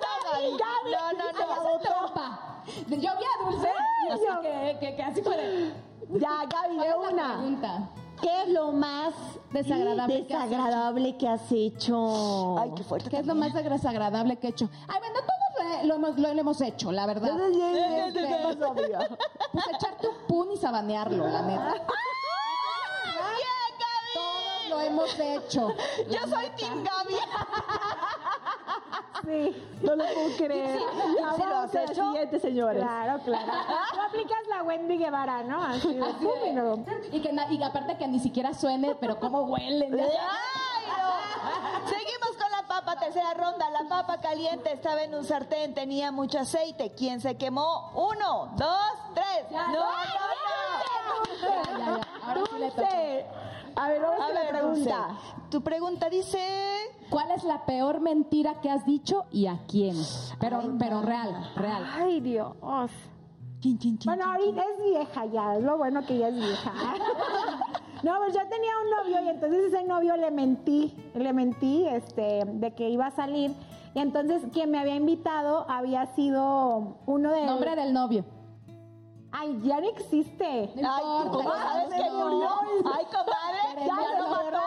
no, 0.01 0.51
no, 0.51 0.59
Gaby. 0.59 0.91
no, 0.91 1.13
no, 1.13 1.33
no. 1.33 1.53
Ay, 1.53 1.77
hace 1.77 1.89
trampa. 1.89 2.63
Yo 2.89 2.97
vi 2.97 3.07
a 3.07 3.51
Dulce, 3.51 3.73
así 4.11 4.25
que, 4.43 4.77
que, 4.81 4.97
que 4.97 5.03
así 5.03 5.23
fue. 5.23 5.37
de- 5.37 5.73
Ya, 6.19 6.45
Gaby, 6.47 6.77
de 6.79 6.93
¿Cuál 6.93 7.11
es 7.11 7.17
la 7.17 7.25
una. 7.25 7.33
pregunta? 7.39 7.89
¿Qué 8.23 8.43
es 8.43 8.49
lo 8.51 8.73
más 8.73 9.15
Desagradable 9.51 10.27
que 10.27 10.35
has 10.35 10.51
desagradable 10.51 11.17
que 11.17 11.29
has 11.29 11.53
hecho? 11.53 12.59
Ay, 12.59 12.71
qué 12.77 12.85
fuerte. 12.85 13.11
¿Qué 13.11 13.19
es 13.19 13.27
lo 13.27 13.35
más 13.35 13.53
desagradable 13.53 14.37
que 14.39 14.47
he 14.47 14.51
hecho? 14.51 14.69
Ay, 14.89 15.01
bueno, 15.01 15.21
todos 15.21 15.87
lo, 15.87 15.95
hemos, 15.95 16.19
lo 16.19 16.29
hemos 16.29 16.61
hecho, 16.61 16.93
la 16.93 17.07
verdad. 17.07 17.37
¿Qué 18.13 18.39
pasó, 18.43 18.71
amiga? 18.71 19.09
Pues 19.53 19.65
echarte 19.75 20.09
un 20.09 20.27
pun 20.29 20.53
y 20.53 20.57
sabanearlo, 20.57 21.27
la 21.27 21.43
neta. 21.43 21.73
Bien, 21.73 21.85
Gaby. 23.81 24.15
Todos 24.15 24.69
lo 24.71 24.81
hemos 24.81 25.19
hecho. 25.19 25.75
Yo 26.09 26.21
soy 26.29 26.51
Team 26.57 26.85
Gaby. 26.85 27.17
Sí. 29.25 29.63
No 29.83 29.97
lo 29.97 30.05
puedo 30.05 30.37
creer. 30.39 30.79
Ya 31.19 31.35
¿Sí 31.35 31.43
lo 31.49 31.57
has 31.59 31.75
a 31.75 31.85
hecho? 31.85 32.05
Siguiente, 32.07 32.41
señores. 32.41 32.83
Claro, 32.83 33.21
claro. 33.25 33.53
Tú 33.93 34.01
aplicas 34.01 34.39
la 34.49 34.63
Wendy 34.63 34.97
Guevara, 34.99 35.43
¿no? 35.43 35.63
Así 35.63 35.93
de 35.95 36.05
pum, 36.15 36.31
y 36.49 36.53
no. 36.53 36.85
Y, 37.13 37.21
que, 37.21 37.31
y 37.51 37.63
aparte 37.63 37.97
que 37.99 38.09
ni 38.09 38.19
siquiera 38.19 38.55
suene, 38.55 38.95
pero 39.01 39.19
cómo 39.21 39.43
huelen. 39.43 39.97
ya. 39.97 40.05
Ay, 40.05 40.87
no. 40.89 41.89
Seguimos 41.89 42.31
con 42.41 42.51
la 42.51 42.67
papa, 42.67 42.97
tercera 42.99 43.35
ronda. 43.35 43.69
La 43.71 43.89
papa 43.89 44.19
caliente 44.21 44.73
estaba 44.73 45.03
en 45.03 45.15
un 45.15 45.25
sartén, 45.25 45.75
tenía 45.75 46.11
mucho 46.13 46.39
aceite. 46.39 46.93
¿Quién 46.97 47.21
se 47.21 47.37
quemó? 47.37 47.91
Uno, 47.95 48.53
dos, 48.57 48.93
tres. 49.15 49.51
No, 49.51 49.67
no, 49.67 49.73
no. 49.73 49.81
Ya, 51.43 51.63
ya, 51.63 51.79
ya. 51.79 52.01
Ahora 52.27 52.41
sí 52.51 52.59
le. 52.59 52.71
Dulce. 52.71 53.27
A 53.77 53.89
ver, 53.89 54.03
vamos 54.03 54.21
A 54.21 54.25
con 54.27 54.35
la 54.35 54.41
ver, 54.41 54.51
pregunta. 54.51 55.07
Dulce, 55.09 55.51
Tu 55.51 55.63
pregunta 55.63 56.09
dice... 56.11 56.80
¿Cuál 57.11 57.33
es 57.33 57.45
la 57.45 57.67
peor 57.67 58.01
mentira 58.01 58.61
que 58.61 58.71
has 58.71 58.87
dicho 58.87 59.25
y 59.33 59.47
a 59.47 59.59
quién? 59.67 59.97
Pero, 60.39 60.63
pero 60.79 61.03
real, 61.03 61.53
real. 61.57 61.85
Ay, 61.93 62.21
Dios. 62.21 62.55
Chin, 63.59 63.79
chin, 63.79 63.99
chin, 63.99 64.07
Bueno, 64.07 64.33
ahorita 64.33 64.63
es 64.63 64.85
vieja 64.85 65.27
ya, 65.27 65.57
es 65.57 65.65
lo 65.65 65.77
bueno 65.77 66.07
que 66.07 66.19
ya 66.19 66.29
es 66.29 66.37
vieja. 66.37 66.73
No, 68.03 68.17
pues 68.17 68.33
yo 68.33 68.41
tenía 68.49 68.73
un 68.83 68.91
novio 68.91 69.27
y 69.27 69.29
entonces 69.29 69.65
ese 69.75 69.85
novio 69.85 70.17
le 70.17 70.31
mentí, 70.31 70.97
le 71.15 71.35
mentí 71.35 71.87
este, 71.87 72.47
de 72.47 72.75
que 72.75 72.89
iba 72.89 73.09
a 73.09 73.11
salir. 73.11 73.55
Y 73.95 73.99
entonces 73.99 74.43
quien 74.55 74.71
me 74.71 74.79
había 74.79 74.95
invitado 74.95 75.67
había 75.69 76.07
sido 76.15 76.97
uno 77.05 77.31
de... 77.31 77.45
Nombre 77.45 77.77
del 77.77 77.93
novio. 77.93 78.25
Ay, 79.33 79.61
ya 79.63 79.83
no 79.83 79.89
existe. 79.91 80.73
Ay, 80.77 81.05
¿cómo 81.31 81.53
sabes 81.53 81.89
que 81.95 82.11
murió? 82.11 82.49
Ay, 82.91 83.05
comadre, 83.05 83.87
ya 83.87 83.97
se 83.97 84.19
lo 84.19 84.31
mató. 84.31 84.61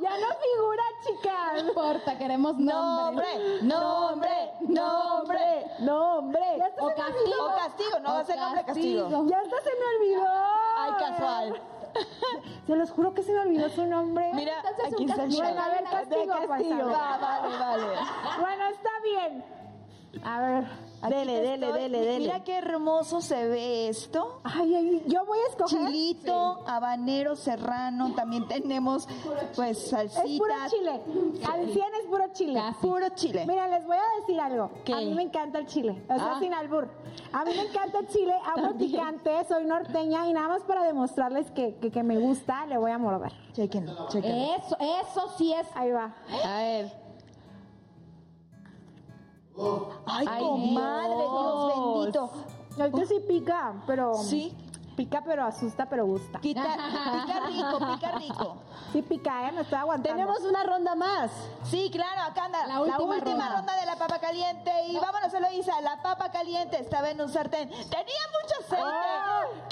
Ya 0.01 0.11
no 0.19 0.27
figura, 0.41 0.83
chicas. 1.05 1.63
No 1.63 1.69
importa, 1.69 2.19
queremos 2.19 2.57
nombre. 2.59 3.27
Nombre, 3.63 4.53
nombre, 4.61 4.61
nombre. 4.69 5.67
Nombre. 5.81 6.41
O 6.79 6.89
castigo. 6.89 7.45
O 7.45 7.57
castigo, 7.57 7.99
no 8.01 8.09
va 8.15 8.21
a 8.21 8.25
ser 8.25 8.39
nombre 8.39 8.65
castigo. 8.65 9.27
Ya 9.29 9.41
hasta 9.41 9.57
se 9.61 9.71
me 9.71 9.97
olvidó. 9.97 10.27
Ay, 10.77 10.93
casual. 10.99 11.63
Se 12.67 12.77
los 12.77 12.91
juro 12.93 13.15
que 13.15 13.23
se 13.25 13.33
me 13.33 13.41
olvidó 13.41 13.69
su 13.69 13.85
nombre. 13.85 14.31
Mira, 14.33 14.59
Entonces, 14.59 14.93
aquí 14.93 15.05
está 15.05 15.25
el 15.25 15.29
castigo. 15.29 15.43
Bueno, 15.43 15.63
a 15.63 15.69
ver, 15.69 15.85
castigo, 15.85 16.35
De 16.41 16.47
pues, 16.47 16.69
ver. 16.69 16.87
Va, 16.87 17.19
vale, 17.19 17.59
vale. 17.59 17.85
Bueno, 18.41 18.65
está 18.69 18.91
bien. 19.03 19.45
A 20.25 20.41
ver. 20.41 20.90
Aquí 21.03 21.15
Dele, 21.15 21.41
dele, 21.41 21.67
estoy. 21.67 21.83
dele, 21.83 22.01
dele. 22.01 22.19
Mira 22.19 22.45
qué 22.45 22.59
hermoso 22.59 23.21
se 23.23 23.49
ve 23.49 23.89
esto. 23.89 24.41
Ay, 24.45 24.75
ay, 24.75 25.03
yo 25.07 25.25
voy 25.25 25.39
a 25.39 25.51
escoger. 25.51 25.79
Chilito, 25.87 26.63
habanero, 26.67 27.37
serrano, 27.37 28.13
también 28.15 28.47
tenemos 28.49 29.09
pues 29.57 29.89
salsita. 29.89 30.25
Es 30.25 30.39
puro 30.39 30.55
chile. 30.69 31.01
Al 31.51 31.71
100 31.73 31.85
es 32.03 32.07
puro 32.09 32.25
chile. 32.33 32.61
Casi. 32.61 32.87
Puro 32.87 33.09
chile. 33.15 33.45
Mira, 33.47 33.67
les 33.69 33.87
voy 33.87 33.97
a 33.97 34.21
decir 34.21 34.39
algo. 34.41 34.71
¿Qué? 34.85 34.93
A 34.93 34.99
mí 34.99 35.15
me 35.15 35.23
encanta 35.23 35.59
el 35.59 35.67
chile. 35.67 36.03
O 36.09 36.15
sea, 36.17 36.33
Ah. 36.35 36.39
sin 36.39 36.53
albur. 36.53 36.89
A 37.33 37.45
mí 37.45 37.53
me 37.57 37.63
encanta 37.63 38.01
el 38.01 38.07
chile. 38.09 38.35
Amo 38.57 38.77
picante. 38.77 39.31
Soy 39.49 39.65
norteña. 39.65 40.27
Y 40.29 40.33
nada 40.35 40.49
más 40.49 40.63
para 40.65 40.85
demostrarles 40.85 41.51
que, 41.53 41.77
que, 41.77 41.91
que 41.91 42.03
me 42.03 42.19
gusta, 42.19 42.67
le 42.67 42.77
voy 42.77 42.91
a 42.91 42.99
morder. 42.99 43.33
Chequenlo, 43.55 44.07
chequenlo. 44.09 44.55
Eso, 44.57 44.77
eso 44.79 45.29
sí 45.39 45.53
es. 45.55 45.67
Ahí 45.75 45.91
va. 45.93 46.15
A 46.45 46.57
ver. 46.59 47.10
Ay, 50.07 50.27
comadre, 50.39 51.17
Dios 51.17 52.07
bendito. 52.07 52.31
Que 52.99 53.07
sí 53.07 53.21
pica, 53.27 53.75
pero... 53.87 54.15
Sí. 54.15 54.57
Pica, 55.01 55.23
pero 55.25 55.45
asusta, 55.47 55.87
pero 55.89 56.05
gusta. 56.05 56.39
Quita, 56.41 56.63
pica 56.63 57.41
rico, 57.47 57.79
pica 57.95 58.11
rico. 58.19 58.57
Sí 58.93 59.01
pica, 59.01 59.49
¿eh? 59.49 59.53
Me 59.53 59.63
estoy 59.63 59.79
aguantando. 59.79 60.15
Tenemos 60.15 60.43
una 60.43 60.63
ronda 60.63 60.95
más. 60.95 61.31
Sí, 61.63 61.89
claro, 61.91 62.21
acá 62.31 62.45
anda 62.45 62.67
La 62.67 62.83
última 62.83 63.19
ronda. 63.19 63.49
ronda. 63.57 63.77
de 63.81 63.87
la 63.87 63.97
papa 63.97 64.19
caliente. 64.19 64.71
Y 64.89 64.99
vámonos, 64.99 65.33
Eloisa. 65.33 65.81
La 65.81 66.03
papa 66.03 66.31
caliente 66.31 66.79
estaba 66.79 67.09
en 67.09 67.19
un 67.23 67.31
sartén. 67.31 67.71
Tenía 67.71 68.25
mucho 68.43 68.61
aceite. 68.61 68.85
¡Oh! 68.85 69.71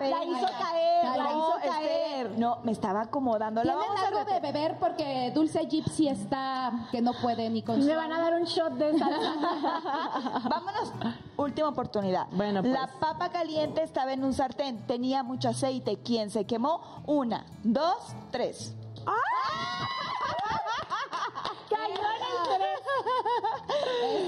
La 0.00 0.24
hizo 0.24 0.46
caer, 0.58 1.04
la 1.04 1.24
No, 1.24 1.30
hizo 1.30 1.56
espere. 1.58 1.72
caer. 1.72 2.30
No, 2.38 2.58
me 2.64 2.72
estaba 2.72 3.02
acomodando. 3.02 3.62
La 3.62 3.72
¿Tienen 3.74 3.88
vamos 3.94 4.02
a 4.02 4.08
algo 4.08 4.32
de 4.32 4.40
beber? 4.40 4.78
Porque 4.78 5.30
Dulce 5.34 5.60
Gypsy 5.66 6.08
está 6.08 6.72
que 6.90 7.00
no 7.00 7.12
puede 7.20 7.48
ni 7.50 7.62
con 7.62 7.84
Me 7.84 7.94
van 7.94 8.12
a 8.12 8.20
dar 8.20 8.34
un 8.34 8.44
shot 8.44 8.72
de 8.72 8.98
salsa. 8.98 9.32
Vámonos, 10.48 10.92
última 11.36 11.68
oportunidad. 11.68 12.26
Bueno, 12.32 12.62
pues. 12.62 12.72
La 12.72 12.88
papa 12.98 13.28
caliente 13.30 13.82
estaba 13.82 14.12
en 14.12 14.24
un 14.24 14.32
sartén, 14.32 14.61
tenía 14.86 15.22
mucho 15.22 15.48
aceite. 15.48 15.98
¿Quién 16.04 16.28
se 16.30 16.44
quemó? 16.44 17.02
Una, 17.06 17.46
dos, 17.64 18.14
tres. 18.30 18.74
Cayó 21.68 21.94
en 21.94 22.22
el 22.22 22.28
tres. 22.56 22.80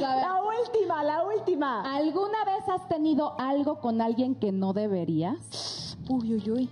La 0.00 0.40
última, 0.42 1.04
la 1.04 1.22
última. 1.22 1.94
¿Alguna 1.94 2.44
vez 2.44 2.68
has 2.68 2.88
tenido 2.88 3.36
algo 3.38 3.78
con 3.80 4.00
alguien 4.00 4.34
que 4.34 4.50
no 4.50 4.72
deberías? 4.72 5.96
Uy, 6.08 6.34
uy, 6.34 6.50
uy. 6.50 6.68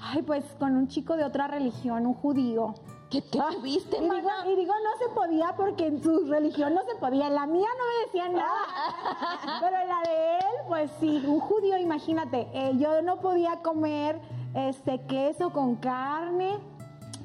Ay, 0.00 0.20
pues 0.22 0.44
con 0.58 0.76
un 0.76 0.88
chico 0.88 1.16
de 1.16 1.24
otra 1.24 1.46
religión, 1.48 2.04
un 2.06 2.14
judío. 2.14 2.74
¿Qué, 3.10 3.22
qué 3.22 3.38
tuviste, 3.52 3.96
Y 3.98 4.00
digo, 4.00 4.30
y 4.46 4.56
digo, 4.56 4.74
no 4.82 4.98
se 4.98 5.14
podía 5.14 5.54
porque 5.56 5.86
en 5.86 6.02
su 6.02 6.26
religión 6.26 6.74
no 6.74 6.82
se 6.84 6.96
podía. 6.96 7.28
En 7.28 7.34
la 7.34 7.46
mía 7.46 7.68
no 7.78 7.84
me 7.84 8.06
decían 8.06 8.32
nada. 8.34 9.60
Pero 9.60 9.76
en 9.76 9.88
la 9.88 10.00
de 10.02 10.38
él, 10.38 10.54
pues 10.66 10.90
sí, 10.98 11.22
un 11.26 11.38
judío, 11.40 11.78
imagínate. 11.78 12.48
eh, 12.52 12.72
yo 12.76 13.02
no 13.02 13.20
podía 13.20 13.62
comer 13.62 14.20
este 14.54 15.00
queso 15.06 15.50
con 15.50 15.76
carne. 15.76 16.58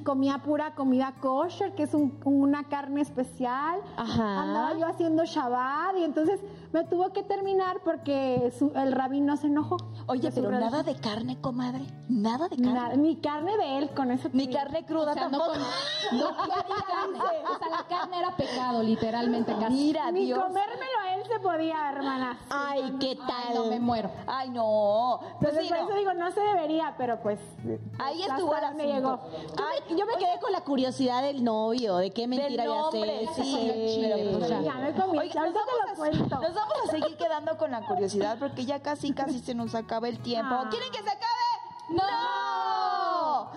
Comía 0.04 0.40
pura 0.40 0.74
comida 0.76 1.14
kosher, 1.22 1.74
que 1.76 1.84
es 1.84 1.94
un- 1.94 2.20
una 2.26 2.64
carne 2.66 3.02
especial. 3.02 3.80
Ajá. 3.98 4.42
Andaba 4.42 4.78
yo 4.78 4.88
haciendo 4.88 5.26
Shabbat 5.26 5.98
y 5.98 6.04
entonces 6.04 6.40
me 6.74 6.84
tuvo 6.86 7.12
que 7.14 7.24
terminar 7.24 7.82
porque 7.84 8.52
su- 8.58 8.72
el 8.76 8.92
rabino 8.94 9.38
se 9.38 9.48
enojó. 9.48 9.78
Oye, 10.08 10.32
pero 10.32 10.50
religión. 10.50 10.72
nada 10.72 10.84
de 10.84 10.96
carne, 10.96 11.40
comadre. 11.40 11.86
Nada 12.10 12.48
de 12.50 12.56
carne. 12.58 12.74
Na- 12.74 12.94
ni 12.96 13.16
carne 13.18 13.58
de 13.58 13.78
él, 13.78 13.90
con 13.92 14.12
eso. 14.12 14.30
Ni 14.34 14.48
carne 14.50 14.86
cruda 14.86 15.12
O 15.12 15.14
sea, 15.14 15.30
no 15.30 15.38
tampoco. 15.40 15.60
no 16.12 16.28
comía 16.38 16.76
carne. 16.88 17.20
O 17.20 17.58
sea, 17.60 17.70
la 17.70 17.88
carne 17.88 18.20
era 18.20 18.36
pecado, 18.36 18.84
literalmente 18.84 19.54
casi. 19.60 19.74
Mira, 19.74 20.12
Ni 20.12 20.26
Dios. 20.26 20.40
comérmelo 20.40 21.01
se 21.34 21.40
podía, 21.40 21.90
hermana. 21.92 22.38
Ay, 22.50 22.96
¿qué 23.00 23.16
tal? 23.16 23.30
Ay, 23.50 23.56
no, 23.56 23.66
me 23.66 23.80
muero. 23.80 24.12
Ay, 24.28 24.50
no. 24.50 25.20
Pues 25.40 25.54
Entonces, 25.54 25.64
sí, 25.64 25.70
por 25.70 25.78
no. 25.80 25.86
eso 25.90 25.96
digo, 25.98 26.14
no 26.14 26.32
se 26.32 26.40
debería, 26.42 26.96
pero 26.98 27.20
pues. 27.22 27.40
Ahí 28.00 28.22
estuvo 28.24 28.54
donde 28.54 28.66
asunto. 28.66 28.84
llegó. 28.84 29.20
Ay, 29.64 29.96
Yo 29.98 30.06
me 30.06 30.14
quedé 30.14 30.40
con 30.42 30.52
la 30.52 30.62
curiosidad 30.62 31.22
del 31.22 31.44
novio, 31.44 31.98
de 31.98 32.12
qué 32.12 32.28
mentira 32.28 32.50
Del 32.50 32.60
había 32.72 32.82
nombre, 32.82 33.24
hecho. 33.24 33.34
sí, 33.36 34.00
pero 34.02 34.38
pues 34.38 34.50
ya. 34.50 34.62
Ya 34.62 34.74
me 34.76 34.94
comí. 34.94 35.18
Oye, 35.20 35.34
nos 35.34 35.54
vamos, 35.54 36.00
a, 36.00 36.40
nos 36.40 36.54
vamos 36.56 36.74
a 36.88 36.92
seguir 36.92 37.18
quedando 37.18 37.58
con 37.58 37.72
la 37.72 37.86
curiosidad 37.86 38.38
porque 38.40 38.66
ya 38.66 38.82
casi, 38.82 39.14
casi 39.14 39.40
se 39.40 39.54
nos 39.56 39.76
acaba 39.76 40.08
el 40.08 40.20
tiempo. 40.20 40.54
Ah. 40.56 40.68
¿Quieren 40.70 40.92
que 40.92 41.00
se 41.02 41.10
acabe? 41.10 41.28
¡No! 41.92 43.50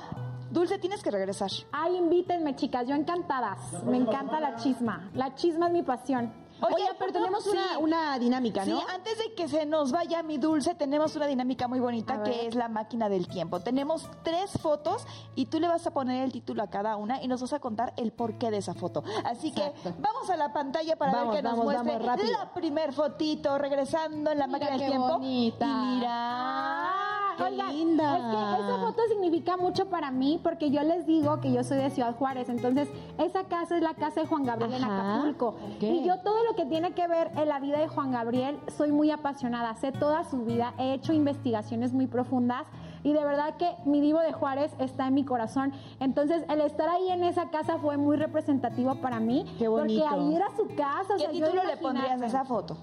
Dulce, 0.50 0.78
tienes 0.78 1.02
que 1.02 1.10
regresar. 1.10 1.50
Ay, 1.72 1.96
invítenme, 1.96 2.54
chicas. 2.54 2.86
Yo 2.86 2.94
encantadas. 2.94 3.58
Me 3.84 3.96
encanta 3.96 4.38
la 4.40 4.54
chisma. 4.56 5.10
La 5.14 5.34
chisma 5.34 5.66
es 5.66 5.72
mi 5.72 5.82
pasión. 5.82 6.32
Oye, 6.72 6.88
pero 6.98 7.12
tenemos 7.12 7.44
sí. 7.44 7.50
una, 7.50 7.78
una 7.78 8.18
dinámica, 8.18 8.64
¿no? 8.64 8.78
Sí, 8.80 8.86
antes 8.92 9.18
de 9.18 9.34
que 9.34 9.48
se 9.48 9.66
nos 9.66 9.92
vaya 9.92 10.22
mi 10.22 10.38
dulce, 10.38 10.74
tenemos 10.74 11.14
una 11.16 11.26
dinámica 11.26 11.68
muy 11.68 11.80
bonita 11.80 12.22
que 12.22 12.46
es 12.46 12.54
la 12.54 12.68
máquina 12.68 13.08
del 13.08 13.28
tiempo. 13.28 13.60
Tenemos 13.60 14.08
tres 14.22 14.52
fotos 14.60 15.06
y 15.34 15.46
tú 15.46 15.60
le 15.60 15.68
vas 15.68 15.86
a 15.86 15.90
poner 15.92 16.24
el 16.24 16.32
título 16.32 16.62
a 16.62 16.68
cada 16.68 16.96
una 16.96 17.22
y 17.22 17.28
nos 17.28 17.40
vas 17.40 17.52
a 17.52 17.60
contar 17.60 17.92
el 17.96 18.12
porqué 18.12 18.50
de 18.50 18.58
esa 18.58 18.74
foto. 18.74 19.02
Así 19.24 19.52
que 19.52 19.72
vamos 19.98 20.30
a 20.30 20.36
la 20.36 20.52
pantalla 20.52 20.96
para 20.96 21.12
Vamos, 21.12 21.34
ver 21.34 21.42
que 21.42 21.48
nos 21.48 21.56
muestre 21.58 21.98
la 22.30 22.52
primer 22.54 22.92
fotito, 22.92 23.58
regresando 23.58 24.30
en 24.30 24.38
la 24.38 24.46
Mira 24.46 24.58
máquina 24.58 24.70
del 24.72 24.80
qué 24.80 24.86
tiempo. 24.86 25.08
bonita. 25.18 25.66
Y 25.66 25.94
mira. 25.96 27.13
Qué 27.36 27.42
oigan, 27.42 27.76
linda. 27.76 28.16
Es 28.16 28.22
que 28.24 28.62
esa 28.62 28.78
foto 28.78 29.02
significa 29.08 29.56
mucho 29.56 29.86
para 29.86 30.10
mí 30.10 30.40
porque 30.42 30.70
yo 30.70 30.82
les 30.82 31.06
digo 31.06 31.40
que 31.40 31.52
yo 31.52 31.64
soy 31.64 31.78
de 31.78 31.90
Ciudad 31.90 32.14
Juárez. 32.16 32.48
Entonces, 32.48 32.88
esa 33.18 33.44
casa 33.44 33.76
es 33.76 33.82
la 33.82 33.94
casa 33.94 34.22
de 34.22 34.26
Juan 34.26 34.44
Gabriel 34.44 34.74
en 34.74 34.84
Ajá. 34.84 35.14
Acapulco. 35.14 35.48
Ok. 35.76 35.82
Y 35.82 36.04
yo 36.04 36.18
todo 36.20 36.44
lo 36.44 36.54
que 36.54 36.66
tiene 36.66 36.92
que 36.92 37.06
ver 37.06 37.30
en 37.36 37.48
la 37.48 37.60
vida 37.60 37.78
de 37.78 37.88
Juan 37.88 38.12
Gabriel, 38.12 38.58
soy 38.76 38.92
muy 38.92 39.10
apasionada. 39.10 39.74
Sé 39.76 39.92
toda 39.92 40.24
su 40.24 40.44
vida, 40.44 40.74
he 40.78 40.94
hecho 40.94 41.12
investigaciones 41.12 41.92
muy 41.92 42.06
profundas. 42.06 42.66
Y 43.02 43.12
de 43.12 43.22
verdad 43.22 43.56
que 43.58 43.70
mi 43.84 44.00
divo 44.00 44.20
de 44.20 44.32
Juárez 44.32 44.72
está 44.78 45.08
en 45.08 45.14
mi 45.14 45.24
corazón. 45.24 45.72
Entonces, 46.00 46.42
el 46.48 46.60
estar 46.62 46.88
ahí 46.88 47.10
en 47.10 47.22
esa 47.22 47.50
casa 47.50 47.78
fue 47.78 47.98
muy 47.98 48.16
representativo 48.16 48.94
para 48.96 49.20
mí. 49.20 49.44
Qué 49.58 49.68
bonito. 49.68 50.02
Porque 50.02 50.22
ahí 50.22 50.34
era 50.34 50.48
su 50.56 50.66
casa. 50.74 51.14
o 51.14 51.16
¿Qué 51.16 51.24
sea, 51.24 51.32
yo 51.32 51.46
título 51.46 51.64
le 51.64 51.76
pondrías 51.76 52.20
a 52.22 52.26
esa 52.26 52.44
foto? 52.44 52.78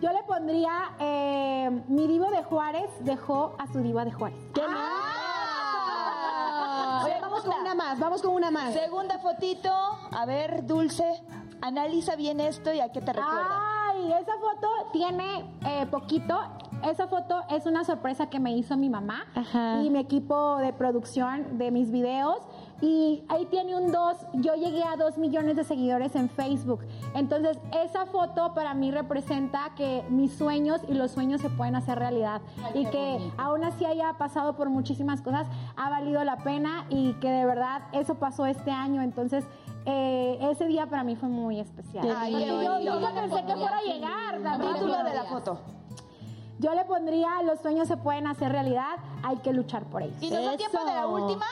Yo 0.00 0.10
le 0.12 0.22
pondría, 0.24 0.92
eh, 0.98 1.70
mi 1.88 2.06
divo 2.06 2.30
de 2.30 2.42
Juárez 2.44 2.90
dejó 3.00 3.54
a 3.58 3.66
su 3.72 3.78
diva 3.80 4.04
de 4.04 4.12
Juárez. 4.12 4.38
¡Ah! 4.60 5.02
Oye, 7.04 7.14
vamos 7.20 7.42
con 7.44 7.54
una 7.60 7.74
más, 7.74 7.98
vamos 7.98 8.22
con 8.22 8.34
una 8.34 8.50
más. 8.50 8.74
Segunda 8.74 9.18
fotito. 9.18 9.70
A 9.70 10.26
ver, 10.26 10.66
Dulce, 10.66 11.22
analiza 11.62 12.14
bien 12.16 12.40
esto 12.40 12.72
y 12.74 12.80
a 12.80 12.92
qué 12.92 13.00
te 13.00 13.12
recuerda. 13.14 13.88
Ay, 13.90 14.12
esa 14.12 14.32
foto 14.38 14.68
tiene 14.92 15.50
eh, 15.66 15.86
poquito. 15.90 16.38
Esa 16.84 17.06
foto 17.08 17.42
es 17.48 17.64
una 17.64 17.84
sorpresa 17.84 18.28
que 18.28 18.38
me 18.38 18.52
hizo 18.52 18.76
mi 18.76 18.90
mamá 18.90 19.24
Ajá. 19.34 19.80
y 19.82 19.88
mi 19.88 19.98
equipo 19.98 20.58
de 20.58 20.74
producción 20.74 21.56
de 21.56 21.70
mis 21.70 21.90
videos. 21.90 22.36
Y 22.80 23.24
ahí 23.28 23.46
tiene 23.46 23.74
un 23.74 23.90
2. 23.90 24.16
Yo 24.34 24.54
llegué 24.54 24.84
a 24.84 24.96
2 24.96 25.16
millones 25.18 25.56
de 25.56 25.64
seguidores 25.64 26.14
en 26.14 26.28
Facebook. 26.28 26.80
Entonces, 27.14 27.58
esa 27.72 28.06
foto 28.06 28.52
para 28.54 28.74
mí 28.74 28.90
representa 28.90 29.74
que 29.74 30.04
mis 30.10 30.32
sueños 30.34 30.80
y 30.88 30.94
los 30.94 31.10
sueños 31.12 31.40
se 31.40 31.48
pueden 31.48 31.74
hacer 31.74 31.98
realidad. 31.98 32.40
y 32.74 32.84
que 32.86 33.32
aún 33.38 33.64
así 33.64 33.84
haya 33.84 34.12
pasado 34.18 34.56
por 34.56 34.68
muchísimas 34.68 35.22
cosas, 35.22 35.46
ha 35.76 35.88
valido 35.88 36.22
la 36.24 36.38
pena 36.38 36.86
y 36.90 37.14
que 37.14 37.30
de 37.30 37.44
verdad 37.46 37.82
eso 37.92 38.16
pasó 38.16 38.44
este 38.46 38.70
año. 38.70 39.02
Entonces, 39.02 39.44
eh, 39.86 40.38
ese 40.50 40.66
día 40.66 40.86
para 40.86 41.04
mí 41.04 41.16
fue 41.16 41.28
muy 41.28 41.60
especial. 41.60 42.14
Ay, 42.16 42.44
yo 42.44 42.78
nunca 42.94 43.12
pensé 43.14 43.44
que 43.46 43.56
fuera 43.56 43.78
a 43.78 43.82
llegar. 43.82 44.42
también. 44.42 44.74
Título 44.74 45.04
de 45.04 45.14
la 45.14 45.24
foto. 45.24 45.60
Yo 46.58 46.74
le 46.74 46.84
pondría, 46.86 47.42
los 47.42 47.60
sueños 47.60 47.86
se 47.86 47.96
pueden 47.98 48.26
hacer 48.26 48.50
realidad, 48.50 48.96
hay 49.22 49.36
que 49.38 49.52
luchar 49.52 49.84
por 49.84 50.02
ellos. 50.02 50.16
¿Y 50.22 50.30
nos 50.30 50.44
da 50.44 50.56
tiempo 50.56 50.78
de 50.78 50.94
la 50.94 51.06
última? 51.06 51.44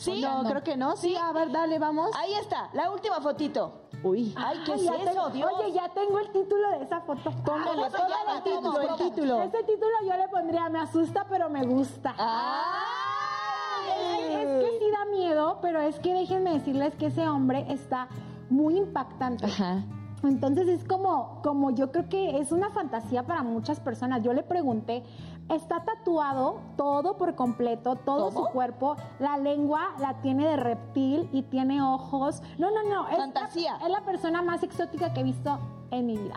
¿Sí? 0.00 0.22
No, 0.22 0.42
creo 0.48 0.62
que 0.62 0.76
no. 0.76 0.96
Sí, 0.96 1.14
a 1.16 1.32
ver, 1.32 1.50
dale, 1.52 1.78
vamos. 1.78 2.10
Ahí 2.16 2.32
está, 2.34 2.70
la 2.72 2.90
última 2.90 3.20
fotito. 3.20 3.82
Uy. 4.02 4.34
Ay, 4.36 4.58
¿qué 4.64 4.74
es 4.74 4.82
eso, 4.82 4.94
tengo- 5.04 5.28
Dios? 5.28 5.50
Oye, 5.58 5.72
ya 5.72 5.88
tengo 5.90 6.18
el 6.18 6.30
título 6.32 6.70
de 6.70 6.84
esa 6.84 7.00
foto. 7.02 7.30
¿Cómo 7.44 7.64
se 7.90 7.98
llama 7.98 8.36
el 8.36 8.42
título, 8.42 8.80
el 8.80 8.96
título. 8.96 9.42
Ese 9.42 9.62
título 9.64 9.90
yo 10.06 10.16
le 10.16 10.28
pondría, 10.28 10.68
me 10.70 10.80
asusta, 10.80 11.26
pero 11.28 11.50
me 11.50 11.66
gusta. 11.66 12.14
¡Ay! 12.16 14.32
Es 14.32 14.64
que 14.64 14.78
sí 14.78 14.90
da 14.90 15.04
miedo, 15.10 15.58
pero 15.60 15.80
es 15.82 15.98
que 15.98 16.14
déjenme 16.14 16.54
decirles 16.54 16.94
que 16.96 17.06
ese 17.06 17.28
hombre 17.28 17.66
está 17.68 18.08
muy 18.48 18.78
impactante. 18.78 19.44
Ajá. 19.46 19.84
Entonces 20.22 20.68
es 20.68 20.84
como, 20.84 21.40
como 21.42 21.70
yo 21.70 21.90
creo 21.92 22.08
que 22.08 22.38
es 22.38 22.52
una 22.52 22.70
fantasía 22.70 23.26
para 23.26 23.42
muchas 23.42 23.80
personas. 23.80 24.22
Yo 24.22 24.32
le 24.32 24.42
pregunté, 24.42 25.02
está 25.50 25.84
tatuado 25.84 26.60
todo 26.76 27.16
por 27.16 27.34
completo, 27.34 27.96
todo 27.96 28.30
su 28.30 28.44
cuerpo, 28.46 28.96
la 29.18 29.36
lengua 29.36 29.90
la 29.98 30.20
tiene 30.22 30.46
de 30.46 30.56
reptil 30.56 31.28
y 31.32 31.42
tiene 31.42 31.82
ojos. 31.82 32.42
No, 32.58 32.70
no, 32.70 32.82
no. 32.84 33.06
es 33.08 33.12
la- 33.18 33.24
Fantasía. 33.24 33.76
es 33.82 33.88
la 33.90 34.00
persona 34.02 34.42
más 34.42 34.62
exótica 34.62 35.12
que 35.12 35.20
he 35.20 35.24
visto 35.24 35.58
en 35.90 36.06
mi 36.06 36.16
vida. 36.16 36.34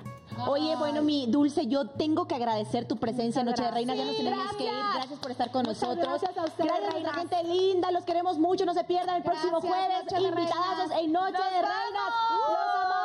Oye, 0.47 0.75
bueno, 0.77 1.03
mi 1.03 1.27
Dulce, 1.27 1.67
yo 1.67 1.87
tengo 1.89 2.25
que 2.27 2.33
agradecer 2.33 2.87
tu 2.87 2.97
presencia 2.97 3.41
en 3.41 3.45
Noche 3.45 3.61
de 3.63 3.69
Reina. 3.69 3.93
Ya 3.93 4.03
nos 4.05 4.17
tenemos 4.17 4.55
que 4.55 4.63
ir. 4.63 4.71
gracias. 4.95 5.19
Por 5.19 5.29
estar 5.31 5.51
con 5.51 5.61
Muchas 5.63 5.81
nosotros. 5.83 6.07
gracias 6.07 6.37
a 6.37 6.45
ustedes, 6.45 6.71
Gracias 6.71 6.89
a 6.89 6.99
nuestra 6.99 7.13
gente 7.13 7.43
linda. 7.43 7.91
Los 7.91 8.03
queremos 8.03 8.39
mucho. 8.39 8.65
No 8.65 8.73
se 8.73 8.83
pierdan 8.83 9.17
el 9.17 9.23
próximo 9.23 9.61
jueves. 9.61 10.05
Reinas. 10.09 10.99
en 10.99 11.11
Noche 11.11 11.33
¡Nos 11.33 11.51
de 11.51 11.61
vamos! 11.61 11.69
Reinas. 11.69 13.02